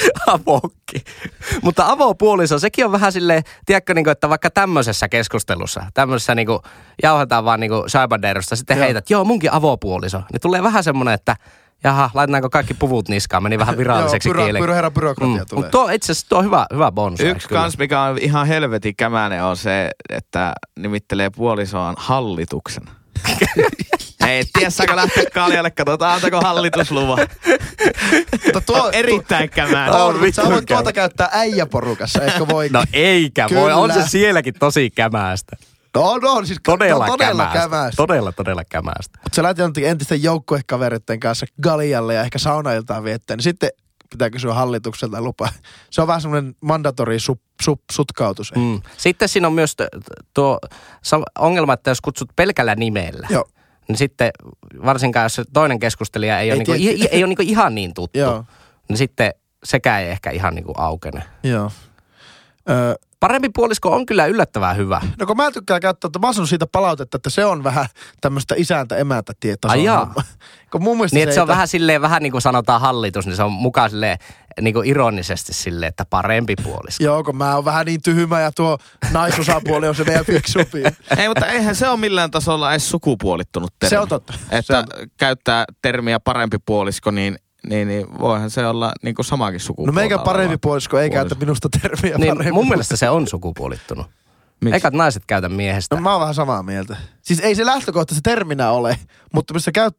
Avokki. 0.26 1.04
Mutta 1.62 1.86
avopuoliso, 1.88 2.58
sekin 2.58 2.84
on 2.84 2.92
vähän 2.92 3.12
silleen, 3.12 3.42
tiedätkö, 3.66 3.94
niin 3.94 4.04
kuin, 4.04 4.12
että 4.12 4.28
vaikka 4.28 4.50
tämmöisessä 4.50 5.08
keskustelussa, 5.08 5.84
tämmöisessä 5.94 6.34
niin 6.34 6.46
kuin, 6.46 6.58
jauhetaan 7.02 7.44
vaan 7.44 7.60
niin 7.60 7.72
Scheibanderosta, 7.88 8.56
sitten 8.56 8.76
Joo. 8.76 8.84
heität, 8.84 9.10
joo 9.10 9.24
munkin 9.24 9.52
avopuoliso. 9.52 10.22
Niin 10.32 10.40
tulee 10.40 10.62
vähän 10.62 10.84
semmoinen, 10.84 11.14
että 11.14 11.36
jaha, 11.84 12.10
laitetaanko 12.14 12.50
kaikki 12.50 12.74
puvut 12.74 13.08
niskaan, 13.08 13.42
meni 13.42 13.58
vähän 13.58 13.78
viralliseksi 13.78 14.28
Joo, 14.28 14.44
kieleksi. 14.44 14.66
byro- 14.66 14.74
herra 14.74 14.90
byrokratia 14.90 15.44
tulee. 15.44 15.64
Mutta 15.64 15.92
itse 15.92 16.12
asiassa 16.12 16.28
tuo 16.28 16.38
on 16.38 16.44
hyvä, 16.44 16.66
hyvä 16.72 16.92
bonus. 16.92 17.20
Yksi 17.20 17.48
kans, 17.48 17.78
mikä 17.78 18.00
on 18.00 18.18
ihan 18.18 18.46
helvetin 18.46 18.96
kämänen, 18.96 19.44
on 19.44 19.56
se, 19.56 19.90
että 20.08 20.52
nimittelee 20.78 21.30
puolisoaan 21.30 21.94
hallituksen. 21.98 22.84
Ei 24.26 24.44
tiedä, 24.52 24.70
saako 24.70 24.96
lähteä 24.96 25.24
kaljalle, 25.34 25.70
katsotaan 25.70 26.14
antako 26.14 26.40
hallitusluva. 26.40 27.16
Mutta 28.44 28.60
tuo, 28.60 28.90
Erittäin 28.92 29.50
kämänen. 29.50 29.90
On, 29.94 30.00
On 30.00 30.20
mutta 30.20 30.42
sä 30.42 30.48
voit 30.50 30.66
tuota 30.66 30.92
käyttää 30.92 31.28
äijäporukassa, 31.32 32.22
eikö 32.22 32.46
voi? 32.48 32.68
No 32.68 32.84
eikä 32.92 33.48
voi, 33.54 33.72
on 33.72 33.90
se 33.90 33.94
Kyllä. 33.94 34.08
sielläkin 34.08 34.54
tosi 34.58 34.90
kämäästä. 34.90 35.56
no, 35.94 36.18
no 36.18 36.44
siis 36.44 36.58
Todella, 36.64 37.06
no, 37.06 37.12
todella 37.12 37.32
kämäästä. 37.44 37.60
kämäästä. 37.60 37.96
Todella, 37.96 38.32
todella 38.32 38.64
kämäästä. 38.64 39.18
Mutta 39.22 39.36
sä 39.36 39.42
lähdet 39.42 39.58
jonnekin 39.58 39.88
entisten 39.88 40.22
joukkuekavereiden 40.22 41.20
kanssa 41.20 41.46
galjalle 41.62 42.14
ja 42.14 42.22
ehkä 42.22 42.38
saunailtaan 42.38 43.04
viettää, 43.04 43.36
niin 43.36 43.42
sitten 43.44 43.70
pitää 44.10 44.30
kysyä 44.30 44.54
hallitukselta 44.54 45.20
lupa. 45.22 45.48
Se 45.90 46.00
on 46.00 46.06
vähän 46.06 46.20
semmoinen 46.20 46.54
mandatori 46.60 47.20
sup, 47.20 47.40
sup, 47.62 47.80
sutkautus. 47.92 48.52
Mm. 48.56 48.80
Sitten 48.96 49.28
siinä 49.28 49.46
on 49.46 49.52
myös 49.52 49.76
tuo 50.34 50.58
ongelma, 51.38 51.72
että 51.72 51.90
jos 51.90 52.00
kutsut 52.00 52.28
pelkällä 52.36 52.74
nimellä, 52.74 53.26
Joo. 53.30 53.44
Niin 53.88 53.96
sitten 53.98 54.30
varsinkaan 54.86 55.24
jos 55.24 55.40
toinen 55.52 55.78
keskustelija 55.78 56.40
ei, 56.40 56.44
Ei 56.50 56.52
ole, 56.52 56.58
niinku, 56.58 56.72
tiedä- 56.72 57.04
i, 57.04 57.08
ei 57.10 57.22
ole 57.24 57.28
niinku 57.28 57.42
ihan 57.46 57.74
niin 57.74 57.94
tuttu, 57.94 58.18
Joo. 58.18 58.44
niin 58.88 58.96
sitten 58.96 59.32
sekään 59.64 60.02
ei 60.02 60.08
ehkä 60.10 60.30
ihan 60.30 60.54
niinku 60.54 60.72
aukene. 60.76 61.22
Joo. 61.42 61.70
Ö, 62.70 62.94
Parempi 63.20 63.48
puolisko 63.54 63.92
on 63.94 64.06
kyllä 64.06 64.26
yllättävän 64.26 64.76
hyvä. 64.76 65.00
No 65.18 65.26
kun 65.26 65.36
mä 65.36 65.50
tykkään 65.50 65.80
käyttää, 65.80 66.06
että 66.08 66.18
mä 66.18 66.46
siitä 66.46 66.66
palautetta, 66.66 67.16
että 67.16 67.30
se 67.30 67.44
on 67.44 67.64
vähän 67.64 67.86
tämmöistä 68.20 68.54
isäntä 68.58 68.96
emäntä 68.96 69.32
tietoa. 69.40 69.70
Ai 69.70 69.84
jaa. 69.84 70.14
Kun 70.72 70.82
mun 70.82 70.96
mielestä 70.96 71.16
Niin, 71.16 71.22
että 71.22 71.34
se 71.34 71.40
on 71.40 71.48
ei 71.48 71.52
vähän 71.52 71.68
silleen, 71.68 72.02
vähän 72.02 72.22
niin 72.22 72.32
kuin 72.32 72.42
sanotaan 72.42 72.80
hallitus, 72.80 73.26
niin 73.26 73.36
se 73.36 73.42
on 73.42 73.52
mukaan 73.52 73.90
silleen, 73.90 74.18
niin 74.60 74.74
kuin 74.74 74.88
ironisesti 74.88 75.52
silleen, 75.54 75.88
että 75.88 76.04
parempi 76.10 76.54
puolisko. 76.62 77.04
Joo, 77.04 77.24
kun 77.24 77.36
mä 77.36 77.54
oon 77.54 77.64
vähän 77.64 77.86
niin 77.86 78.02
tyhmä 78.02 78.40
ja 78.40 78.52
tuo 78.52 78.78
naisosapuoli 79.12 79.88
on 79.88 79.94
se 79.94 80.04
meidän 80.04 80.24
fiksumpi. 80.24 80.82
Ei, 81.18 81.28
mutta 81.28 81.46
eihän 81.46 81.74
se 81.76 81.88
ole 81.88 81.96
millään 82.00 82.30
tasolla 82.30 82.70
edes 82.70 82.90
sukupuolittunut 82.90 83.72
termi. 83.78 83.90
Se 83.90 83.98
on 83.98 84.08
totta. 84.08 84.32
Että 84.50 84.62
Se 84.62 84.76
on- 84.76 85.08
käyttää 85.16 85.64
termiä 85.82 86.20
parempi 86.20 86.56
puolisko, 86.66 87.10
niin, 87.10 87.36
niin, 87.68 87.88
niin 87.88 88.18
voihan 88.18 88.50
se 88.50 88.66
olla 88.66 88.92
niin 89.02 89.14
kuin 89.14 89.26
samakin 89.26 89.58
No 89.58 89.64
sukupuolta. 89.64 89.92
meikä 90.00 90.18
parempi 90.18 90.56
puolisko 90.56 90.98
ei 90.98 91.10
puolisko. 91.10 91.28
käytä 91.28 91.44
minusta 91.44 91.68
termiä 91.82 92.18
Niin 92.18 92.28
parempi 92.36 92.52
mun 92.52 92.68
mielestä 92.68 92.96
se 92.96 93.10
on 93.10 93.28
sukupuolittunut. 93.28 94.06
Miksi? 94.60 94.74
Eikä 94.74 94.90
naiset 94.92 95.22
käytä 95.26 95.48
miehestä. 95.48 95.96
No 95.96 96.02
mä 96.02 96.12
oon 96.12 96.20
vähän 96.20 96.34
samaa 96.34 96.62
mieltä. 96.62 96.96
Siis 97.22 97.40
ei 97.40 97.54
se 97.54 97.66
lähtökohta 97.66 98.14
se 98.14 98.20
terminä 98.24 98.70
ole, 98.70 98.98
mutta 99.34 99.54
missä 99.54 99.72
käyt, 99.72 99.94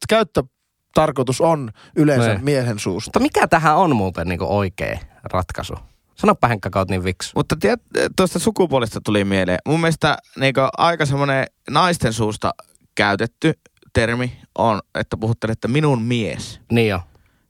käyttötarkoitus 0.94 1.40
on 1.40 1.70
yleensä 1.96 2.28
Niin. 2.28 2.44
miehen 2.44 2.78
suusta. 2.78 3.08
Mutta 3.08 3.20
mikä 3.20 3.48
tähän 3.48 3.76
on 3.76 3.96
muuten 3.96 4.28
niin 4.28 4.42
oikea 4.42 4.98
ratkaisu? 5.32 5.74
Sanoppa 6.14 6.48
Henkka, 6.48 6.70
kun 6.70 6.78
oot 6.78 6.90
niin 6.90 7.04
viksu. 7.04 7.32
Mutta 7.34 7.56
tiedät, 7.60 7.80
tuosta 8.16 8.38
sukupuolesta 8.38 9.00
tuli 9.00 9.24
mieleen. 9.24 9.58
Mun 9.66 9.80
mielestä 9.80 10.18
niin 10.40 10.54
aika 10.78 11.06
semmoinen 11.06 11.46
naisten 11.70 12.12
suusta 12.12 12.54
käytetty 12.94 13.52
termi 13.92 14.40
on, 14.58 14.80
että 14.94 15.16
puhuttelette 15.16 15.68
minun 15.68 16.02
mies. 16.02 16.60
Niin 16.72 16.88
jo. 16.88 17.00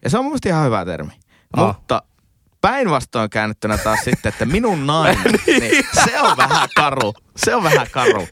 Ja 0.04 0.10
se 0.10 0.18
on 0.18 0.24
mun 0.24 0.30
mielestä 0.32 0.48
ihan 0.48 0.66
hyvä 0.66 0.84
termi. 0.84 1.12
Ah. 1.56 1.66
Mutta 1.66 2.02
päinvastoin 2.64 3.30
käännettynä 3.30 3.78
taas 3.78 4.00
sitten, 4.04 4.28
että 4.28 4.44
minun 4.44 4.86
nainen, 4.86 5.32
niin 5.60 5.84
se 6.04 6.20
on 6.20 6.36
vähän 6.36 6.68
karu. 6.76 7.14
Se 7.36 7.54
on 7.54 7.62
vähän 7.62 7.86
karu. 7.90 8.28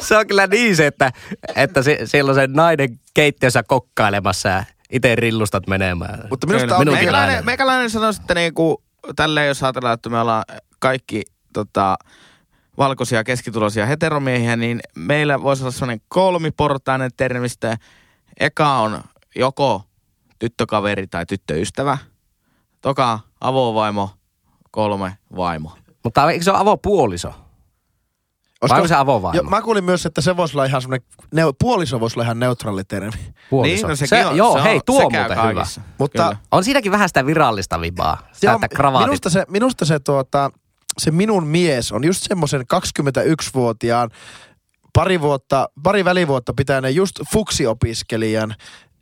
Se 0.00 0.16
on 0.16 0.26
kyllä 0.26 0.46
niin 0.46 0.76
se, 0.76 0.86
että, 0.86 1.12
että 1.56 1.82
se, 1.82 1.98
siellä 2.04 2.28
on 2.28 2.34
se 2.34 2.46
nainen 2.46 3.00
keittiössä 3.14 3.62
kokkailemassa 3.62 4.48
ja 4.48 4.64
itse 4.92 5.16
rillustat 5.16 5.66
menemään. 5.66 6.24
Mutta 6.30 6.46
minusta 6.46 6.76
on 6.76 6.92
meikäläinen, 6.92 7.44
meikäläinen 7.44 7.90
sanoisi, 7.90 8.20
että 8.20 8.34
niinku, 8.34 8.82
tälleen 9.16 9.48
jos 9.48 9.62
ajatellaan, 9.62 9.94
että 9.94 10.08
me 10.08 10.20
ollaan 10.20 10.44
kaikki 10.78 11.22
tota, 11.52 11.96
valkoisia 12.78 13.24
keskituloisia 13.24 13.86
heteromiehiä, 13.86 14.56
niin 14.56 14.80
meillä 14.96 15.42
voisi 15.42 15.62
olla 15.62 15.72
sellainen 15.72 16.00
kolmiportainen 16.08 17.10
termistö. 17.16 17.76
Eka 18.40 18.78
on 18.78 19.00
joko 19.36 19.82
tyttökaveri 20.38 21.06
tai 21.06 21.26
tyttöystävä. 21.26 21.98
Toka 22.80 23.27
avovaimo, 23.40 24.10
kolme 24.70 25.18
vaimo. 25.36 25.72
Mutta 26.04 26.30
eikö 26.30 26.44
se 26.44 26.50
ole 26.50 26.58
avopuoliso? 26.58 27.28
Olisiko- 27.28 28.68
Vai 28.68 28.78
onko 28.78 28.88
se 28.88 28.94
avovaimo? 28.94 29.36
Jo, 29.36 29.42
mä 29.42 29.62
kuulin 29.62 29.84
myös, 29.84 30.06
että 30.06 30.20
se 30.20 30.36
voisi 30.36 30.56
olla 30.56 30.64
ihan 30.64 30.82
semmoinen, 30.82 31.08
neu, 31.34 31.52
puoliso 31.60 32.00
voisi 32.00 32.18
olla 32.18 32.24
ihan 32.24 32.40
neutraali 32.40 32.84
termi. 32.84 33.10
Puoliso. 33.50 33.86
Niin, 33.86 33.90
no 33.90 33.96
sekin 33.96 34.08
se, 34.08 34.26
on, 34.26 34.36
joo, 34.36 34.52
se 34.52 34.58
on, 34.58 34.64
hei, 34.64 34.80
tuo 34.86 34.96
se 34.96 35.02
muuten 35.02 35.36
kaikissa. 35.36 35.80
hyvä. 35.80 35.90
Mutta 35.98 36.22
Kyllä. 36.22 36.36
On 36.52 36.64
siinäkin 36.64 36.92
vähän 36.92 37.08
sitä 37.08 37.26
virallista 37.26 37.80
vibaa. 37.80 38.18
Sitä, 38.32 38.58
kravaatit. 38.74 39.06
minusta 39.08 39.30
se, 39.30 39.44
minusta 39.48 39.84
se, 39.84 39.98
tuota, 40.00 40.50
se 40.98 41.10
minun 41.10 41.46
mies 41.46 41.92
on 41.92 42.04
just 42.04 42.22
semmoisen 42.28 42.60
21-vuotiaan, 42.60 44.10
pari, 44.94 45.20
vuotta, 45.20 45.68
pari 45.82 46.04
välivuotta 46.04 46.52
pitäneen 46.56 46.94
just 46.94 47.20
fuksiopiskelijan, 47.32 48.54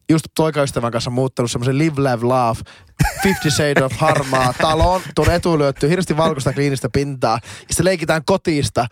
just 0.09 0.24
poikaystävän 0.36 0.92
kanssa 0.92 1.11
muuttanut 1.11 1.50
semmoisen 1.50 1.78
live, 1.78 2.02
laugh, 2.02 2.24
laugh, 2.24 2.61
50 3.24 3.50
Shades 3.57 3.82
of 3.82 3.92
harmaa 3.98 4.52
taloon, 4.61 5.00
tuon 5.14 5.30
etulyötty, 5.30 5.88
hirveästi 5.88 6.16
valkoista 6.16 6.52
kliinistä 6.52 6.88
pintaa, 6.92 7.38
ja 7.42 7.48
sitten 7.70 7.84
leikitään 7.84 8.24
kotista. 8.24 8.86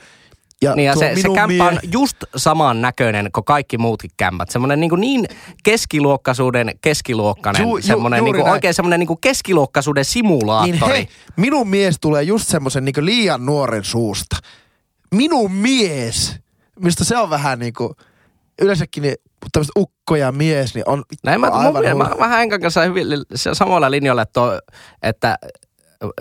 Ja, 0.62 0.74
Niin 0.74 0.86
ja 0.86 0.96
se, 0.96 1.12
se 1.22 1.28
kämppä 1.34 1.64
on 1.64 1.78
just 1.92 2.16
saman 2.36 2.82
näköinen 2.82 3.32
kuin 3.32 3.44
kaikki 3.44 3.78
muutkin 3.78 4.10
kämpät. 4.16 4.50
Semmoinen 4.50 4.80
niin, 4.80 4.90
niin 5.00 5.26
keskiluokkaisuuden 5.64 6.70
keskiluokkainen, 6.80 7.62
Ju- 7.62 7.76
ju- 7.76 7.82
semmoinen 7.82 8.24
niin 8.24 8.34
kuin, 8.34 8.44
näin. 8.44 8.52
oikein 8.52 8.74
semmoinen 8.74 9.00
niin 9.00 9.06
kuin 9.06 9.20
keskiluokkaisuuden 9.20 10.04
simulaattori. 10.04 10.78
Niin 10.78 10.86
hei, 10.86 11.08
minun 11.36 11.68
mies 11.68 11.96
tulee 12.00 12.22
just 12.22 12.48
semmoisen 12.48 12.84
niin 12.84 12.94
liian 13.06 13.46
nuoren 13.46 13.84
suusta. 13.84 14.36
Minun 15.14 15.52
mies. 15.52 16.36
Mistä 16.80 17.04
se 17.04 17.16
on 17.16 17.30
vähän 17.30 17.58
niin 17.58 17.72
kuin, 17.74 17.90
yleensäkin 18.62 19.02
niin, 19.02 19.16
tämmöiset 19.53 19.72
ukko 19.76 20.16
ja 20.16 20.32
mies, 20.32 20.74
niin 20.74 20.84
on 20.88 21.03
Näin 21.24 21.40
mä, 21.40 21.47
aivan 21.47 21.84
mun, 21.84 21.99
mä, 21.99 22.05
hullu. 22.05 22.18
mä 22.18 22.28
Henkan 22.28 22.61
kanssa 22.61 22.82
hyvin 22.82 23.11
li- 23.11 23.16
se- 23.34 23.55
samoilla 23.55 23.90
linjoilla, 23.90 24.22
että, 24.22 24.32
toi, 24.32 24.59
että 25.03 25.38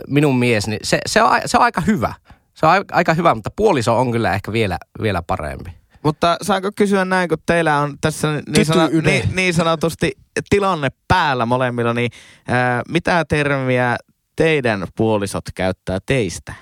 minun 0.07 0.39
mies, 0.39 0.67
niin 0.67 0.79
se, 0.83 0.99
se, 1.05 1.23
on, 1.23 1.39
se 1.45 1.57
on 1.57 1.63
aika 1.63 1.81
hyvä. 1.81 2.13
Se 2.53 2.65
on 2.65 2.71
ai- 2.71 2.85
aika 2.91 3.13
hyvä, 3.13 3.35
mutta 3.35 3.51
puoliso 3.55 3.97
on 3.97 4.11
kyllä 4.11 4.33
ehkä 4.33 4.51
vielä, 4.51 4.77
vielä 5.01 5.21
parempi. 5.27 5.71
Mutta 6.03 6.37
saanko 6.41 6.71
kysyä 6.75 7.05
näin, 7.05 7.29
kun 7.29 7.37
teillä 7.45 7.79
on 7.79 7.97
tässä 8.01 8.27
niin, 8.55 8.65
sana, 8.65 8.87
niin, 8.87 9.35
niin 9.35 9.53
sanotusti 9.53 10.11
tilanne 10.49 10.89
päällä 11.07 11.45
molemmilla, 11.45 11.93
niin 11.93 12.11
ää, 12.47 12.81
mitä 12.89 13.25
termiä 13.29 13.97
teidän 14.35 14.87
puolisot 14.97 15.45
käyttää 15.55 15.99
teistä? 16.05 16.53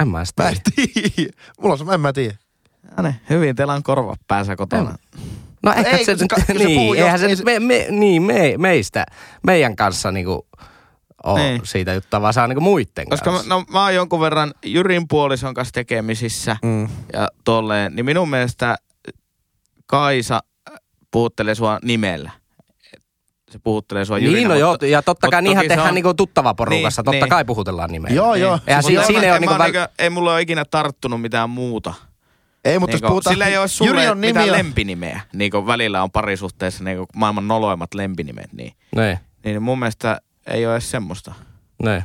En 0.00 0.08
mä 0.08 0.24
sitä 0.24 0.42
Mä 0.42 0.48
en 0.48 0.56
tiedä. 0.74 1.30
Mulla 1.60 1.72
on 1.72 1.78
se, 1.78 1.94
en 1.94 2.00
mä 2.00 2.12
tiedä. 2.12 2.34
Ja 2.96 3.02
ne, 3.02 3.20
hyvin, 3.30 3.56
teillä 3.56 3.74
on 3.74 3.82
korva 3.82 4.16
päässä 4.28 4.56
kotona. 4.56 4.98
No 5.66 5.72
ehkä 5.76 5.96
Ei, 5.96 6.04
se, 6.04 6.16
se 6.16 6.26
ka- 6.28 6.36
se 6.36 6.54
puhuu 6.54 6.92
niin, 6.92 7.04
eihän 7.04 7.18
se, 7.18 7.26
ei 7.26 7.30
nyt 7.36 7.44
me, 7.44 7.60
me, 7.60 7.86
niin, 7.90 8.22
me, 8.22 8.54
meistä, 8.58 9.06
meidän 9.46 9.76
kanssa 9.76 10.12
niinku 10.12 10.46
ole 11.24 11.40
Niin. 11.42 11.60
siitä 11.64 11.92
juttua, 11.92 12.20
vaan 12.20 12.32
saa 12.34 12.46
niinku 12.46 12.60
muitten 12.60 13.08
Koska 13.08 13.30
mä, 13.30 13.36
kanssa. 13.36 13.54
no, 13.54 13.64
mä 13.68 13.82
oon 13.82 13.94
jonkun 13.94 14.20
verran 14.20 14.54
Jyrin 14.64 15.08
puolison 15.08 15.54
kanssa 15.54 15.72
tekemisissä 15.72 16.56
Mm. 16.62 16.88
ja 17.12 17.28
tolleen, 17.44 17.96
niin 17.96 18.06
minun 18.06 18.30
mielestä 18.30 18.76
Kaisa 19.86 20.40
puhuttelee 21.10 21.54
sua 21.54 21.78
nimellä. 21.82 22.30
Se 23.50 23.58
puhuttelee 23.58 24.04
sua 24.04 24.18
Jyrinä. 24.18 24.36
Niin, 24.38 24.48
no 24.48 24.54
joo, 24.54 24.70
mutta- 24.72 24.86
ja 24.86 25.02
totta 25.02 25.28
kai 25.28 25.42
niinhän 25.42 25.64
se 25.64 25.68
tehdään 25.68 25.88
on- 25.88 25.94
niinku 25.94 26.14
tuttava 26.14 26.54
porukassa, 26.54 27.02
Niin, 27.02 27.04
totta 27.04 27.24
niin. 27.24 27.30
kai 27.30 27.44
puhutellaan 27.44 27.90
nimellä. 27.90 28.14
Joo, 28.16 28.32
Niin. 28.32 28.42
joo. 28.42 28.52
Mutta 28.52 28.82
siinä, 28.82 29.00
Joo, 29.00 29.06
siinä 29.06 29.20
mä- 29.20 29.24
ei 29.26 29.30
ole 29.30 29.38
niinku 29.40 29.52
mä 29.54 29.58
väl... 29.58 29.72
niinku, 29.72 29.92
ei 29.98 30.10
mulla 30.10 30.32
ole 30.32 30.40
ikinä 30.42 30.64
tarttunut 30.64 31.20
mitään 31.20 31.50
muuta. 31.50 31.94
Ei, 32.66 32.78
mutta 32.78 32.94
jos 32.94 33.02
puhutaan... 33.02 33.34
sillä 33.34 33.46
ei 33.46 33.56
ole 33.58 33.68
sulle 33.68 33.90
Jyri 33.90 34.08
on 34.08 34.20
nimi 34.20 34.26
mitään 34.26 34.46
ja- 34.46 34.52
lempinimeä. 34.52 35.20
Niinku 35.32 35.66
välillä 35.66 36.02
on 36.02 36.10
parisuhteessa 36.10 36.84
niinku 36.84 37.06
maailman 37.14 37.48
noloimmat 37.48 37.94
lempinimet. 37.94 38.52
Niin, 38.52 38.72
Niin, 38.96 39.18
niin 39.44 39.62
mun 39.62 39.78
mielestä 39.78 40.20
ei 40.46 40.66
ole 40.66 40.74
edes 40.74 40.90
semmoista. 40.90 41.34
niin. 41.82 42.02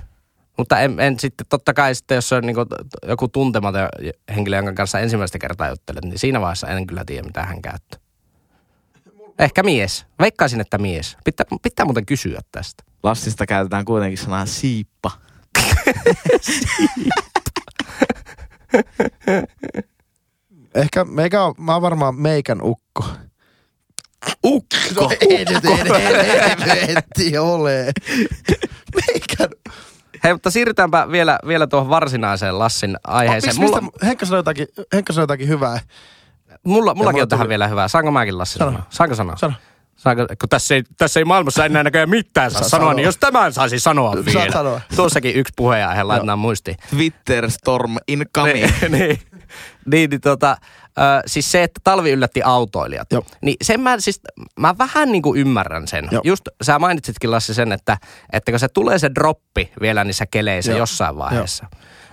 Mutta 0.58 0.80
en, 0.80 1.00
en 1.00 1.20
sitten, 1.20 1.48
totta 1.50 1.74
kai 1.74 1.96
sitten, 1.96 2.16
jos 2.16 2.34
on 2.34 2.44
niinku 2.44 2.66
joku 3.08 3.28
tuntematon 3.28 3.90
henkilö, 4.36 4.56
jonka 4.56 4.74
kanssa 4.74 5.00
ensimmäistä 5.00 5.40
kertaa 5.40 5.70
juttelet, 5.70 6.06
niin 6.06 6.20
siinä 6.20 6.42
vaiheessa 6.42 6.68
en 6.68 6.88
kyllä 6.88 7.06
tiedä, 7.06 7.28
mitä 7.28 7.44
hän 7.44 7.62
käyttää. 7.62 8.00
Ehkä 9.40 9.64
mies. 9.64 10.06
Veikkaisin, 10.20 10.62
että 10.62 10.78
mies. 10.78 11.18
Pitää, 11.24 11.46
pitää 11.62 11.86
muuten 11.86 12.06
kysyä 12.06 12.40
tästä. 12.52 12.84
Lassista 13.04 13.46
käytetään 13.46 13.86
kuitenkin 13.86 14.18
sanaa 14.18 14.46
siippa. 14.46 15.12
Ehkä 20.76 21.04
meikä 21.06 21.44
on, 21.44 21.54
mä 21.58 21.74
oon 21.74 21.82
varmaan 21.82 22.16
meikän 22.16 22.62
ukko. 22.62 23.06
Ukko! 24.46 24.78
No 25.02 25.10
ei 25.30 25.46
nyt, 25.46 25.66
ei, 25.66 25.72
ei, 25.72 26.88
helvetti 26.88 27.38
ole. 27.38 27.92
Meikän. 28.96 29.50
Hei, 30.24 30.34
mutta 30.34 30.52
siirrytäänpä 30.52 31.12
vielä, 31.12 31.40
vielä 31.48 31.68
tuohon 31.68 31.90
varsinaiseen 31.90 32.60
Lassin 32.60 32.98
aiheeseen. 33.08 33.60
Mistä, 33.60 33.82
Mulla, 33.82 33.92
Henkka 34.04 34.26
sanoi 34.26 34.40
jotakin, 34.40 34.68
Henkka 34.94 35.14
sanoi 35.14 35.24
jotakin 35.24 35.48
hyvää. 35.48 35.80
mulla, 36.66 36.94
mullakin 36.96 37.16
mulla 37.16 37.22
on 37.24 37.30
tähän 37.30 37.50
vielä 37.50 37.68
hyvää. 37.68 37.88
Saanko 37.88 38.12
mäkin 38.12 38.38
Lassi 38.38 38.58
Sano. 38.60 38.72
sanoa? 38.72 38.86
Saanko 38.90 39.16
sanoa? 39.16 39.38
Sano. 39.38 39.54
Saanko, 39.96 40.26
kun 40.40 40.50
tässä 40.50 40.76
ei, 40.76 40.84
tässä 40.98 41.20
ei 41.20 41.26
maailmassa 41.26 41.66
enää 41.66 41.84
näköjään 41.84 42.10
mitään 42.10 42.52
saa 42.52 42.62
Saa 42.62 42.70
sanoa, 42.70 42.84
sanoa. 42.84 42.94
niin 42.94 43.06
jos 43.06 43.18
tämän 43.18 43.54
saisi 43.54 43.80
sanoa 43.80 44.16
vielä. 44.26 44.52
sanoa. 44.52 44.82
Tuossakin 44.96 45.36
yksi 45.36 45.54
puheenaihe, 45.56 46.04
laitetaan 46.04 46.40
muistiin. 46.40 46.78
Twitter 46.90 47.52
storm 47.52 47.96
incoming. 48.08 48.68
niin, 48.82 48.92
niin, 48.92 49.20
niin, 49.92 50.10
niin 50.10 50.22
tota, 50.22 50.58
ö, 50.98 51.02
siis 51.26 51.52
se, 51.52 51.64
että 51.64 51.82
talvi 51.84 52.12
yllätti 52.12 52.42
autoilijat. 52.44 53.12
Joo. 53.12 53.24
Niin 53.42 53.56
sen 53.62 53.80
mä, 53.80 54.00
siis, 54.00 54.22
mä 54.60 54.76
vähän 54.78 55.12
niin 55.12 55.22
kuin 55.22 55.40
ymmärrän 55.40 55.88
sen. 55.88 56.08
Joo. 56.12 56.22
Just 56.26 56.42
sä 56.64 56.80
mainitsitkin 56.80 57.32
Lassi 57.32 57.54
sen, 57.54 57.72
että, 57.72 57.98
että 58.34 58.52
kun 58.52 58.60
se 58.60 58.68
tulee 58.68 59.00
se 59.00 59.12
droppi 59.16 59.72
vielä 59.82 60.04
niissä 60.04 60.26
keleissä 60.26 60.72
Joo. 60.72 60.80
jossain 60.80 61.18
vaiheessa. 61.18 61.66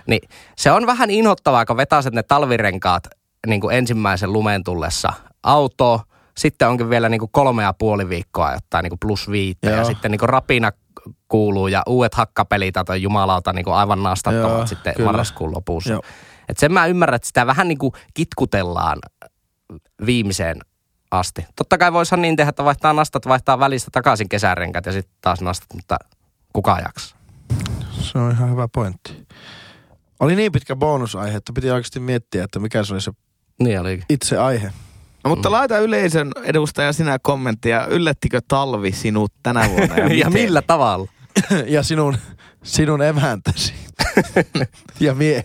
Niin 0.07 0.29
se 0.57 0.71
on 0.71 0.87
vähän 0.87 1.09
inhottavaa, 1.09 1.65
kun 1.65 1.77
vetäiset 1.77 2.13
ne 2.13 2.23
talvirenkaat 2.23 3.03
niin 3.47 3.61
kuin 3.61 3.75
ensimmäisen 3.75 4.33
lumen 4.33 4.63
tullessa 4.63 5.13
autoon. 5.43 5.99
Sitten 6.37 6.67
onkin 6.67 6.89
vielä 6.89 7.09
niin 7.09 7.19
kuin 7.19 7.31
kolme 7.31 7.63
ja 7.63 7.73
puoli 7.73 8.09
viikkoa 8.09 8.53
jotain 8.53 8.83
niin 8.83 8.91
kuin 8.91 8.99
plus 8.99 9.31
viittä. 9.31 9.69
Ja 9.69 9.75
Joo. 9.75 9.85
sitten 9.85 10.11
niin 10.11 10.19
kuin 10.19 10.29
rapina 10.29 10.71
kuuluu 11.27 11.67
ja 11.67 11.83
uudet 11.87 12.13
hakkapelit 12.13 12.75
tai 12.85 13.01
jumalauta 13.01 13.53
niin 13.53 13.65
kuin 13.65 13.75
aivan 13.75 14.03
nastattomat 14.03 14.57
Joo, 14.57 14.67
sitten 14.67 14.93
kyllä. 14.93 15.07
marraskuun 15.07 15.53
lopussa. 15.55 15.91
Joo. 15.91 16.01
Et 16.49 16.57
sen 16.57 16.73
mä 16.73 16.85
ymmärrän, 16.85 17.15
että 17.15 17.27
sitä 17.27 17.47
vähän 17.47 17.67
niin 17.67 17.77
kuin 17.77 17.91
kitkutellaan 18.13 18.97
viimeiseen 20.05 20.59
asti. 21.11 21.45
Totta 21.55 21.77
kai 21.77 21.93
voisihan 21.93 22.21
niin 22.21 22.35
tehdä, 22.35 22.49
että 22.49 22.63
vaihtaa 22.65 22.93
nastat, 22.93 23.27
vaihtaa 23.27 23.59
välistä 23.59 23.89
takaisin 23.91 24.29
kesärenkät 24.29 24.85
ja 24.85 24.91
sitten 24.91 25.15
taas 25.21 25.41
nastat, 25.41 25.67
mutta 25.73 25.97
kuka 26.53 26.79
jaksaa? 26.79 27.19
Se 28.01 28.17
on 28.17 28.31
ihan 28.31 28.51
hyvä 28.51 28.67
pointti. 28.67 29.27
Oli 30.19 30.35
niin 30.35 30.51
pitkä 30.51 30.75
bonusaihe, 30.75 31.37
että 31.37 31.53
piti 31.53 31.71
oikeasti 31.71 31.99
miettiä, 31.99 32.43
että 32.43 32.59
mikä 32.59 32.83
se 32.83 32.93
oli 32.93 33.01
se 33.01 33.11
Niin 33.59 33.79
olikin. 33.81 34.05
itse 34.09 34.37
aihe. 34.37 34.71
No, 35.23 35.29
mutta 35.29 35.51
laita 35.51 35.77
yleisön 35.79 36.31
edustaja 36.43 36.93
sinä 36.93 37.17
kommenttia. 37.21 37.85
Yllättikö 37.85 38.41
talvi 38.47 38.91
sinut 38.91 39.33
tänä 39.43 39.69
vuonna? 39.69 39.95
Ja, 39.97 40.07
Ja, 40.23 40.29
millä 40.29 40.61
tavalla? 40.61 41.07
ja 41.67 41.83
sinun, 41.83 42.17
sinun 42.63 43.01
emäntäsi. 43.01 43.73
Ja 44.99 45.13
mies. 45.15 45.43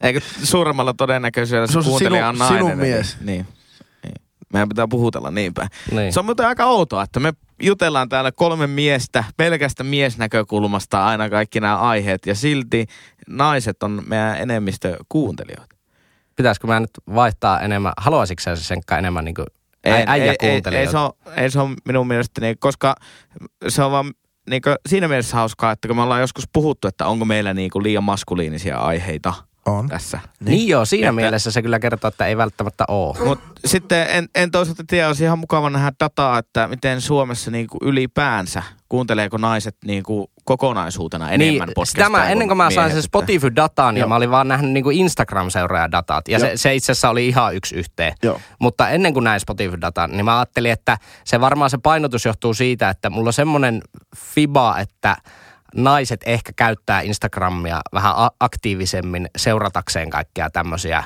Eikö 0.00 0.20
suuremmalla 0.42 0.94
todennäköisyydellä 0.94 1.66
se 1.66 1.72
Se 1.72 1.78
on 1.78 1.84
se 1.84 1.90
kuuntelija 1.90 2.22
sinun- 2.22 2.28
on 2.28 2.38
nainen? 2.38 2.58
sinun 2.58 2.70
eli- 2.70 2.80
mies. 2.92 3.16
Niin. 3.20 3.46
niin. 4.04 4.14
Meidän 4.52 4.68
pitää 4.68 4.88
puhutella 4.88 5.30
niin 5.30 5.54
päin. 5.54 5.68
Niin. 5.92 6.12
Se 6.12 6.18
on 6.20 6.24
muuten 6.26 6.46
aika 6.46 6.64
outoa, 6.64 7.02
että 7.02 7.20
me 7.20 7.32
jutellaan 7.62 8.08
täällä 8.08 8.32
kolme 8.32 8.66
miestä 8.66 9.24
pelkästä 9.36 9.84
miesnäkökulmasta 9.84 11.06
aina 11.06 11.30
kaikki 11.30 11.60
nämä 11.60 11.76
aiheet 11.78 12.26
ja 12.26 12.34
silti 12.34 12.86
naiset 13.28 13.82
on 13.82 14.02
meidän 14.06 14.36
enemmistö 14.40 14.96
kuuntelijoita. 15.08 15.76
Pitäisikö 16.36 16.66
mä 16.66 16.80
nyt 16.80 16.90
vaihtaa 17.14 17.60
enemmän, 17.60 17.92
haluaisitko 17.96 18.42
sä 18.42 18.56
Senkka 18.56 18.98
enemmän 18.98 19.24
niin 19.24 19.34
kuin 19.34 19.46
äijä 19.86 20.14
ei, 20.14 20.28
ei, 20.30 20.36
kuuntelijoita? 20.50 20.90
se 20.90 20.98
on, 20.98 21.10
ei 21.36 21.50
se 21.50 21.60
on 21.60 21.76
minun 21.84 22.06
mielestäni, 22.06 22.56
koska 22.58 22.94
se 23.68 23.82
on 23.82 23.90
vaan 23.92 24.12
niin 24.48 24.62
siinä 24.88 25.08
mielessä 25.08 25.36
hauskaa, 25.36 25.72
että 25.72 25.88
kun 25.88 25.96
me 25.96 26.02
ollaan 26.02 26.20
joskus 26.20 26.44
puhuttu, 26.52 26.88
että 26.88 27.06
onko 27.06 27.24
meillä 27.24 27.54
niin 27.54 27.70
liian 27.82 28.04
maskuliinisia 28.04 28.78
aiheita 28.78 29.34
On. 29.66 29.88
tässä. 29.88 30.20
Niin 30.40 30.68
joo, 30.68 30.84
siinä 30.84 31.08
Että- 31.08 31.12
mielessä 31.20 31.50
se 31.50 31.62
kyllä 31.62 31.78
kertoo, 31.78 32.08
että 32.08 32.26
ei 32.26 32.36
välttämättä 32.36 32.84
ole. 32.88 33.18
Mutta 33.24 33.50
sitten 33.64 34.06
en, 34.10 34.28
en 34.34 34.50
toisaalta 34.50 34.84
tiedä, 34.86 35.06
olisi 35.06 35.24
ihan 35.24 35.38
mukava 35.38 35.70
nähdä 35.70 35.92
dataa, 36.00 36.38
että 36.38 36.68
miten 36.68 37.00
Suomessa 37.00 37.50
niinku 37.50 37.78
ylipäänsä, 37.82 38.62
kuunteleeko 38.88 39.36
naiset 39.36 39.76
niinku 39.84 40.30
kokonaisuutena 40.48 41.30
enemmän 41.30 41.66
niin, 41.66 41.74
podcastia 41.74 42.04
sitä 42.04 42.18
mä, 42.18 42.28
ennen 42.28 42.48
kuin 42.48 42.58
mä 42.58 42.70
sain 42.70 42.92
sen 42.92 43.02
ja 43.94 43.98
Joo. 43.98 44.08
mä 44.08 44.16
olin 44.16 44.30
vaan 44.30 44.48
nähnyt 44.48 44.70
niin 44.70 44.84
Instagram-seuraajadatat, 44.92 46.28
ja 46.28 46.38
se, 46.38 46.46
Joo. 46.46 46.56
se 46.56 46.74
itse 46.74 46.92
asiassa 46.92 47.10
oli 47.10 47.28
ihan 47.28 47.54
yksi 47.54 47.74
yhteen. 47.74 48.12
Joo. 48.22 48.40
Mutta 48.58 48.88
ennen 48.88 49.14
kuin 49.14 49.24
näin 49.24 49.40
Spotify-datan, 49.40 50.10
niin 50.10 50.24
mä 50.24 50.38
ajattelin, 50.38 50.72
että 50.72 50.98
se 51.24 51.40
varmaan 51.40 51.70
se 51.70 51.78
painotus 51.78 52.24
johtuu 52.24 52.54
siitä, 52.54 52.90
että 52.90 53.10
mulla 53.10 53.28
on 53.28 53.32
semmoinen 53.32 53.82
fiba, 54.16 54.78
että 54.78 55.16
naiset 55.74 56.20
ehkä 56.26 56.52
käyttää 56.56 57.00
Instagramia 57.00 57.80
vähän 57.92 58.14
aktiivisemmin 58.40 59.28
seuratakseen 59.36 60.10
kaikkia 60.10 60.50
tämmöisiä 60.50 61.04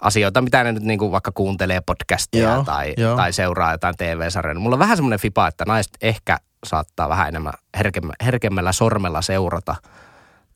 asioita, 0.00 0.42
mitä 0.42 0.64
ne 0.64 0.72
nyt 0.72 0.82
niin 0.82 0.98
kuin 0.98 1.12
vaikka 1.12 1.32
kuuntelee 1.34 1.80
podcastia 1.80 2.42
Joo, 2.42 2.64
tai, 2.64 2.94
joo. 2.96 3.16
tai 3.16 3.32
seuraa 3.32 3.72
jotain 3.72 3.94
TV-sarjoja. 3.96 4.60
Mulla 4.60 4.74
on 4.74 4.80
vähän 4.80 4.96
semmoinen 4.96 5.20
fiba, 5.20 5.48
että 5.48 5.64
naiset 5.64 5.92
ehkä 6.00 6.38
saattaa 6.64 7.08
vähän 7.08 7.28
enemmän 7.28 7.52
herkemmä, 7.78 8.12
herkemmällä 8.24 8.72
sormella 8.72 9.22
seurata 9.22 9.74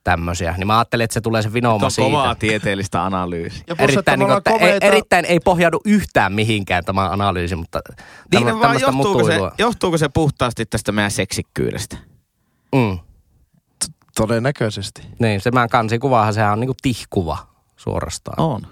tämmöisiä. 0.05 0.55
Niin 0.59 0.67
mä 0.67 0.79
ajattelin, 0.79 1.05
että 1.05 1.15
se 1.15 1.21
tulee 1.21 1.43
se 1.43 1.53
vinouma 1.53 1.85
on 1.85 1.91
siitä. 1.91 2.11
kovaa 2.11 2.35
tieteellistä 2.35 3.05
analyysiä. 3.05 3.65
Erittäin, 3.79 4.19
niin 4.19 4.27
kuin, 4.29 4.39
että 4.39 4.51
ei, 4.51 4.59
komeita- 4.59 4.87
erittäin 4.87 5.25
ei 5.25 5.41
pohjaudu 5.41 5.81
yhtään 5.85 6.33
mihinkään 6.33 6.85
tämä 6.85 7.11
analyysi, 7.11 7.57
mutta 7.57 7.81
Niin, 7.89 8.47
tämmö- 8.47 8.53
vaan 8.53 8.61
tämmöistä 8.63 8.87
johtuuko 8.91 9.25
se, 9.27 9.39
johtuuko 9.59 9.99
se 9.99 10.09
puhtaasti 10.09 10.67
tästä 10.67 10.93
meidän 10.93 11.11
seksikkyydestä? 11.11 11.97
Mm. 12.75 12.99
Todennäköisesti. 14.17 15.03
Niin, 15.19 15.41
se 15.41 15.51
meidän 15.51 15.69
kansikuvahan, 15.69 16.35
sehän 16.35 16.53
on 16.53 16.61
niinku 16.61 16.75
tihkuva 16.83 17.39
suorastaan. 17.77 18.41
On. 18.41 18.67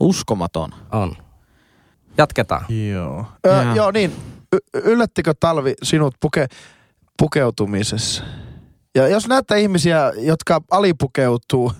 Uskomaton. 0.00 0.74
On. 0.92 1.16
Jatketaan. 2.18 2.64
Joo. 2.92 3.26
Ö, 3.46 3.62
Joo. 3.62 3.74
joo 3.74 3.90
niin. 3.90 4.12
Y- 4.52 4.80
yllättikö 4.84 5.34
talvi 5.40 5.74
sinut 5.82 6.14
puke- 6.20 6.46
pukeutumisessa? 7.18 8.24
Ja 8.94 9.08
jos 9.08 9.28
näette 9.28 9.60
ihmisiä, 9.60 10.12
jotka 10.16 10.60
alipukeutuu, 10.70 11.72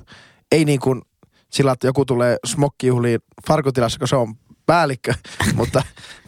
ei 0.53 0.65
niin 0.65 0.81
kuin 0.81 1.03
sillä, 1.51 1.73
että 1.73 1.87
joku 1.87 2.05
tulee 2.05 2.37
smokkijuhliin 2.47 3.21
farkutilassa, 3.47 3.99
kun 3.99 4.09
se 4.09 4.17
on 4.17 4.35
päällikkö, 4.67 5.15
mutta, 5.57 5.83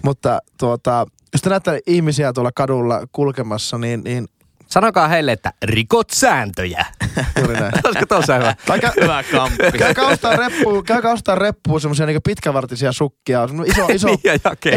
mutta 0.04 0.38
tuota, 0.58 1.06
jos 1.32 1.42
te 1.42 1.50
näette 1.50 1.80
ihmisiä 1.86 2.32
tuolla 2.32 2.52
kadulla 2.54 3.06
kulkemassa, 3.12 3.78
niin, 3.78 4.04
niin 4.04 4.26
Sanokaa 4.66 5.08
heille, 5.08 5.32
että 5.32 5.52
rikot 5.62 6.10
sääntöjä. 6.10 6.86
juuri 7.38 7.54
näin. 7.54 7.72
Olisiko 7.84 8.06
tuossa 8.06 8.34
hyvä? 8.34 8.54
Tai 8.66 8.78
kä- 8.78 8.92
Hyvä 9.02 9.24
kamppi. 9.32 9.78
käykää 9.78 10.06
ostaa 10.06 10.36
reppuun, 10.36 10.84
käykää 10.84 11.12
ostaa 11.12 11.34
reppuun 11.34 11.80
semmoisia 11.80 12.06
niin 12.06 12.22
pitkävartisia 12.24 12.92
sukkia, 12.92 13.48
iso, 13.66 13.86
iso, 13.86 14.08
Niin, 14.08 14.20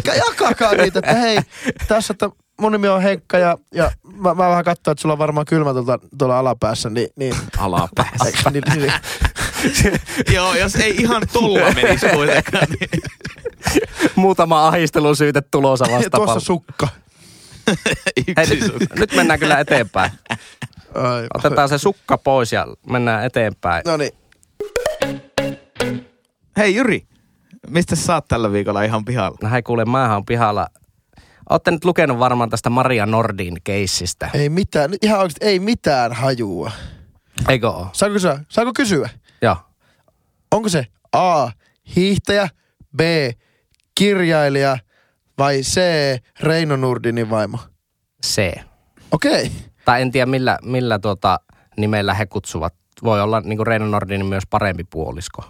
ja 0.05 0.15
jakakaa 0.15 0.75
niitä, 0.75 0.99
että 0.99 1.13
hei, 1.13 1.39
tässä, 1.87 2.11
että 2.13 2.29
mun 2.59 2.71
nimi 2.71 2.87
on 2.87 3.01
Henkka 3.01 3.37
ja, 3.37 3.57
ja 3.73 3.91
mä, 4.15 4.33
mä 4.33 4.49
vähän 4.49 4.63
katsoin, 4.63 4.91
että 4.91 5.01
sulla 5.01 5.13
on 5.13 5.19
varmaan 5.19 5.45
kylmä 5.45 5.73
tuolta, 5.73 5.99
tuolla 6.17 6.39
alapäässä, 6.39 6.89
niin, 6.89 7.09
niin, 7.15 7.35
Alapäässä. 7.57 8.49
niin, 8.51 8.63
niin, 8.73 8.81
niin 8.81 8.93
Joo, 10.35 10.55
jos 10.55 10.75
ei 10.75 10.95
ihan 10.95 11.21
tulla 11.33 11.71
menisi 11.71 12.05
kuitenkaan. 12.09 12.67
Niin. 12.79 13.01
Muutama 14.15 14.67
ahistelun 14.67 15.15
syyte 15.15 15.41
tulossa 15.51 15.85
tuossa 15.85 15.97
vastapallo. 15.97 16.39
sukka. 16.39 16.87
Hei, 18.37 18.47
Yksi 18.51 18.71
nyt, 18.79 18.95
nyt 18.95 19.15
mennään 19.15 19.39
kyllä 19.39 19.59
eteenpäin. 19.59 20.11
Ai, 20.95 21.27
Otetaan 21.33 21.69
se 21.69 21.77
sukka 21.77 22.17
pois 22.17 22.53
ja 22.53 22.67
mennään 22.89 23.25
eteenpäin. 23.25 23.81
No 23.85 23.97
niin, 23.97 24.11
Hei 26.57 26.75
Jyri, 26.75 27.07
mistä 27.69 27.95
sä 27.95 28.13
oot 28.15 28.27
tällä 28.27 28.51
viikolla 28.51 28.83
ihan 28.83 29.05
pihalla? 29.05 29.37
No 29.43 29.49
hei 29.49 29.63
kuule, 29.63 29.85
mä 29.85 30.13
oon 30.13 30.25
pihalla. 30.25 30.67
Ootte 31.49 31.71
nyt 31.71 31.85
lukenut 31.85 32.19
varmaan 32.19 32.49
tästä 32.49 32.69
Maria 32.69 33.05
Nordin 33.05 33.57
keissistä. 33.63 34.29
ei 34.33 34.49
mitään, 34.49 34.91
ihan 35.01 35.19
oikeasti 35.19 35.45
ei 35.45 35.59
mitään 35.59 36.13
hajua. 36.13 36.71
Eikö 37.49 37.69
oo? 37.69 37.89
Saanko 37.93 38.13
kysyä? 38.13 38.39
Saanko 38.49 38.71
kysyä? 38.75 39.09
Joo. 39.41 39.57
Onko 40.51 40.69
se 40.69 40.87
A, 41.11 41.49
hiihtäjä, 41.95 42.49
B, 42.97 42.99
kirjailija 43.95 44.77
vai 45.37 45.61
C, 45.61 45.81
Reino 46.39 46.75
Nurdinin 46.75 47.29
vaimo? 47.29 47.59
C. 48.25 48.53
Okei. 49.11 49.43
Okay. 49.43 49.49
Tai 49.85 50.01
en 50.01 50.11
tiedä 50.11 50.25
millä, 50.25 50.59
millä 50.63 50.99
tuota 50.99 51.39
nimellä 51.77 52.13
he 52.13 52.25
kutsuvat. 52.25 52.73
Voi 53.03 53.21
olla 53.21 53.41
niin 53.41 53.57
kuin 53.57 53.67
Reino 53.67 53.87
Nordinin 53.87 54.25
myös 54.25 54.43
parempi 54.49 54.83
puolisko. 54.83 55.43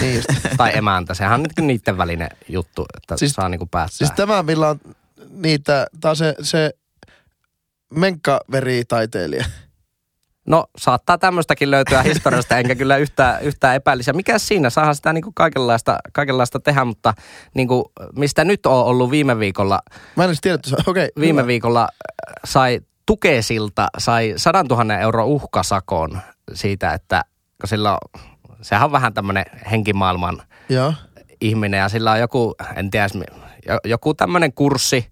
Niin 0.00 0.14
just. 0.14 0.28
tai 0.56 0.76
emäntä. 0.78 1.14
Sehän 1.14 1.34
on 1.34 1.42
nyt 1.42 1.66
niiden 1.66 1.98
välinen 1.98 2.28
juttu, 2.48 2.86
että 2.96 3.16
siis, 3.16 3.32
saa 3.32 3.48
niinku 3.48 3.66
päättää. 3.66 3.96
Siis 3.96 4.10
tämä, 4.10 4.42
millä 4.42 4.68
on 4.68 4.80
niitä, 5.34 5.86
taas 6.00 6.18
se, 6.18 6.34
se 6.42 6.70
menkkaveritaiteilija. 7.94 9.44
No 10.46 10.66
saattaa 10.78 11.18
tämmöistäkin 11.18 11.70
löytyä 11.70 12.02
historiasta, 12.02 12.58
enkä 12.58 12.74
kyllä 12.74 12.96
yhtään, 12.96 13.42
yhtään 13.42 13.76
epäilisi. 13.76 14.10
Ja 14.10 14.14
mikä 14.14 14.38
siinä, 14.38 14.70
saahan 14.70 14.94
sitä 14.94 15.12
niinku 15.12 15.32
kaikenlaista, 15.34 15.98
kaikenlaista 16.12 16.60
tehdä, 16.60 16.84
mutta 16.84 17.14
niinku, 17.54 17.92
mistä 18.16 18.44
nyt 18.44 18.66
on 18.66 18.84
ollut 18.84 19.10
viime 19.10 19.38
viikolla, 19.38 19.80
Mä 20.16 20.24
en 20.24 20.28
edes 20.28 20.40
tiedä, 20.40 20.54
että. 20.54 20.70
Okay, 20.86 21.08
viime 21.20 21.46
viikolla 21.46 21.82
äh, 21.82 22.34
sai 22.44 22.80
Tukesilta, 23.06 23.88
sai 23.98 24.34
100 24.36 24.62
000 24.62 24.98
euro 24.98 25.26
uhkasakon 25.26 26.20
siitä, 26.54 26.92
että 26.92 27.24
kun 27.60 27.68
sillä 27.68 27.92
on, 27.92 28.22
sehän 28.62 28.84
on 28.84 28.92
vähän 28.92 29.14
tämmöinen 29.14 29.44
henkimaailman 29.70 30.42
Joo. 30.68 30.94
ihminen 31.40 31.78
ja 31.78 31.88
sillä 31.88 32.12
on 32.12 32.20
joku, 32.20 32.54
en 32.76 32.90
tiedä, 32.90 33.08
joku 33.84 34.14
tämmöinen 34.14 34.52
kurssi 34.52 35.06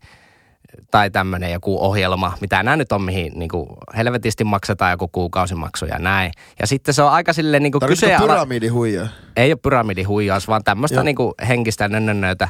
tai 0.91 1.11
tämmöinen 1.11 1.53
joku 1.53 1.85
ohjelma, 1.85 2.33
mitä 2.41 2.63
nämä 2.63 2.77
nyt 2.77 2.93
on, 2.93 3.03
mihin 3.03 3.33
niin 3.37 3.49
kuin 3.49 3.69
helvetisti 3.97 4.45
maksetaan 4.45 4.91
joku 4.91 5.09
kuukausimaksu 5.09 5.85
ja 5.85 5.99
näin. 5.99 6.33
Ja 6.61 6.67
sitten 6.67 6.95
se 6.95 7.03
on 7.03 7.11
aika 7.11 7.33
silleen 7.33 7.63
niin 7.63 7.73
kuin 7.73 7.87
kyse... 7.87 8.17
pyramidihuijaa? 8.21 9.09
Ei 9.37 9.53
ole 9.53 9.59
pyramidihuijaus, 9.63 10.49
vaan 10.49 10.65
tämmöistä 10.65 11.03
niin 11.03 11.17
kuin 11.17 11.35
henkistä 11.49 11.89
nönnönnöitä. 11.89 12.49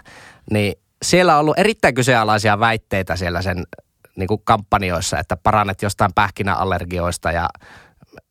Niin 0.51 0.75
siellä 1.03 1.35
on 1.35 1.41
ollut 1.41 1.59
erittäin 1.59 1.95
kyseenalaisia 1.95 2.61
väitteitä 2.61 3.17
siellä 3.17 3.43
sen 3.43 3.65
niin 4.17 4.29
kuin 4.29 4.41
kampanjoissa, 4.45 5.19
että 5.19 5.37
parannet 5.37 5.83
jostain 5.83 6.11
pähkinäallergioista 6.15 7.33
ja 7.33 7.49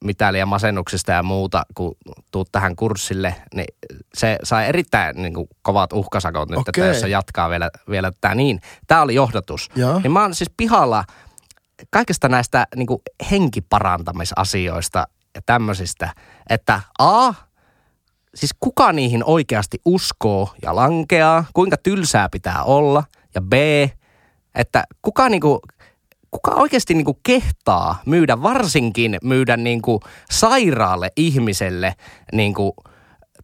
mitä 0.04 0.34
liian 0.34 0.48
masennuksista 0.48 1.12
ja 1.12 1.24
muuta, 1.24 1.64
kun 1.76 1.96
tuut 2.32 2.50
tähän 2.52 2.76
kurssille, 2.76 3.36
niin 3.56 3.76
se 4.14 4.38
sai 4.44 4.68
erittäin 4.68 5.22
niin 5.22 5.34
kuin, 5.34 5.48
kovat 5.62 5.94
uhkasakot 5.94 6.50
nyt, 6.50 6.60
että 6.60 6.82
Okei. 6.82 6.88
jos 6.88 7.00
se 7.02 7.08
jatkaa 7.08 7.50
vielä, 7.50 7.70
vielä 7.90 8.12
tätä 8.12 8.36
niin. 8.36 8.62
Tämä 8.88 9.02
oli 9.02 9.16
johdatus. 9.16 9.70
Joo. 9.76 10.00
Niin 10.00 10.12
mä 10.12 10.22
oon 10.22 10.36
siis 10.36 10.52
pihalla 10.58 11.04
kaikista 11.90 12.30
näistä 12.30 12.68
niin 12.76 12.88
kuin, 12.88 13.02
henkiparantamisasioista 13.32 15.08
ja 15.36 15.42
tämmöisistä, 15.46 16.14
että 16.50 16.82
A, 17.00 17.34
siis 18.36 18.52
kuka 18.60 18.94
niihin 18.94 19.24
oikeasti 19.24 19.78
uskoo 19.86 20.50
ja 20.62 20.76
lankeaa, 20.76 21.46
kuinka 21.54 21.78
tylsää 21.78 22.30
pitää 22.30 22.64
olla, 22.64 23.04
ja 23.36 23.42
B, 23.42 23.54
että 24.56 24.84
kuka 25.02 25.30
niinku, 25.30 25.60
kuka 26.32 26.52
oikeasti 26.52 26.94
niinku 26.94 27.20
kehtaa 27.24 28.02
myydä, 28.06 28.42
varsinkin 28.42 29.18
myydä 29.24 29.58
niinku 29.58 30.00
sairaalle 30.32 31.12
ihmiselle 31.18 31.96
niinku 32.34 32.76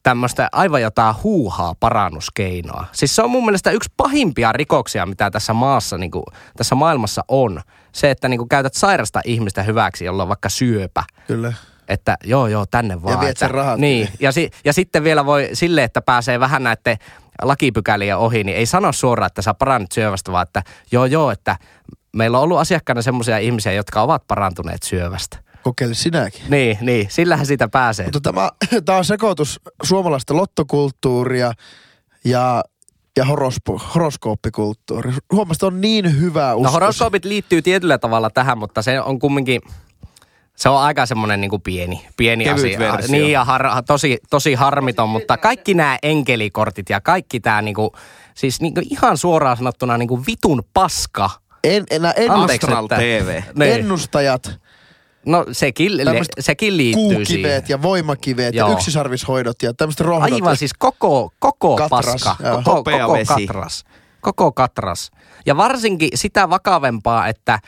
tämmöistä 0.03 0.49
aivan 0.51 0.81
jotain 0.81 1.15
huuhaa 1.23 1.75
parannuskeinoa. 1.79 2.85
Siis 2.91 3.15
se 3.15 3.21
on 3.21 3.31
mun 3.31 3.45
mielestä 3.45 3.71
yksi 3.71 3.93
pahimpia 3.97 4.51
rikoksia, 4.51 5.05
mitä 5.05 5.31
tässä 5.31 5.53
maassa, 5.53 5.97
niinku, 5.97 6.23
tässä 6.57 6.75
maailmassa 6.75 7.23
on. 7.27 7.61
Se, 7.91 8.11
että 8.11 8.27
niinku 8.27 8.45
käytät 8.45 8.73
sairasta 8.73 9.21
ihmistä 9.25 9.63
hyväksi, 9.63 10.05
jolla 10.05 10.23
on 10.23 10.29
vaikka 10.29 10.49
syöpä. 10.49 11.03
Kyllä. 11.27 11.53
Että 11.87 12.17
joo, 12.23 12.47
joo, 12.47 12.65
tänne 12.65 13.03
vaan. 13.03 13.19
viet 13.19 13.29
että, 13.29 13.39
sen 13.39 13.51
rahat 13.51 13.79
Niin, 13.79 14.09
ja, 14.19 14.31
si, 14.31 14.51
ja 14.65 14.73
sitten 14.73 15.03
vielä 15.03 15.25
voi 15.25 15.49
sille, 15.53 15.83
että 15.83 16.01
pääsee 16.01 16.39
vähän 16.39 16.63
näiden 16.63 16.97
lakipykäliä 17.41 18.17
ohi, 18.17 18.43
niin 18.43 18.57
ei 18.57 18.65
sano 18.65 18.91
suoraan, 18.91 19.27
että 19.27 19.41
sä 19.41 19.53
parannut 19.53 19.91
syövästä, 19.91 20.31
vaan 20.31 20.43
että 20.43 20.63
joo, 20.91 21.05
joo, 21.05 21.31
että 21.31 21.55
meillä 22.13 22.37
on 22.37 22.43
ollut 22.43 22.59
asiakkaana 22.59 23.01
semmoisia 23.01 23.37
ihmisiä, 23.37 23.71
jotka 23.71 24.01
ovat 24.01 24.23
parantuneet 24.27 24.83
syövästä. 24.83 25.37
Kokeile 25.63 25.93
sinäkin. 25.93 26.41
Niin, 26.49 26.77
niin, 26.81 27.07
sillähän 27.09 27.45
siitä 27.45 27.67
pääsee. 27.67 28.05
Mutta 28.05 28.19
tämä, 28.21 28.49
tämä 28.85 28.97
on 28.97 29.05
sekoitus 29.05 29.59
suomalaista 29.83 30.35
lottokulttuuria 30.35 31.51
ja, 32.25 32.63
ja 33.17 33.25
horospo, 33.25 33.77
horoskooppikulttuuri. 33.95 35.13
Huomasit, 35.31 35.63
on 35.63 35.81
niin 35.81 36.21
hyvä 36.21 36.55
usko. 36.55 36.63
No 36.63 36.71
horoskoopit 36.71 37.25
liittyy 37.25 37.61
tietyllä 37.61 37.97
tavalla 37.97 38.29
tähän, 38.29 38.57
mutta 38.57 38.81
se 38.81 39.01
on 39.01 39.19
kumminkin, 39.19 39.61
se 40.55 40.69
on 40.69 40.79
aika 40.79 41.05
semmoinen 41.05 41.41
niin 41.41 41.49
kuin 41.49 41.61
pieni, 41.61 42.07
pieni 42.17 42.43
Kevyt 42.43 42.59
asia. 42.59 42.79
versio. 42.79 43.11
Niin 43.11 43.31
ja 43.31 43.45
har, 43.45 43.65
tosi, 43.87 44.17
tosi 44.29 44.53
harmiton, 44.53 45.09
mutta 45.09 45.37
kaikki 45.37 45.73
nämä 45.73 45.97
enkelikortit 46.03 46.89
ja 46.89 47.01
kaikki 47.01 47.39
tämä 47.39 47.61
niin 47.61 47.75
kuin, 47.75 47.89
siis 48.33 48.61
niin 48.61 48.73
kuin 48.73 48.85
ihan 48.89 49.17
suoraan 49.17 49.57
sanottuna 49.57 49.97
niin 49.97 50.09
kuin 50.09 50.23
vitun 50.27 50.63
paska. 50.73 51.29
En, 51.75 51.83
enää 51.89 52.11
en, 52.11 52.31
Anteeksi, 52.31 52.65
Astral 52.67 52.85
että- 52.85 52.95
TV. 52.95 53.41
Niin. 53.55 53.71
ennustajat, 53.73 54.51
No 55.25 55.45
sekin, 55.51 55.97
le, 55.97 56.21
sekin 56.39 56.77
liittyy 56.77 57.03
kuukiveet 57.03 57.27
siihen. 57.27 57.63
ja 57.69 57.81
voimakiveet 57.81 58.55
Joo. 58.55 58.67
ja 58.69 58.73
yksisarvishoidot 58.73 59.61
ja 59.63 59.73
tämmöiset 59.73 59.99
rohdot. 59.99 60.33
Aivan 60.33 60.57
siis 60.57 60.73
koko, 60.73 61.31
koko 61.39 61.75
Katras, 61.75 62.05
paska, 62.05 62.35
joo. 62.43 62.61
koko, 62.65 62.83
koko 62.83 63.17
katras. 63.27 63.85
Koko 64.21 64.51
katras. 64.51 65.11
Ja 65.45 65.57
varsinkin 65.57 66.09
sitä 66.15 66.49
vakavempaa, 66.49 67.27
että 67.27 67.59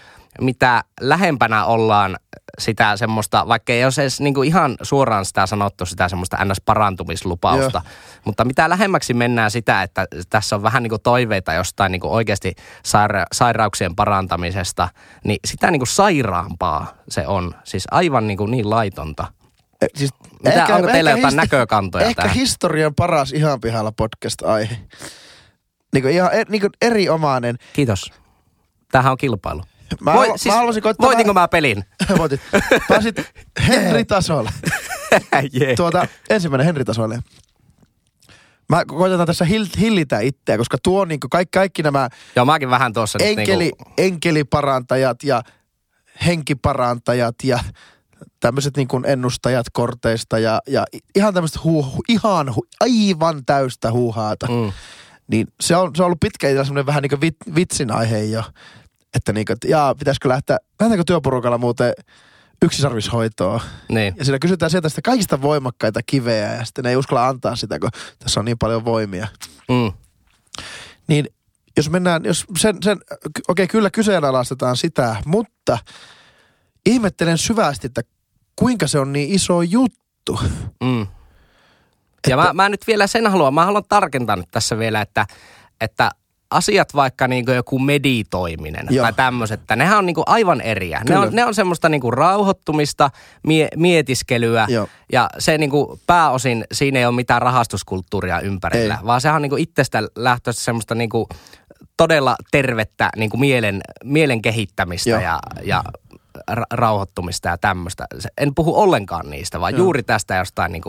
mitä 0.42 0.84
lähempänä 1.02 1.66
ollaan 1.66 2.18
sitä 2.60 2.98
semmoista, 2.98 3.48
vaikka 3.48 3.74
ei 3.74 3.84
olisi 3.84 4.02
edes 4.02 4.22
niinku 4.22 4.44
ihan 4.44 4.76
suoraan 4.82 5.26
sitä 5.26 5.46
sanottu, 5.46 5.86
sitä 5.86 6.10
semmoista 6.10 6.38
ns-parantumislupausta, 6.46 7.82
mutta 8.26 8.46
mitä 8.46 8.70
lähemmäksi 8.70 9.14
mennään 9.14 9.52
sitä, 9.52 9.84
että 9.84 10.08
tässä 10.30 10.56
on 10.56 10.64
vähän 10.64 10.84
niinku 10.84 10.98
toiveita 11.00 11.54
jostain 11.54 11.92
niinku 11.92 12.14
oikeasti 12.14 12.54
saira- 12.88 13.26
sairauksien 13.34 13.96
parantamisesta, 13.96 14.90
niin 15.24 15.40
sitä 15.46 15.72
niinku 15.72 15.86
sairaampaa 15.86 16.94
se 17.10 17.28
on. 17.28 17.56
Siis 17.64 17.88
aivan 17.92 18.28
niinku 18.28 18.46
niin 18.46 18.70
laitonta. 18.70 19.28
Eh, 19.82 19.90
Siis 19.96 20.12
Mitä, 20.44 20.68
onko 20.76 20.88
teillä 20.88 21.10
jotain 21.12 21.34
histo- 21.34 21.36
näkökantoja 21.36 22.06
Ehkä 22.06 22.22
tähän? 22.22 22.36
historian 22.38 22.96
paras 22.96 23.32
ihan 23.34 23.62
pihalla 23.62 23.92
podcast-aihe. 23.92 24.78
Niin 25.94 26.02
kuin 26.02 26.14
ihan 26.14 26.34
er, 26.34 26.50
niin 26.50 26.62
kuin 26.62 26.72
erinomainen. 26.82 27.56
Kiitos. 27.74 28.14
Tämähän 28.92 29.12
on 29.12 29.18
kilpailu. 29.18 29.62
Mä, 30.02 30.14
Voi, 30.14 30.28
mä 30.46 30.54
haluaisin 30.54 30.84
koittaa... 30.84 31.08
voitinko 31.08 31.34
mä 31.34 31.48
pelin? 31.48 31.86
Voitit. 32.18 32.42
Pääsit 32.90 33.16
Henri-tasolle. 33.68 34.52
yeah. 35.62 35.76
Tuota, 35.76 36.08
ensimmäinen 36.30 36.66
Henri-tasolle. 36.66 37.20
Mä 38.70 38.86
koitetaan 38.86 39.28
tässä 39.28 39.46
hil- 39.46 39.80
hillitä 39.80 40.20
itseä, 40.20 40.58
koska 40.58 40.78
tuo 40.84 41.06
niin 41.06 41.20
kaikki, 41.20 41.58
kaikki 41.60 41.84
nämä 41.84 42.10
Joo, 42.36 42.46
mäkin 42.46 42.70
vähän 42.70 42.94
tuossa 42.94 43.20
nyt 43.22 43.28
enkeli, 43.40 43.64
niinku, 43.64 43.84
enkeliparantajat 43.98 45.24
ja 45.24 45.42
henkiparantajat 46.26 47.36
ja 47.44 47.60
tämmöiset 48.40 48.78
niin 48.78 48.88
kuin 48.88 49.06
ennustajat 49.08 49.66
korteista 49.74 50.40
ja, 50.40 50.62
ja 50.68 50.86
ihan 51.16 51.34
tämmöistä 51.34 51.60
huu, 51.64 51.82
hu- 51.84 52.04
ihan 52.10 52.56
hu, 52.56 52.66
aivan 52.80 53.46
täystä 53.46 53.92
huuhaata. 53.92 54.48
mm, 54.48 54.72
Niin 55.28 55.48
se 55.62 55.76
on, 55.76 55.92
se 55.96 56.02
on 56.04 56.06
ollut 56.06 56.20
pitkä 56.20 56.48
semmoinen 56.50 56.86
vähän 56.86 57.02
niin 57.02 57.10
kuin 57.10 57.22
vit, 57.22 57.36
vitsin 57.56 57.92
aihe 57.92 58.24
jo. 58.24 58.44
Että 59.16 59.34
niin 59.34 59.46
kuin, 59.46 59.54
että 59.54 59.68
jaa, 59.68 59.96
pitäisikö 59.96 60.30
lähteä, 60.30 60.58
lähdetäänkö 60.80 61.04
työporukalla 61.08 61.58
muuten 61.58 61.94
yksisarvishoitoon. 62.62 63.60
niin. 63.90 64.14
Ja 64.18 64.26
siinä 64.26 64.40
kysytään 64.40 64.70
sieltä 64.70 64.90
sitä 64.90 65.02
kaikista 65.02 65.42
voimakkaita 65.42 66.00
kiveä 66.06 66.56
ja 66.56 66.66
sitten 66.66 66.84
ne 66.84 66.90
ei 66.90 66.96
uskalla 66.96 67.28
antaa 67.28 67.56
sitä, 67.56 67.80
kun 67.80 67.90
tässä 68.20 68.40
on 68.40 68.46
niin 68.46 68.58
paljon 68.58 68.86
voimia. 68.86 69.28
Mm. 69.70 69.94
Niin 71.08 71.26
jos 71.78 71.90
mennään, 71.90 72.26
jos 72.26 72.46
sen, 72.58 72.78
sen 72.84 72.98
okei 73.02 73.42
okay, 73.48 73.68
kyllä 73.68 73.90
kyseenalaistetaan 73.90 74.78
sitä, 74.78 75.16
mutta 75.26 75.78
ihmettelen 76.86 77.38
syvästi, 77.38 77.88
että 77.88 78.02
kuinka 78.56 78.88
se 78.88 79.00
on 79.00 79.14
niin 79.14 79.30
iso 79.30 79.62
juttu. 79.62 80.40
Mm. 80.84 81.08
Ja 82.28 82.38
mä, 82.38 82.54
mä 82.54 82.70
nyt 82.70 82.88
vielä 82.88 83.08
sen 83.08 83.28
haluan, 83.28 83.54
mä 83.54 83.66
haluan 83.66 83.84
tarkentaa 83.90 84.36
nyt 84.36 84.52
tässä 84.52 84.78
vielä, 84.78 85.02
että, 85.02 85.26
että 85.82 86.12
asiat 86.52 86.96
vaikka 86.96 87.28
niin 87.28 87.46
joku 87.56 87.80
meditoiminen 87.80 88.88
Joo. 88.90 89.04
tai 89.04 89.14
tämmöiset, 89.14 89.62
että 89.62 89.76
nehän 89.76 89.98
on 89.98 90.06
niin 90.06 90.16
aivan 90.26 90.62
eriä. 90.62 91.02
Ne 91.10 91.18
on, 91.18 91.30
ne 91.32 91.46
on 91.46 91.56
semmoista 91.56 91.90
niin 91.90 92.14
rauhoittumista, 92.14 93.10
mie, 93.48 93.68
mietiskelyä 93.76 94.66
Joo. 94.70 94.88
ja 95.12 95.30
se 95.40 95.58
niin 95.58 95.72
pääosin 96.08 96.66
siinä 96.72 97.00
ei 97.00 97.06
ole 97.06 97.16
mitään 97.16 97.42
rahastuskulttuuria 97.42 98.40
ympärillä, 98.40 98.96
Ei. 98.96 99.06
vaan 99.06 99.22
sehän 99.22 99.36
on 99.36 99.42
niin 99.42 99.58
itsestä 99.58 100.04
lähtöistä 100.16 100.64
semmoista 100.64 100.96
niin 100.96 101.10
todella 101.98 102.36
tervettä 102.52 103.10
niin 103.16 103.32
mielen, 103.38 103.82
mielen 104.04 104.42
kehittämistä 104.42 105.10
Joo. 105.10 105.20
ja, 105.22 105.40
ja 105.64 105.84
ra- 106.52 106.64
rauhoittumista 106.72 107.48
ja 107.48 107.58
tämmöistä. 107.58 108.06
En 108.38 108.56
puhu 108.56 108.80
ollenkaan 108.80 109.30
niistä, 109.30 109.60
vaan 109.60 109.74
Joo. 109.74 109.80
juuri 109.80 110.04
tästä 110.04 110.36
jostain 110.36 110.72
niin 110.72 110.84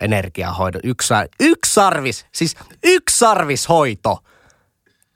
energiahoidon. 0.00 0.80
Yksi, 0.84 1.14
yksi 1.40 1.74
sarvis, 1.74 2.26
siis 2.32 2.56
yksi 2.84 3.18
sarvishoito. 3.18 4.18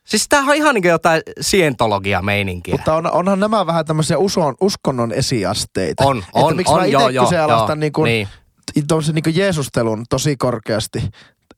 Siis 0.05 0.25
tämähän 0.29 0.49
on 0.49 0.55
ihan 0.55 0.75
niin 0.75 0.83
jotain 0.83 1.21
sientologia-meininkiä. 1.41 2.73
Mutta 2.73 2.95
on, 2.95 3.11
onhan 3.11 3.39
nämä 3.39 3.65
vähän 3.65 3.85
tämmöisiä 3.85 4.17
uson, 4.17 4.55
uskonnon 4.61 5.11
esiasteita. 5.11 6.03
On, 6.03 6.17
että 6.17 6.29
on, 6.33 6.55
miksi 6.55 6.73
on, 6.73 6.79
mä 6.79 6.85
itse 6.85 6.93
joo, 6.93 7.09
joo, 7.09 7.25
kyseenalaistan 7.25 7.77
joo, 7.77 7.79
niin 7.79 7.93
kuin, 7.93 8.05
niin. 8.05 8.27
niin. 8.75 8.85
niin 9.13 9.23
kuin 9.23 9.35
Jeesustelun 9.35 10.05
tosi 10.09 10.37
korkeasti 10.37 11.09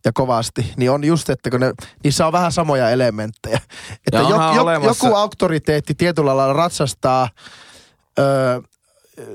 ja 0.06 0.12
kovasti, 0.14 0.74
niin 0.78 0.91
on 0.91 1.04
just, 1.04 1.30
että 1.30 1.50
kun 1.50 1.60
ne, 1.60 1.74
niissä 2.04 2.28
on 2.28 2.34
vähän 2.34 2.52
samoja 2.52 2.89
elementtejä. 2.89 3.60
Että 4.08 4.18
jo, 4.18 4.30
jo, 4.30 4.64
olemassa- 4.64 5.06
joku 5.06 5.16
auktoriteetti 5.16 5.95
tietyllä 5.95 6.38
lailla 6.38 6.54
ratsastaa 6.54 7.30
öö, 8.20 8.62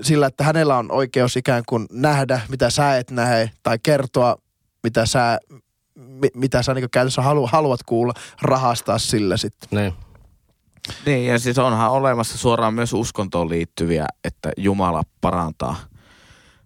sillä, 0.03 0.27
että 0.27 0.45
hänellä 0.45 0.77
on 0.77 0.93
oikeus 0.93 1.37
ikään 1.37 1.63
kuin 1.69 1.87
nähdä, 1.93 2.41
mitä 2.49 2.71
sä 2.71 2.97
et 2.97 3.11
näe, 3.11 3.51
tai 3.63 3.79
kertoa, 3.83 4.37
mitä 4.83 5.07
sä, 5.07 5.39
mi, 5.95 6.29
mitä 6.35 6.63
sä 6.63 6.75
niin 6.75 6.91
käytössä 6.91 7.23
halu, 7.23 7.47
haluat 7.47 7.81
kuulla, 7.87 8.13
rahastaa 8.43 8.99
sillä 8.99 9.37
sitten. 9.37 9.69
Niin. 9.71 9.95
Niin, 11.07 11.27
ja 11.27 11.39
siis 11.39 11.59
onhan 11.59 11.91
olemassa 11.91 12.39
suoraan 12.39 12.75
myös 12.75 12.93
uskontoon 12.93 13.49
liittyviä, 13.49 14.07
että 14.25 14.53
Jumala 14.57 15.03
parantaa, 15.21 15.77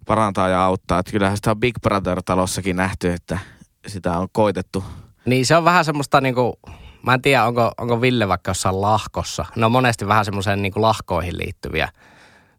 parantaa 0.07 0.49
ja 0.49 0.64
auttaa. 0.64 0.99
Että 0.99 1.12
kyllähän 1.12 1.37
sitä 1.37 1.51
on 1.51 1.61
Big 1.61 1.77
Brother-talossakin 1.83 2.77
nähty, 2.77 3.12
että 3.12 3.39
sitä 3.87 4.18
on 4.18 4.29
koitettu. 4.33 4.85
Niin 5.24 5.47
se 5.47 5.57
on 5.57 5.64
vähän 5.64 5.85
semmoista 5.85 6.20
niinku, 6.20 6.59
mä 7.03 7.14
en 7.14 7.22
tiedä 7.22 7.45
onko, 7.45 7.72
onko 7.79 8.01
Ville 8.01 8.29
vaikka 8.29 8.51
jossain 8.51 8.81
lahkossa. 8.81 9.45
Ne 9.57 9.66
on 9.66 9.72
monesti 9.72 10.09
vähän 10.09 10.24
semmoiseen 10.24 10.62
niinku 10.62 10.83
lahkoihin 10.83 11.39
liittyviä 11.39 11.89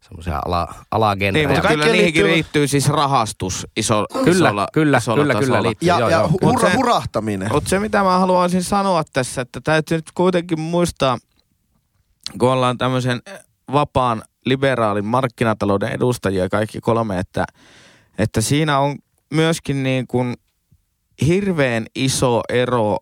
semmoisia 0.08 0.40
ala, 0.44 0.74
alagenrejä. 0.90 1.48
Niin, 1.48 1.56
mutta 1.56 1.68
kyllä 1.68 1.84
niihinkin 1.84 2.22
liittyy- 2.22 2.34
liittyy 2.34 2.68
siis 2.68 2.88
rahastus 2.88 3.66
iso, 3.76 4.06
Kyllä, 4.12 4.30
isolla, 4.30 4.66
kyllä, 4.72 4.98
isolla 4.98 5.22
kyllä, 5.22 5.34
kyllä 5.40 5.62
liittyy. 5.62 5.86
Ja, 5.88 5.98
joo, 5.98 6.08
ja 6.08 6.18
joo. 6.18 6.26
hu- 6.28 6.38
Mut 6.42 6.52
hura, 6.56 6.68
se- 6.70 6.76
hurahtaminen. 6.76 7.52
Mutta 7.52 7.70
se, 7.70 7.78
mitä 7.78 8.02
mä 8.02 8.18
haluaisin 8.18 8.62
sanoa 8.64 9.02
tässä, 9.12 9.40
että 9.42 9.60
täytyy 9.64 9.98
nyt 9.98 10.10
kuitenkin 10.14 10.60
muistaa, 10.60 11.18
kun 12.38 12.50
ollaan 12.52 12.78
tämmöisen 12.78 13.22
vapaan 13.72 14.22
liberaalin 14.46 15.04
markkinatalouden 15.04 15.92
edustajia 15.92 16.48
kaikki 16.48 16.80
kolme, 16.80 17.18
että, 17.18 17.44
että 18.18 18.40
siinä 18.40 18.78
on 18.78 18.96
myöskin 19.34 19.82
niin 19.82 20.06
kuin 20.06 20.34
hirveän 21.26 21.86
iso 21.94 22.40
ero, 22.48 22.96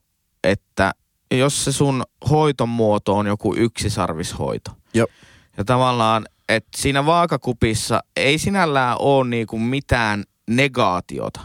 että 0.45 0.93
jos 1.35 1.65
se 1.65 1.73
sun 1.73 2.03
hoitomuoto 2.31 3.17
on 3.17 3.27
joku 3.27 3.55
yksisarvishoito. 3.57 4.71
Joo. 4.95 5.07
Ja 5.57 5.65
tavallaan, 5.65 6.27
että 6.49 6.69
siinä 6.77 7.07
vaakakupissa 7.07 8.01
ei 8.17 8.39
sinällään 8.39 8.97
ole 8.99 9.29
niinku 9.29 9.59
mitään 9.59 10.25
negaatiota. 10.51 11.41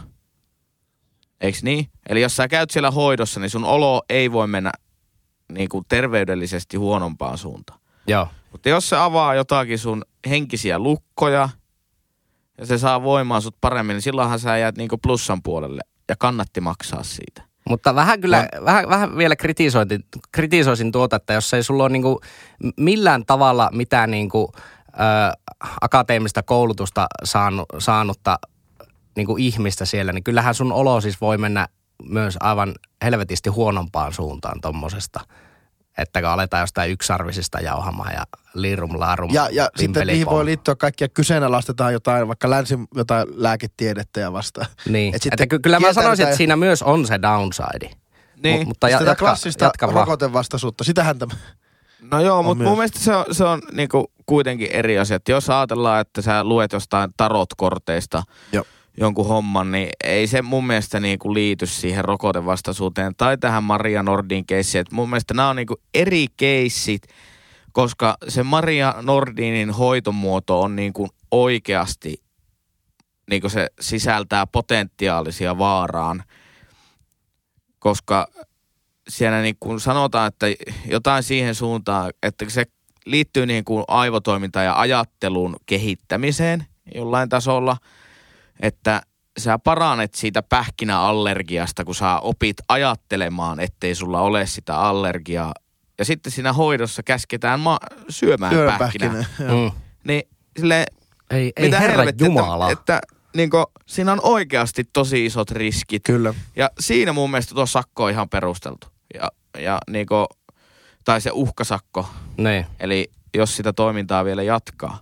Eiks 1.40 1.62
niin? 1.62 1.88
Eli 2.08 2.20
jos 2.20 2.36
sä 2.36 2.48
käyt 2.48 2.70
siellä 2.70 2.90
hoidossa, 2.90 3.40
niin 3.40 3.50
sun 3.50 3.64
olo 3.64 4.02
ei 4.08 4.32
voi 4.32 4.46
mennä 4.46 4.72
niinku 5.52 5.82
terveydellisesti 5.88 6.76
huonompaan 6.76 7.38
suuntaan. 7.38 7.80
joo. 8.06 8.28
Mutta 8.52 8.68
jos 8.68 8.88
se 8.88 8.96
avaa 8.96 9.34
jotakin 9.34 9.78
sun 9.78 10.04
henkisiä 10.28 10.78
lukkoja 10.78 11.48
ja 12.58 12.66
se 12.66 12.78
saa 12.78 13.02
voimaa 13.02 13.40
sut 13.40 13.56
paremmin, 13.60 13.94
niin 13.94 14.02
silloinhan 14.02 14.38
sä 14.38 14.58
jäät 14.58 14.76
niinku 14.76 14.98
plussan 14.98 15.42
puolelle 15.42 15.80
ja 16.08 16.16
kannatti 16.18 16.60
maksaa 16.60 17.02
siitä. 17.02 17.42
Mutta 17.68 17.94
vähän 17.94 18.20
kyllä, 18.20 18.48
vähän, 18.64 18.88
vähän 18.88 19.16
vielä 19.16 19.36
kritisoitin, 19.36 20.04
kritisoisin 20.32 20.92
tuota, 20.92 21.16
että 21.16 21.32
jos 21.32 21.54
ei 21.54 21.62
sulla 21.62 21.82
ole 21.82 21.92
niinku 21.92 22.20
millään 22.76 23.26
tavalla 23.26 23.70
mitään 23.72 24.10
niinku, 24.10 24.52
ö, 24.94 25.54
akateemista 25.80 26.42
koulutusta 26.42 27.06
saanut, 27.24 27.68
saanutta 27.78 28.38
niinku 29.16 29.36
ihmistä 29.36 29.84
siellä, 29.84 30.12
niin 30.12 30.24
kyllähän 30.24 30.54
sun 30.54 30.72
olo 30.72 31.00
siis 31.00 31.20
voi 31.20 31.38
mennä 31.38 31.68
myös 32.02 32.36
aivan 32.40 32.74
helvetisti 33.04 33.50
huonompaan 33.50 34.12
suuntaan 34.12 34.60
tommosesta. 34.60 35.20
Että 35.98 36.20
kun 36.20 36.30
aletaan 36.30 36.60
jostain 36.60 36.90
yksarvisista 36.90 37.60
jauhamaan 37.60 38.12
ja 38.14 38.24
liirum 38.54 39.00
laarum 39.00 39.34
Ja, 39.34 39.48
ja 39.52 39.70
sitten 39.76 40.06
niihin 40.06 40.26
voi 40.26 40.44
liittyä 40.44 40.74
kaikkia 40.74 41.08
kyseenalaistetaan 41.08 41.92
jotain, 41.92 42.28
vaikka 42.28 42.50
länsi 42.50 42.78
jotain 42.94 43.28
lääketiedettä 43.30 44.20
ja 44.20 44.32
vastaan. 44.32 44.66
Niin, 44.88 45.14
Et 45.14 45.22
että 45.26 45.58
kyllä 45.58 45.80
mä 45.80 45.92
sanoisin, 45.92 46.24
että 46.24 46.36
siinä 46.36 46.56
myös 46.56 46.82
on 46.82 47.06
se 47.06 47.22
downside. 47.22 47.90
Niin. 48.42 48.60
Mut- 48.60 48.68
mutta 48.68 48.88
ja, 48.88 48.98
Tätä 48.98 49.10
jatka, 49.10 49.24
klassista 49.24 49.64
jatka 49.64 49.86
rokotevastaisuutta, 49.86 50.84
sitähän 50.84 51.18
tämä. 51.18 51.34
No 52.10 52.20
joo, 52.20 52.42
mutta 52.42 52.58
myös. 52.58 52.68
mun 52.68 52.78
mielestä 52.78 52.98
se 52.98 53.16
on, 53.16 53.24
se 53.30 53.44
on 53.44 53.62
niinku 53.72 54.12
kuitenkin 54.26 54.68
eri 54.72 54.98
asia. 54.98 55.16
Että 55.16 55.32
jos 55.32 55.50
ajatellaan, 55.50 56.00
että 56.00 56.22
sä 56.22 56.44
luet 56.44 56.72
jostain 56.72 57.10
tarotkorteista 57.16 58.22
Joo. 58.52 58.64
jonkun 59.00 59.26
homman, 59.26 59.72
niin 59.72 59.88
ei 60.04 60.26
se 60.26 60.42
mun 60.42 60.66
mielestä 60.66 61.00
niinku 61.00 61.34
liity 61.34 61.66
siihen 61.66 62.04
rokotevastaisuuteen 62.04 63.14
tai 63.16 63.38
tähän 63.38 63.64
Maria 63.64 64.02
Nordin 64.02 64.46
keissiin. 64.46 64.80
Et 64.80 64.92
mun 64.92 65.10
mielestä 65.10 65.34
nämä 65.34 65.48
on 65.48 65.56
niinku 65.56 65.76
eri 65.94 66.26
keissit, 66.36 67.02
koska 67.72 68.16
se 68.28 68.42
Maria 68.42 68.94
Nordinin 69.02 69.70
hoitomuoto 69.70 70.60
on 70.60 70.76
niinku 70.76 71.08
oikeasti, 71.30 72.22
niinku 73.30 73.48
se 73.48 73.68
sisältää 73.80 74.46
potentiaalisia 74.46 75.58
vaaraan, 75.58 76.22
koska 77.78 78.28
siellä 79.12 79.42
niin 79.42 79.56
kuin 79.60 79.80
sanotaan, 79.80 80.28
että 80.28 80.46
jotain 80.86 81.22
siihen 81.22 81.54
suuntaan, 81.54 82.12
että 82.22 82.44
se 82.48 82.64
liittyy 83.06 83.46
niin 83.46 83.64
kuin 83.64 83.84
aivotoimintaan 83.88 84.66
ja 84.66 84.80
ajattelun 84.80 85.56
kehittämiseen 85.66 86.66
jollain 86.94 87.28
tasolla, 87.28 87.76
että 88.60 89.02
sä 89.38 89.58
paranet 89.58 90.14
siitä 90.14 90.42
pähkinäallergiasta, 90.42 91.84
kun 91.84 91.94
sä 91.94 92.18
opit 92.18 92.56
ajattelemaan, 92.68 93.60
ettei 93.60 93.94
sulla 93.94 94.20
ole 94.20 94.46
sitä 94.46 94.76
allergiaa. 94.76 95.54
Ja 95.98 96.04
sitten 96.04 96.32
siinä 96.32 96.52
hoidossa 96.52 97.02
käsketään 97.02 97.60
ma- 97.60 97.78
syömään 98.08 98.52
Syödä 98.52 98.78
pähkinää. 98.78 99.24
Mm. 99.38 99.70
Niin 100.04 100.22
sille, 100.58 100.86
Ei, 101.30 101.52
ei 101.56 101.64
mitä 101.64 101.80
herra 101.80 101.96
helvettiä, 101.96 102.26
Jumala. 102.26 102.70
Että, 102.70 102.96
että 102.96 103.00
niin 103.36 103.50
kuin, 103.50 103.64
siinä 103.86 104.12
on 104.12 104.20
oikeasti 104.22 104.84
tosi 104.92 105.26
isot 105.26 105.50
riskit. 105.50 106.02
Kyllä. 106.02 106.34
Ja 106.56 106.70
siinä 106.80 107.12
mun 107.12 107.30
mielestä 107.30 107.54
tuo 107.54 107.66
sakko 107.66 108.04
on 108.04 108.10
ihan 108.10 108.28
perusteltu. 108.28 108.91
Ja, 109.14 109.30
ja 109.58 109.78
niinku, 109.90 110.26
tai 111.04 111.20
se 111.20 111.30
uhkasakko, 111.32 112.08
niin. 112.36 112.66
eli 112.80 113.10
jos 113.34 113.56
sitä 113.56 113.72
toimintaa 113.72 114.24
vielä 114.24 114.42
jatkaa. 114.42 115.00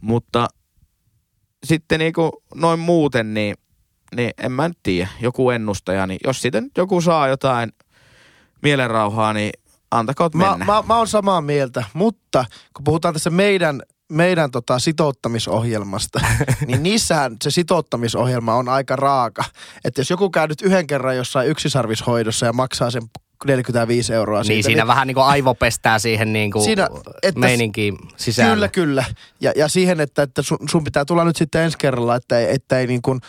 Mutta 0.00 0.48
sitten 1.64 1.98
niinku 1.98 2.42
noin 2.54 2.80
muuten, 2.80 3.34
niin, 3.34 3.56
niin 4.16 4.30
en 4.38 4.52
mä 4.52 4.68
nyt 4.68 4.78
tiedä, 4.82 5.08
joku 5.20 5.50
ennustaja, 5.50 6.06
niin 6.06 6.18
jos 6.24 6.40
siitä 6.40 6.60
nyt 6.60 6.76
joku 6.76 7.00
saa 7.00 7.28
jotain 7.28 7.72
mielenrauhaa, 8.62 9.32
niin 9.32 9.52
antakoot 9.90 10.34
Mä, 10.34 10.50
mennä. 10.50 10.64
mä, 10.64 10.82
mä 10.86 10.96
oon 10.96 11.08
samaa 11.08 11.40
mieltä, 11.40 11.84
mutta 11.92 12.44
kun 12.74 12.84
puhutaan 12.84 13.14
tässä 13.14 13.30
meidän, 13.30 13.82
meidän 14.12 14.50
tota 14.50 14.78
sitouttamisohjelmasta, 14.78 16.20
niin 16.66 16.82
niissähän 16.82 17.36
se 17.42 17.50
sitouttamisohjelma 17.50 18.54
on 18.54 18.68
aika 18.68 18.96
raaka. 18.96 19.44
Että 19.84 20.00
jos 20.00 20.10
joku 20.10 20.30
käy 20.30 20.48
nyt 20.48 20.62
yhden 20.62 20.86
kerran 20.86 21.16
jossain 21.16 21.48
yksisarvishoidossa 21.48 22.46
ja 22.46 22.52
maksaa 22.52 22.90
sen 22.90 23.02
45 23.46 24.14
euroa 24.14 24.44
siitä, 24.44 24.54
Niin 24.54 24.64
siinä 24.64 24.86
vähän 24.86 25.06
niin 25.06 25.14
kuin 25.14 25.24
aivo 25.24 25.54
pestää 25.54 25.98
siihen 25.98 26.32
niin 26.32 26.50
kuin 26.50 26.64
Siinä, 26.64 26.88
että- 27.22 27.40
meininkiin 27.40 27.98
sisälle. 28.16 28.54
Kyllä, 28.54 28.68
kyllä. 28.68 29.04
Ja, 29.40 29.52
ja 29.56 29.68
siihen, 29.68 30.00
että, 30.00 30.22
että 30.22 30.42
sun, 30.42 30.58
sun 30.70 30.84
pitää 30.84 31.04
tulla 31.04 31.24
nyt 31.24 31.36
sitten 31.36 31.62
ensi 31.62 31.78
kerralla, 31.78 32.16
että 32.16 32.48
että 32.48 32.78
ei 32.78 32.86
niin 32.86 33.02
kuin 33.02 33.20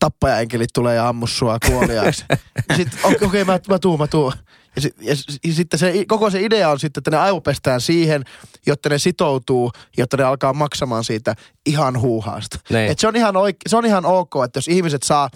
tappajaenkelit 0.00 0.70
tulee 0.74 0.94
ja 0.94 1.08
ammu 1.08 1.26
sua 1.26 1.58
kuoliaaksi. 1.66 2.24
sitten 2.76 2.98
okei, 3.04 3.26
okay, 3.26 3.44
mä, 3.44 3.58
mä 3.68 3.78
tuun, 3.78 3.98
mä 3.98 4.06
tuun. 4.06 4.32
Ja, 4.76 4.82
sit, 4.82 4.94
ja, 5.00 5.14
ja 5.44 5.54
sitten 5.54 5.78
se, 5.78 6.04
koko 6.08 6.30
se 6.30 6.40
idea 6.42 6.70
on 6.70 6.80
sitten, 6.80 7.00
että 7.00 7.10
ne 7.10 7.16
aivopestään 7.16 7.80
siihen, 7.80 8.24
jotta 8.66 8.88
ne 8.88 8.98
sitoutuu, 8.98 9.72
jotta 9.96 10.16
ne 10.16 10.24
alkaa 10.24 10.52
maksamaan 10.52 11.04
siitä 11.04 11.34
ihan 11.66 12.00
huuhaasta. 12.00 12.58
Niin. 12.70 12.90
Et 12.90 12.98
se, 12.98 13.08
on 13.08 13.16
ihan 13.16 13.36
oike, 13.36 13.58
se 13.68 13.76
on 13.76 13.86
ihan 13.86 14.06
ok, 14.06 14.32
että 14.44 14.58
jos 14.58 14.68
ihmiset 14.68 15.02
saa 15.02 15.30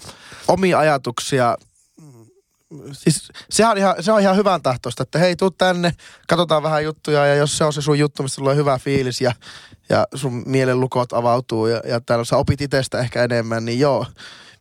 omia 0.49 0.79
ajatuksia 0.79 1.57
siis 2.93 3.29
sehän 3.51 3.73
on 3.73 3.79
ihan, 3.79 3.95
se 4.01 4.13
on 4.13 4.21
ihan 4.21 4.37
hyvän 4.37 4.63
tahtoista, 4.63 5.03
että 5.03 5.19
hei, 5.19 5.37
tuu 5.37 5.51
tänne, 5.51 5.93
katsotaan 6.29 6.63
vähän 6.63 6.85
juttuja 6.85 7.27
ja 7.27 7.35
jos 7.35 7.59
se 7.59 7.65
on 7.65 7.73
se 7.73 7.83
sun 7.83 7.99
juttu, 7.99 8.23
mistä 8.23 8.37
tulee 8.37 8.57
hyvä 8.57 8.79
fiilis 8.79 9.21
ja, 9.21 9.33
ja 9.89 10.07
sun 10.15 10.43
mielen 10.47 10.81
lukot 10.81 11.13
avautuu 11.13 11.67
ja, 11.67 11.81
ja 11.89 12.01
täällä 12.01 12.25
sä 12.25 12.37
opit 12.37 12.61
itsestä 12.61 12.99
ehkä 12.99 13.25
enemmän, 13.25 13.65
niin 13.65 13.81
joo. 13.81 14.07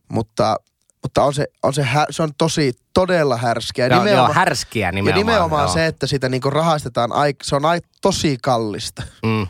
Mutta, 0.08 0.56
mutta 1.02 1.22
on 1.24 1.34
se, 1.34 1.46
on 1.62 1.74
se, 1.74 1.82
hä, 1.82 2.06
se 2.10 2.22
on 2.22 2.34
tosi, 2.38 2.72
todella 2.94 3.36
härskiä. 3.36 3.86
Joo, 3.86 4.06
joo, 4.06 4.32
härskiä 4.32 4.88
ja 4.88 4.92
nimenomaan. 4.92 5.26
nimenomaan 5.26 5.64
joo. 5.64 5.74
se, 5.74 5.86
että 5.86 6.06
sitä 6.06 6.28
niinku 6.28 6.50
rahastetaan, 6.50 7.10
se 7.42 7.56
on 7.56 7.64
ai, 7.64 7.80
tosi 8.02 8.38
kallista. 8.42 9.02
Mm. 9.22 9.46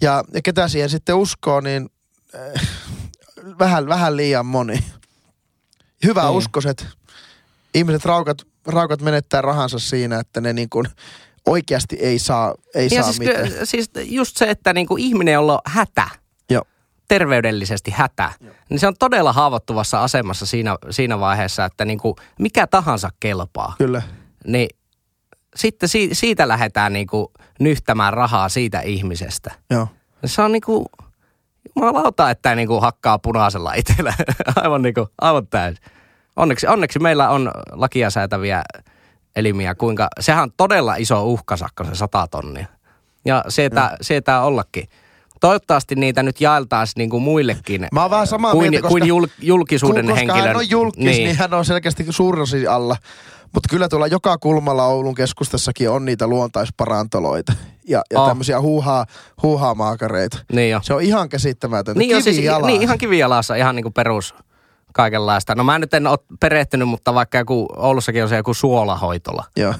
Ja, 0.00 0.24
ja 0.34 0.42
ketä 0.42 0.68
siihen 0.68 0.90
sitten 0.90 1.14
uskoo, 1.14 1.60
niin 1.60 1.90
äh, 2.34 2.68
vähän, 3.58 3.86
vähän 3.86 4.16
liian 4.16 4.46
moni. 4.46 4.84
Hyvä 6.04 6.22
Niin. 6.22 6.30
uskoset. 6.30 6.86
Ihmiset 7.74 8.04
raukat, 8.04 8.38
raukat 8.66 9.02
menettää 9.02 9.42
rahansa 9.42 9.78
siinä, 9.78 10.18
että 10.20 10.40
ne 10.40 10.52
niin 10.52 10.70
kuin 10.70 10.86
oikeasti 11.46 11.96
ei 12.00 12.18
saa, 12.18 12.54
ei 12.74 12.88
Ja 12.92 13.02
saa 13.02 13.12
siis, 13.12 13.18
mitään. 13.18 13.66
siis 13.66 13.90
just 14.04 14.36
se, 14.36 14.50
että 14.50 14.72
niinku 14.72 14.96
ihminen, 14.96 15.34
jolla 15.34 15.52
on 15.54 15.60
hätä, 15.66 16.08
Joo. 16.50 16.62
terveydellisesti 17.08 17.90
hätä, 17.90 18.32
niin 18.70 18.80
se 18.80 18.86
on 18.86 18.94
todella 18.98 19.32
haavoittuvassa 19.32 20.02
asemassa 20.02 20.46
siinä, 20.46 20.76
siinä 20.90 21.20
vaiheessa, 21.20 21.64
että 21.64 21.84
niinku 21.84 22.16
mikä 22.38 22.66
tahansa 22.66 23.10
kelpaa. 23.20 23.74
Kyllä. 23.78 24.02
Niin 24.46 24.68
sitten 25.56 25.88
si- 25.88 26.10
siitä 26.12 26.48
lähdetään 26.48 26.92
niinku 26.92 27.32
nyhtämään 27.60 28.12
rahaa 28.12 28.48
siitä 28.48 28.80
ihmisestä. 28.80 29.50
Joo. 29.70 29.88
Se 30.24 30.42
on 30.42 30.52
niinku, 30.52 30.86
jumalauta, 31.76 32.30
että 32.30 32.54
niinku 32.54 32.80
hakkaa 32.80 33.18
punaisella 33.18 33.74
itsellä. 33.74 34.14
aivan 34.62 34.82
niinku, 34.82 35.08
aivan 35.20 35.46
täysin. 35.46 35.84
Onneksi, 36.36 36.66
onneksi 36.66 36.98
meillä 36.98 37.28
on 37.30 37.50
lakia 37.72 38.10
säätäviä 38.10 38.62
elimiä, 39.36 39.74
kuinka, 39.74 40.08
sehän 40.20 40.42
on 40.42 40.52
todella 40.56 40.94
iso 40.94 41.24
uhkasakko 41.24 41.84
se 41.84 41.94
sata 41.94 42.26
tonnia. 42.30 42.66
Ja 43.24 43.44
sietää, 43.48 43.96
sietää 44.00 44.42
ollakin. 44.44 44.88
Toivottavasti 45.40 45.94
niitä 45.94 46.22
nyt 46.22 46.40
jaeltaisiin 46.40 46.94
niinku 46.96 47.20
muillekin 47.20 47.88
Mä 47.92 48.02
oon 48.02 48.10
vähän 48.10 48.26
samaa 48.26 48.52
kuin, 48.52 48.70
mieltä, 48.70 48.82
koska, 48.82 48.98
kuin 48.98 49.08
jul, 49.08 49.26
julkisuuden 49.40 50.06
koska 50.06 50.18
henkilön. 50.18 50.46
hän 50.46 50.56
on 50.56 50.70
julkis, 50.70 51.04
niin. 51.04 51.24
niin 51.24 51.36
hän 51.36 51.54
on 51.54 51.64
selkeästi 51.64 52.06
suurin 52.10 52.42
osin 52.42 52.70
alla. 52.70 52.96
Mutta 53.54 53.68
kyllä 53.70 53.88
tuolla 53.88 54.06
joka 54.06 54.38
kulmalla 54.38 54.86
Oulun 54.86 55.14
keskustassakin 55.14 55.90
on 55.90 56.04
niitä 56.04 56.26
luontaisparantoloita 56.26 57.52
ja, 57.88 58.02
ja 58.12 58.20
Oh. 58.20 58.28
tämmöisiä 58.28 58.60
huuhaa, 58.60 59.06
huuhaamaakareita. 59.42 60.38
Niin 60.52 60.70
jo. 60.70 60.80
Se 60.82 60.94
on 60.94 61.02
ihan 61.02 61.28
käsittämätöntä. 61.28 61.98
Niin, 61.98 62.22
siis, 62.22 62.36
niin 62.66 62.82
ihan 62.82 62.98
kivijalassa, 62.98 63.54
ihan 63.54 63.76
niin 63.76 63.84
kuin 63.84 63.92
perus 63.92 64.34
kaikenlaista. 64.92 65.54
No 65.54 65.64
mä 65.64 65.78
nyt 65.78 65.94
en 65.94 66.06
ole 66.06 66.18
perehtynyt, 66.40 66.88
mutta 66.88 67.14
vaikka 67.14 67.38
joku, 67.38 67.68
Oulussakin 67.76 68.22
on 68.22 68.28
se 68.28 68.36
joku 68.36 68.54
suolahoitola. 68.54 69.44
Joo. 69.56 69.74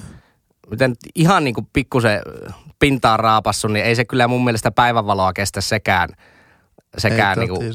Miten 0.69 0.95
ihan 1.15 1.43
niin 1.43 1.53
kuin 1.53 1.67
pikkusen 1.73 2.21
pintaan 2.79 3.19
raapassu, 3.19 3.67
niin 3.67 3.85
ei 3.85 3.95
se 3.95 4.05
kyllä 4.05 4.27
mun 4.27 4.43
mielestä 4.43 4.71
päivänvaloa 4.71 5.33
kestä 5.33 5.61
sekään, 5.61 6.09
sekään 6.97 7.39
Ei 7.39 7.47
niin 7.47 7.57
kuin 7.57 7.73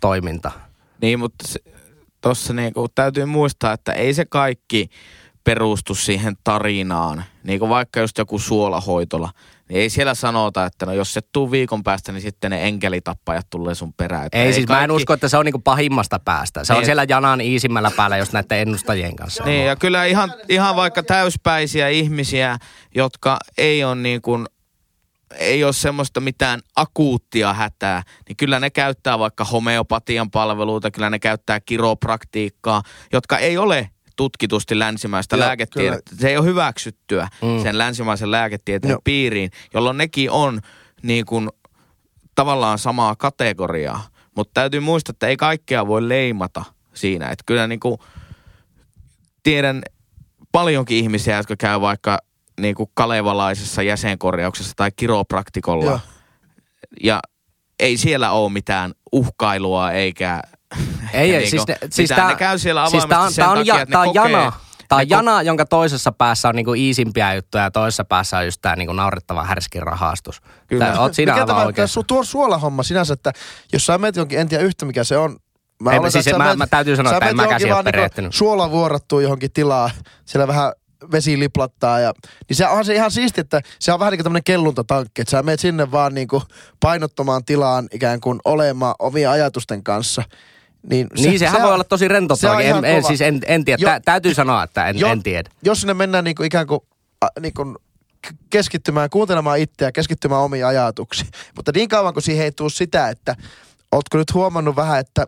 toiminta. 0.00 0.50
Niin, 1.00 1.18
mutta 1.18 1.48
se, 1.48 1.60
tossa 2.20 2.52
niinku 2.52 2.88
täytyy 2.94 3.24
muistaa, 3.24 3.72
että 3.72 3.92
ei 3.92 4.14
se 4.14 4.24
kaikki 4.24 4.90
perustu 5.44 5.94
siihen 5.94 6.36
tarinaan. 6.44 7.24
Niin 7.42 7.58
kuin 7.58 7.68
vaikka 7.68 8.00
just 8.00 8.18
joku 8.18 8.38
suolahoitola, 8.38 9.30
niin 9.68 9.80
ei 9.80 9.90
siellä 9.90 10.14
sanota, 10.14 10.64
että 10.64 10.86
no 10.86 10.92
jos 10.92 11.14
se 11.14 11.20
tuu 11.32 11.50
viikon 11.50 11.82
päästä, 11.82 12.12
niin 12.12 12.22
sitten 12.22 12.50
ne 12.50 12.64
enkelitappajat 12.68 13.46
tulee 13.50 13.74
sun 13.74 13.92
perään. 13.92 14.26
Että 14.26 14.38
Ei, 14.38 14.52
siis 14.52 14.68
mä 14.68 14.84
en 14.84 14.90
usko, 14.90 15.12
että 15.12 15.28
se 15.28 15.36
on 15.36 15.44
niin 15.44 15.52
kuin 15.52 15.62
pahimmasta 15.62 16.18
päästä. 16.18 16.64
Se 16.64 16.72
on 16.72 16.78
Niin. 16.78 16.86
siellä 16.86 17.04
janan 17.08 17.40
iisimmällä 17.40 17.90
päällä 17.96 18.16
just 18.16 18.32
näiden 18.32 18.58
ennustajien 18.58 19.16
kanssa. 19.16 19.44
Niin, 19.44 19.66
ja 19.66 19.76
kyllä 19.76 20.04
ihan, 20.04 20.34
ihan 20.48 20.76
vaikka 20.76 21.02
täyspäisiä 21.02 21.88
ihmisiä, 21.88 22.58
jotka 22.94 23.38
ei 23.58 23.84
ole 23.84 23.94
niin 23.94 24.22
kuin, 24.22 24.46
ei 25.38 25.64
ole 25.64 25.72
semmoista 25.72 26.20
mitään 26.20 26.60
akuuttia 26.76 27.54
hätää, 27.54 28.02
niin 28.28 28.36
kyllä 28.36 28.60
ne 28.60 28.70
käyttää 28.70 29.18
vaikka 29.18 29.44
homeopatian 29.44 30.30
palveluita, 30.30 30.90
kyllä 30.90 31.10
ne 31.10 31.18
käyttää 31.18 31.60
kiropraktiikkaa, 31.60 32.82
jotka 33.12 33.38
ei 33.38 33.58
ole 33.58 33.90
tutkitusti 34.18 34.78
länsimäistä 34.78 35.36
Joo, 35.36 35.46
lääketiedettä. 35.46 36.16
Se 36.16 36.28
ei 36.28 36.36
ole 36.36 36.46
hyväksyttyä 36.46 37.28
mm. 37.42 37.62
sen 37.62 37.78
länsimaisen 37.78 38.30
lääketieteen 38.30 38.90
Joo. 38.90 39.00
piiriin, 39.04 39.50
jolloin 39.74 39.96
nekin 39.96 40.30
on 40.30 40.60
niin 41.02 41.26
kuin, 41.26 41.48
tavallaan 42.34 42.78
samaa 42.78 43.16
kategoriaa. 43.16 44.06
Mutta 44.36 44.50
täytyy 44.54 44.80
muistaa, 44.80 45.10
että 45.10 45.26
ei 45.26 45.36
kaikkea 45.36 45.86
voi 45.86 46.08
leimata 46.08 46.64
siinä. 46.94 47.28
Että 47.28 47.42
kyllä 47.46 47.66
niin 47.66 47.80
kuin, 47.80 47.98
tiedän 49.42 49.82
paljonkin 50.52 50.96
ihmisiä, 50.96 51.36
jotka 51.36 51.56
käy 51.56 51.80
vaikka 51.80 52.18
niin 52.60 52.74
kuin 52.74 52.90
kalevalaisessa 52.94 53.82
jäsenkorjauksessa 53.82 54.72
tai 54.76 54.90
kiropraktikolla. 54.96 55.84
Joo. 55.84 56.00
Ja 57.02 57.20
ei 57.78 57.96
siellä 57.96 58.30
ole 58.30 58.52
mitään 58.52 58.92
uhkailua 59.12 59.92
eikä 59.92 60.42
Ei, 61.12 61.20
ei, 61.34 61.38
niinku 61.38 61.50
siis 61.50 61.66
ne- 61.68 61.78
siis 61.90 62.08
tää- 62.08 62.28
ne 62.28 62.34
käy 62.34 62.58
siellä 62.58 62.90
siis 62.90 63.06
tää 63.06 63.20
on- 63.20 63.32
sen 63.32 63.42
tää 63.44 63.50
on 63.50 63.58
takia, 63.58 63.74
ja- 63.74 63.80
että 63.82 63.92
tää 63.92 64.02
ne 64.02 64.08
on 64.08 64.14
kokee, 64.14 64.32
jana. 64.32 64.52
Tämä 64.88 65.00
on 65.00 65.08
jana, 65.08 65.42
jonka 65.42 65.66
toisessa 65.66 66.12
päässä 66.12 66.48
on 66.48 66.54
niinku 66.54 66.74
iisimpiä 66.74 67.34
juttuja 67.34 67.64
ja 67.64 67.70
toisessa 67.70 68.04
päässä 68.04 68.38
on 68.38 68.44
just 68.44 68.58
tämä 68.62 68.76
niinku 68.76 68.92
naurettava 68.92 69.44
härskin 69.44 69.82
rahastus. 69.82 70.40
Kyllä. 70.66 70.84
Tää, 70.84 71.00
oot 71.00 71.14
siinä 71.14 71.32
Mikä 71.32 71.46
tämä, 71.46 71.64
su- 71.86 72.04
tuo 72.06 72.24
suolahomma 72.24 72.82
sinänsä, 72.82 73.14
että 73.14 73.32
jos 73.72 73.86
sä 73.86 73.98
menet 73.98 74.16
jonkin, 74.16 74.38
en 74.38 74.48
tiedä 74.48 74.64
yhtä 74.64 74.84
mikä 74.84 75.04
se 75.04 75.16
on. 75.16 75.36
Mä 75.82 75.92
Ei, 75.92 76.10
siis 76.10 76.26
mä- 76.32 76.38
menet- 76.38 76.56
mä 76.58 76.66
täytyy 76.66 76.96
sanoa, 76.96 77.12
että 77.12 77.28
en 77.28 77.36
siihen 77.36 77.48
vaan 77.48 77.76
ole 77.76 77.82
niinku 77.82 77.84
perehtynyt. 77.92 78.34
Suola 78.34 78.70
vuorattuu 78.70 79.20
johonkin 79.20 79.52
tilaa, 79.52 79.90
siellä 80.24 80.46
vähän 80.48 80.72
vesi 81.12 81.38
liplattaa 81.38 82.00
ja, 82.00 82.12
niin 82.48 82.56
se 82.56 82.66
onhan 82.68 82.84
se 82.84 82.94
ihan 82.94 83.10
siisti, 83.10 83.40
että 83.40 83.60
se 83.80 83.92
on 83.92 83.98
vähän 83.98 84.10
niin 84.10 84.18
kuin 84.18 84.24
tämmöinen 84.24 84.44
kelluntatankki, 84.44 85.20
että 85.22 85.30
sä 85.30 85.42
menet 85.42 85.60
sinne 85.60 85.90
vaan 85.90 86.14
niin 86.14 86.28
kuin 86.28 86.42
painottomaan 86.80 87.44
tilaan 87.44 87.88
ikään 87.92 88.20
kuin 88.20 88.40
olemaan 88.44 88.94
omien 88.98 89.30
ajatusten 89.30 89.84
kanssa. 89.84 90.22
Niin, 90.90 91.06
Niin, 91.16 91.38
sehän 91.38 91.62
voi 91.62 91.74
olla 91.74 91.84
tosi 91.84 92.00
se 92.00 92.04
on 92.06 92.10
rentouttavakin. 92.10 92.66
En, 92.76 92.84
en, 92.84 93.04
siis 93.04 93.20
en, 93.20 93.40
en 93.46 93.64
tiedä. 93.64 93.82
Jo- 93.82 93.88
Tä, 93.88 94.00
täytyy 94.04 94.34
sanoa, 94.34 94.62
että 94.62 94.88
en, 94.88 94.98
Jo- 94.98 95.08
en 95.08 95.22
tiedä. 95.22 95.50
Jos 95.62 95.80
sinne 95.80 95.94
mennään 95.94 96.24
niin 96.24 96.34
kuin 96.34 96.46
ikään 96.46 96.66
kuin, 96.66 96.80
a, 97.20 97.26
niin 97.40 97.54
kuin 97.54 97.76
k- 98.28 98.34
keskittymään, 98.50 99.10
kuuntelemaan 99.10 99.58
itseä, 99.58 99.92
keskittymään 99.92 100.42
omiin 100.42 100.66
ajatuksiin. 100.66 101.28
Mutta 101.56 101.72
niin 101.74 101.88
kauan 101.88 102.12
kuin 102.14 102.22
siihen 102.22 102.44
ei 102.44 102.52
tule 102.52 102.70
sitä, 102.70 103.08
että 103.08 103.36
ootko 103.92 104.18
nyt 104.18 104.34
huomannut 104.34 104.76
vähän, 104.76 104.98
että 105.00 105.26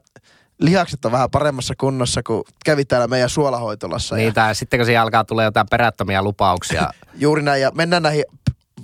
lihakset 0.60 1.04
on 1.04 1.12
vähän 1.12 1.30
paremmassa 1.30 1.74
kunnossa, 1.78 2.22
kun 2.22 2.44
kävi 2.64 2.84
täällä 2.84 3.06
meidän 3.06 3.30
suolahoitolassa. 3.30 4.16
Niin, 4.16 4.26
Ja 4.26 4.32
tai 4.32 4.54
sitten 4.54 4.78
kun 4.78 4.86
siihen 4.86 5.02
alkaa 5.02 5.24
tulla 5.24 5.42
jotain 5.44 5.66
perättömiä 5.70 6.22
lupauksia. 6.22 6.90
juuri 7.14 7.42
näin, 7.42 7.62
ja 7.62 7.70
mennään 7.74 8.02
näihin 8.02 8.24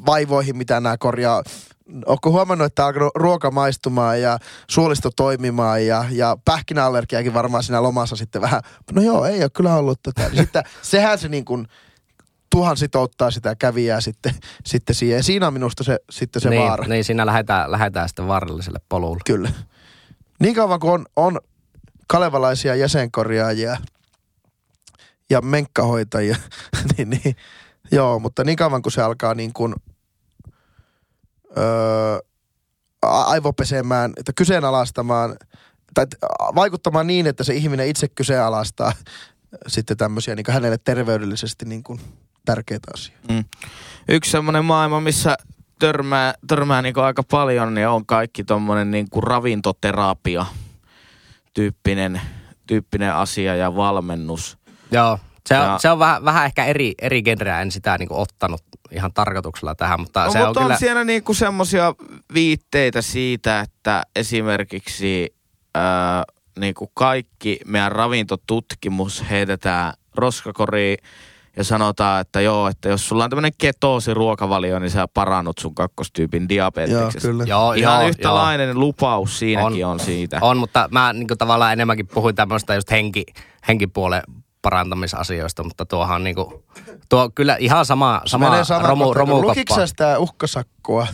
vaivoihin, 0.07 0.57
mitä 0.57 0.81
nämä 0.81 0.97
korjaa. 0.99 1.43
Oletko 2.07 2.30
huomannut, 2.30 2.66
että 2.66 2.82
on 2.82 2.87
alkanut 2.87 3.12
ruoka 3.14 3.51
maistumaan 3.51 4.20
ja 4.20 4.39
suolisto 4.70 5.11
toimimaan 5.16 5.87
ja, 5.87 6.05
ja 6.11 6.37
pähkinäallergiakin 6.45 7.34
varmaan 7.34 7.62
siinä 7.62 7.82
lomassa 7.82 8.16
sitten 8.16 8.43
vähän, 8.43 8.62
no 8.93 9.03
joo, 9.03 9.24
ei 9.24 9.43
ole 9.43 9.51
kyllä 9.51 9.74
ollut 9.74 10.03
tätä. 10.03 10.28
Niin 10.28 10.37
sitten 10.43 10.62
sehän 10.82 11.18
se 11.18 11.28
niin 11.28 11.45
kuin, 11.45 11.66
tuhan 12.51 12.76
sitouttaa 12.76 13.30
sitä 13.30 13.55
kävijää 13.55 14.01
sitten, 14.01 14.34
sitten 14.64 14.95
siihen. 14.95 15.16
Ja 15.16 15.22
siinä 15.22 15.47
on 15.47 15.53
minusta 15.53 15.84
se, 15.84 15.99
sitten 16.11 16.43
se 16.43 16.51
niin, 16.51 16.62
vaara. 16.62 16.87
niin, 16.87 17.05
siinä 17.05 17.26
lähdetään, 17.26 17.72
lähdetään 17.72 18.09
sitten 18.09 18.28
vaaralliselle 18.28 18.78
polulle. 18.89 19.20
Kyllä. 19.26 19.51
Niin 20.41 20.55
kauan 20.55 20.80
kuin 20.80 20.93
on, 20.93 21.07
on 21.16 21.41
kalevalaisia 22.07 22.74
jäsenkorjaajia 22.74 23.76
ja 25.30 25.41
menkkahoitajia, 25.41 26.37
niin, 26.97 27.11
niin 27.11 27.37
joo, 27.93 28.18
mutta 28.18 28.45
niin 28.45 28.57
kauan 28.57 28.82
kuin 28.82 28.93
se 28.93 29.03
alkaa 29.03 29.34
niin 29.34 29.53
kuin, 29.53 29.74
öö, 31.59 32.18
aivopesemään, 33.02 34.12
että 34.16 34.32
kyseenalaistamaan 34.36 35.36
tai 35.94 36.07
vaikuttamaan 36.54 37.07
niin, 37.07 37.26
että 37.26 37.44
se 37.44 37.54
ihminen 37.54 37.88
itse 37.88 38.09
kyseenalaistaa 38.09 38.92
sitten 39.66 39.96
tämmöisiä 39.96 40.34
niin 40.34 40.44
hänelle 40.48 40.78
terveydellisesti 40.78 41.64
niin 41.64 41.82
kuin 41.82 42.00
tärkeitä 42.44 42.90
asioita. 42.94 43.32
Mm. 43.32 43.44
Yksi 44.09 44.30
semmoinen 44.30 44.64
maailma, 44.64 45.00
missä 45.00 45.36
törmää, 45.78 46.34
törmää 46.46 46.82
niinku 46.82 47.00
aika 47.00 47.22
paljon, 47.22 47.74
niin 47.74 47.88
on 47.88 48.07
kaikki 48.07 48.44
tommonen 48.44 48.90
niinku 48.90 49.20
ravintoterapia 49.20 50.46
tyyppinen, 51.54 52.20
tyyppinen 52.66 53.14
asia 53.14 53.57
ja 53.57 53.76
valmennus. 53.76 54.59
Joo, 54.90 55.18
se 55.47 55.59
on, 55.59 55.64
Ja- 55.66 55.78
se 55.78 55.90
on 55.90 55.99
vähän, 55.99 56.24
vähän 56.24 56.47
ehkä 56.47 56.64
eri, 56.64 56.94
eri 57.03 57.22
genreä. 57.22 57.61
En 57.62 57.70
sitä 57.70 57.99
niinku 57.99 58.20
ottanut 58.20 58.61
ihan 58.90 59.12
tarkoituksella 59.12 59.74
tähän, 59.74 60.01
mutta 60.01 60.24
No, 60.24 60.32
se 60.32 60.38
mutta 60.38 60.51
on 60.51 60.57
on, 60.57 60.62
kyllä... 60.62 60.78
siellä 60.78 61.05
niinku 61.05 61.34
semmoisia 61.34 61.94
viitteitä 62.34 63.03
siitä, 63.03 63.61
että 63.61 64.03
esimerkiksi 64.16 65.34
ää, 65.74 66.22
niinku 66.59 66.90
kaikki 66.94 67.59
meidän 67.66 67.92
ravintotutkimus 67.92 69.24
heitetään 69.30 69.92
roskakoriin 70.14 70.99
ja 71.57 71.64
sanotaan, 71.64 72.20
että 72.20 72.40
joo, 72.40 72.68
että 72.68 72.88
jos 72.88 73.09
sulla 73.09 73.24
on 73.24 73.30
tämmöinen 73.30 73.53
ketoosiruokavalio, 73.59 74.78
niin 74.78 74.90
sä 74.90 75.09
parannut 75.14 75.59
sun 75.59 75.74
kakkostyypin 75.74 76.42
Joo, 76.42 76.49
diabeteksestä. 76.49 77.28
kyllä. 77.28 77.44
Joo, 77.47 77.72
Ihan 77.72 78.01
joo, 78.01 78.09
yhtälainen 78.09 78.80
lupaus 78.80 79.38
siinäkin 79.38 79.84
On. 79.86 79.90
on, 79.90 80.01
on 80.01 80.01
siitä. 80.01 80.38
On, 80.40 80.57
mutta 80.57 80.88
mä 80.92 81.12
niin 81.12 81.28
kuin, 81.28 81.38
tavallaan 81.38 81.72
enemmänkin 81.72 82.07
puhuin 82.07 82.34
tämmöistä 82.34 82.74
just 82.74 82.90
henki, 82.90 83.24
henkipuolen 83.68 84.22
parantamisasioista, 84.62 85.64
mutta 85.64 85.86
tuohan 85.86 86.16
on 86.16 86.24
niin 86.24 86.36
kuin, 86.36 86.64
tuo 87.09 87.30
kyllä 87.34 87.57
ihan 87.57 87.86
sama, 87.86 88.22
sama 88.24 88.62
romu, 88.80 89.14
romukoppa. 89.14 89.74
sä 89.74 89.86
sitä 89.86 90.18
uhkasakkoa? 90.18 91.07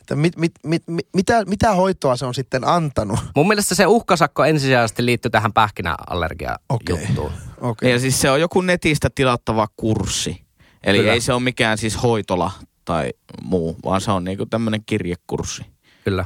Että 0.00 0.16
mit, 0.16 0.36
mit, 0.36 0.52
mit, 0.66 0.82
mit, 0.86 1.08
mitä, 1.16 1.44
mitä 1.44 1.74
hoitoa 1.74 2.16
se 2.16 2.26
on 2.26 2.34
sitten 2.34 2.68
antanut? 2.68 3.18
Mun 3.36 3.48
mielestä 3.48 3.74
se 3.74 3.86
uhkasakko 3.86 4.44
ensisijaisesti 4.44 5.06
liittyy 5.06 5.30
tähän 5.30 5.48
Okei. 5.50 5.54
pähkinäallergia-juttuun. 5.54 7.32
Okay. 7.60 7.90
Ja 7.90 7.98
siis 7.98 8.20
se 8.20 8.30
on 8.30 8.40
joku 8.40 8.60
netistä 8.60 9.08
tilattava 9.14 9.68
kurssi. 9.76 10.44
Eli 10.84 10.98
Kyllä. 10.98 11.12
ei 11.12 11.20
se 11.20 11.32
ole 11.32 11.42
mikään 11.42 11.78
siis 11.78 12.02
hoitola 12.02 12.50
tai 12.84 13.12
muu, 13.42 13.76
vaan 13.84 14.00
se 14.00 14.10
on 14.10 14.24
niinku 14.24 14.46
tämmöinen 14.46 14.82
kirjekurssi. 14.86 15.62
Kyllä. 16.04 16.24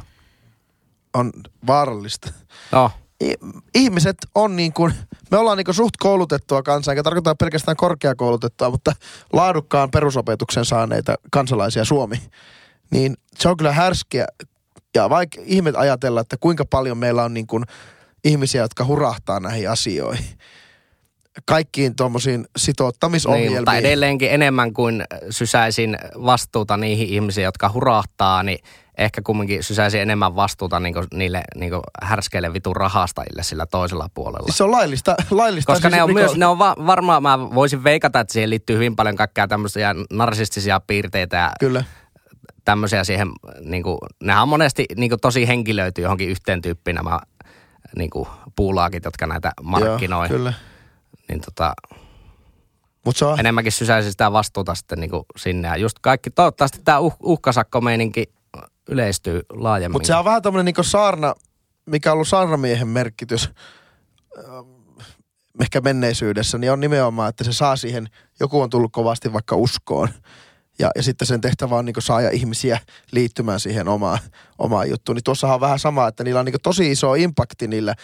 On 1.15 1.33
vaarallista. 1.67 2.33
No, 2.73 2.91
Ihmiset 3.75 4.17
on 4.35 4.57
niin 4.57 4.73
kuin, 4.73 4.95
me 5.31 5.39
ollaan 5.39 5.59
niin 5.59 5.65
kuin 5.65 5.75
suht 5.75 5.97
koulutettua 5.99 6.63
kansaa, 6.63 6.93
eikä 6.93 7.03
tarkoita 7.03 7.35
pelkästään 7.35 7.77
korkeakoulutettua, 7.77 8.71
mutta 8.71 8.93
laadukkaan 9.33 9.91
perusopetuksen 9.91 10.65
saaneita 10.65 11.15
kansalaisia 11.33 11.85
Suomi. 11.85 12.17
Niin 12.91 13.15
se 13.39 13.49
on 13.49 13.57
kyllä 13.57 13.73
härskiä. 13.73 14.27
Ja 14.95 15.11
vaikka 15.11 15.41
ihmet 15.45 15.77
ajatella, 15.77 16.21
että 16.21 16.37
kuinka 16.41 16.65
paljon 16.65 16.99
meillä 16.99 17.25
on 17.25 17.35
niin 17.35 17.47
kuin 17.47 17.65
ihmisiä, 18.25 18.63
jotka 18.63 18.85
hurahtaa 18.85 19.41
näihin 19.41 19.71
asioihin. 19.71 20.39
Kaikkiin 21.47 21.97
tuommoisiin 21.97 22.41
niin, 22.41 22.49
sitouttamisohjelmiin. 22.57 23.57
mutta 23.57 23.77
edelleenkin 23.77 24.31
enemmän 24.31 24.73
kuin 24.73 25.05
sysäisin 25.31 25.99
vastuuta 26.25 26.77
niihin 26.77 27.09
ihmisiin, 27.09 27.45
jotka 27.45 27.71
hurahtaa, 27.73 28.43
niin 28.43 28.59
ehkä 28.99 29.23
kumminkin 29.23 29.65
sysäisin 29.65 30.01
enemmän 30.01 30.37
vastuuta 30.37 30.81
niinku 30.81 31.05
niille 31.15 31.43
niinku 31.55 31.83
härskeille 32.03 32.53
vitun 32.53 32.77
rahastajille 32.77 33.43
sillä 33.43 33.67
toisella 33.67 34.09
puolella. 34.15 34.47
Siis 34.47 34.57
se 34.59 34.65
on 34.65 34.71
laillista. 34.71 35.15
laillista 35.31 35.73
Koska 35.73 35.89
siis 35.89 35.97
ne 35.97 36.03
on 36.03 36.11
riko- 36.11 36.15
myös, 36.15 36.37
ne 36.37 36.47
on 36.47 36.59
va- 36.59 36.77
varmaan, 36.87 37.23
mä 37.23 37.39
voisin 37.55 37.85
veikata, 37.85 38.21
että 38.21 38.33
siihen 38.33 38.51
liittyy 38.51 38.77
hyvin 38.77 38.97
paljon 38.97 39.17
kaikkea 39.17 39.49
tämmöisiä 39.49 39.95
narsistisia 40.13 40.81
piirteitä 40.81 41.37
ja 41.37 41.53
Kyllä. 41.61 41.85
tämmöisiä 42.65 43.05
siihen, 43.05 43.29
niin 43.61 43.83
kuin, 43.83 43.99
nehän 44.23 44.43
on 44.43 44.49
monesti 44.49 44.85
niin 44.97 45.11
kuin, 45.11 45.21
tosi 45.21 45.49
henkilöity 45.49 46.03
johonkin 46.03 46.29
yhteen 46.29 46.63
tyyppiin 46.63 46.95
nämä 46.95 47.21
niin 47.97 48.11
kuin, 48.11 48.29
puulaakit, 48.57 49.05
jotka 49.05 49.27
näitä 49.27 49.53
markkinoi. 49.63 50.27
Joo, 50.27 50.37
kyllä. 50.37 50.53
Niin 51.29 51.41
tota, 51.41 51.75
Mutta 53.05 53.19
se 53.19 53.25
on, 53.25 53.41
enemmänkin 53.41 53.73
sysäisi 53.73 54.11
sitä 54.11 54.33
vastuuta 54.33 54.75
sitten 54.75 55.01
niin 55.01 55.11
kuin, 55.11 55.25
sinne. 55.37 55.69
Ja 55.69 55.77
just 55.77 55.99
kaikki, 56.01 56.31
toivottavasti 56.31 56.79
tämä 56.85 56.99
uh, 56.99 57.17
uhkasakkomeininki 57.23 58.34
yleistyy 58.89 59.43
laajemmin. 59.51 59.95
Mutta 59.95 60.07
se 60.07 60.15
on 60.15 60.25
vähän 60.25 60.43
tämmöinen 60.43 60.65
niinku 60.65 60.83
saarna, 60.83 61.35
mikä 61.87 62.11
on 62.11 62.15
ollut 62.15 62.29
saarnamiehen 62.29 62.89
merkitys 62.89 63.51
ähm, 64.39 64.75
ehkä 65.61 65.81
menneisyydessä, 65.81 66.59
niin 66.59 66.73
on 66.73 66.81
nimenomaan, 66.81 67.29
että 67.29 67.45
se 67.45 67.53
saa 67.53 67.77
siihen, 67.77 68.09
joku 68.41 68.61
on 68.61 68.71
tullut 68.71 68.93
kovasti 68.93 69.33
vaikka 69.33 69.57
uskoon. 69.57 70.09
Ja, 70.79 70.91
ja 70.97 71.03
sitten 71.03 71.27
sen 71.27 71.41
tehtävä 71.41 71.77
on 71.77 71.85
niinku 71.85 72.01
saada 72.01 72.31
ihmisiä 72.31 72.81
liittymään 73.13 73.61
siihen 73.61 73.89
omaan, 73.89 74.19
omaan 74.59 74.91
juttuun. 74.91 75.17
Niin 75.17 75.25
tuossahan 75.25 75.55
on 75.55 75.61
vähän 75.61 75.79
sama, 75.79 76.09
että 76.09 76.25
niillä 76.25 76.41
on 76.41 76.47
niinku 76.47 76.59
tosi 76.63 76.91
iso 76.91 77.15
impakti 77.15 77.69
niillä, 77.69 77.95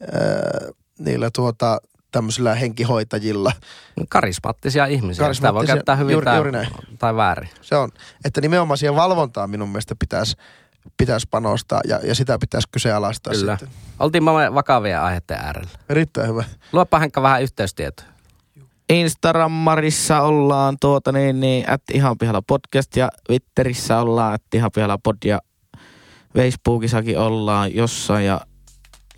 ää, 0.00 0.68
niillä 0.98 1.30
tuota, 1.34 1.78
tämmöisillä 2.12 2.54
henkihoitajilla. 2.54 3.52
Karismaattisia 4.08 4.86
ihmisiä. 4.86 5.12
Sitä 5.12 5.24
voi 5.24 5.26
Karismaattisia, 5.26 5.74
käyttää 5.74 5.96
hyvin 5.96 6.12
juuri- 6.12 6.24
tai, 6.24 6.36
juuri 6.36 6.52
näin. 6.52 6.68
tai 6.98 7.16
väärin. 7.16 7.48
Se 7.60 7.76
on, 7.76 7.88
että 8.24 8.40
nimenomaan 8.40 8.78
siihen 8.78 8.96
valvontaan 8.96 9.50
minun 9.50 9.68
mielestä 9.68 9.94
pitäisi 9.98 10.36
pitäisi 10.96 11.26
panostaa 11.30 11.80
ja, 11.88 12.00
ja 12.02 12.14
sitä 12.14 12.38
pitäisi 12.38 12.68
kyseenalaistaa 12.72 13.32
Kyllä. 13.32 13.56
sitten. 13.56 13.78
Oltiin 13.98 14.24
me 14.24 14.30
vakavia 14.54 15.04
aiheiden 15.04 15.36
äärellä. 15.40 15.70
Erittäin 15.88 16.28
hyvä. 16.28 16.44
Luopa 16.72 16.98
Henkka 16.98 17.22
vähän 17.22 17.42
yhteystietoja. 17.42 18.08
Instagrammarissa 18.88 20.20
ollaan 20.20 20.76
tuota 20.80 21.12
niin, 21.12 21.40
niin 21.40 21.70
at 21.70 21.82
ihan 21.92 22.18
pihalla 22.18 22.42
podcast 22.42 22.96
ja 22.96 23.08
Twitterissä 23.26 23.98
ollaan 23.98 24.34
at 24.34 24.42
ihan 24.54 24.70
pihalla 24.74 24.98
pod 24.98 25.16
ja 25.24 25.40
Facebookissakin 26.36 27.18
ollaan 27.18 27.74
jossain 27.74 28.26
ja 28.26 28.40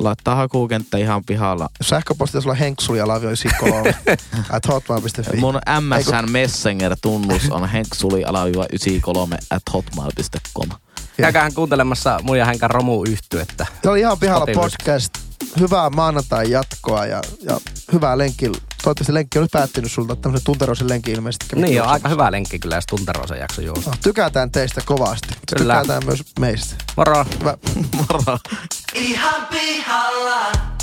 laittaa 0.00 0.34
hakukenttä 0.34 0.98
ihan 0.98 1.24
pihalla. 1.24 1.68
Sähköposti 1.82 2.32
taisi 2.32 2.48
olla 2.48 2.56
henksulialavi 2.56 3.26
93 3.26 3.94
at 4.56 4.68
hotmail.fi. 4.68 5.36
Mun 5.36 5.60
MSN 5.80 6.30
Messenger-tunnus 6.30 7.50
on 7.50 7.68
henksuli-93 7.68 9.38
at 9.50 9.62
hotmail.com. 9.72 10.68
Käykäähän 11.16 11.54
kuuntelemassa 11.54 12.20
mun 12.22 12.38
ja 12.38 12.44
Henkan 12.44 12.70
romu 12.70 13.04
yhtyettä. 13.04 13.66
Se 13.82 13.90
oli 13.90 14.00
ihan 14.00 14.18
pihalla 14.18 14.46
Spotifys. 14.46 14.72
podcast. 14.72 15.14
Hyvää 15.60 15.90
maanantai 15.90 16.50
jatkoa 16.50 17.06
ja, 17.06 17.22
ja 17.42 17.60
hyvää 17.92 18.18
lenkki. 18.18 18.52
Toivottavasti 18.82 19.14
lenkki 19.14 19.38
on 19.38 19.42
nyt 19.42 19.50
päättynyt 19.52 19.92
sulta. 19.92 20.16
Tämmöisen 20.16 20.44
tunteroisen 20.44 20.88
lenkin 20.88 21.14
ilmeisesti. 21.14 21.46
Niin 21.56 21.64
on 21.64 21.72
juoksemassa. 21.72 21.92
aika 21.92 22.08
hyvä 22.08 22.32
lenkki 22.32 22.58
kyllä, 22.58 22.74
jos 22.74 22.86
Tunterosen 22.86 23.38
jakso 23.38 23.62
juosta. 23.62 23.90
No, 23.90 23.96
tykätään 24.02 24.50
teistä 24.50 24.80
kovasti. 24.84 25.28
Kyllä. 25.58 25.74
Tykätään 25.74 26.02
myös 26.06 26.22
meistä. 26.38 26.74
Moro! 26.96 27.26
Hyvä. 27.40 27.58
Moro! 27.98 28.38
Ihan 28.94 29.46
pihalla. 29.50 30.79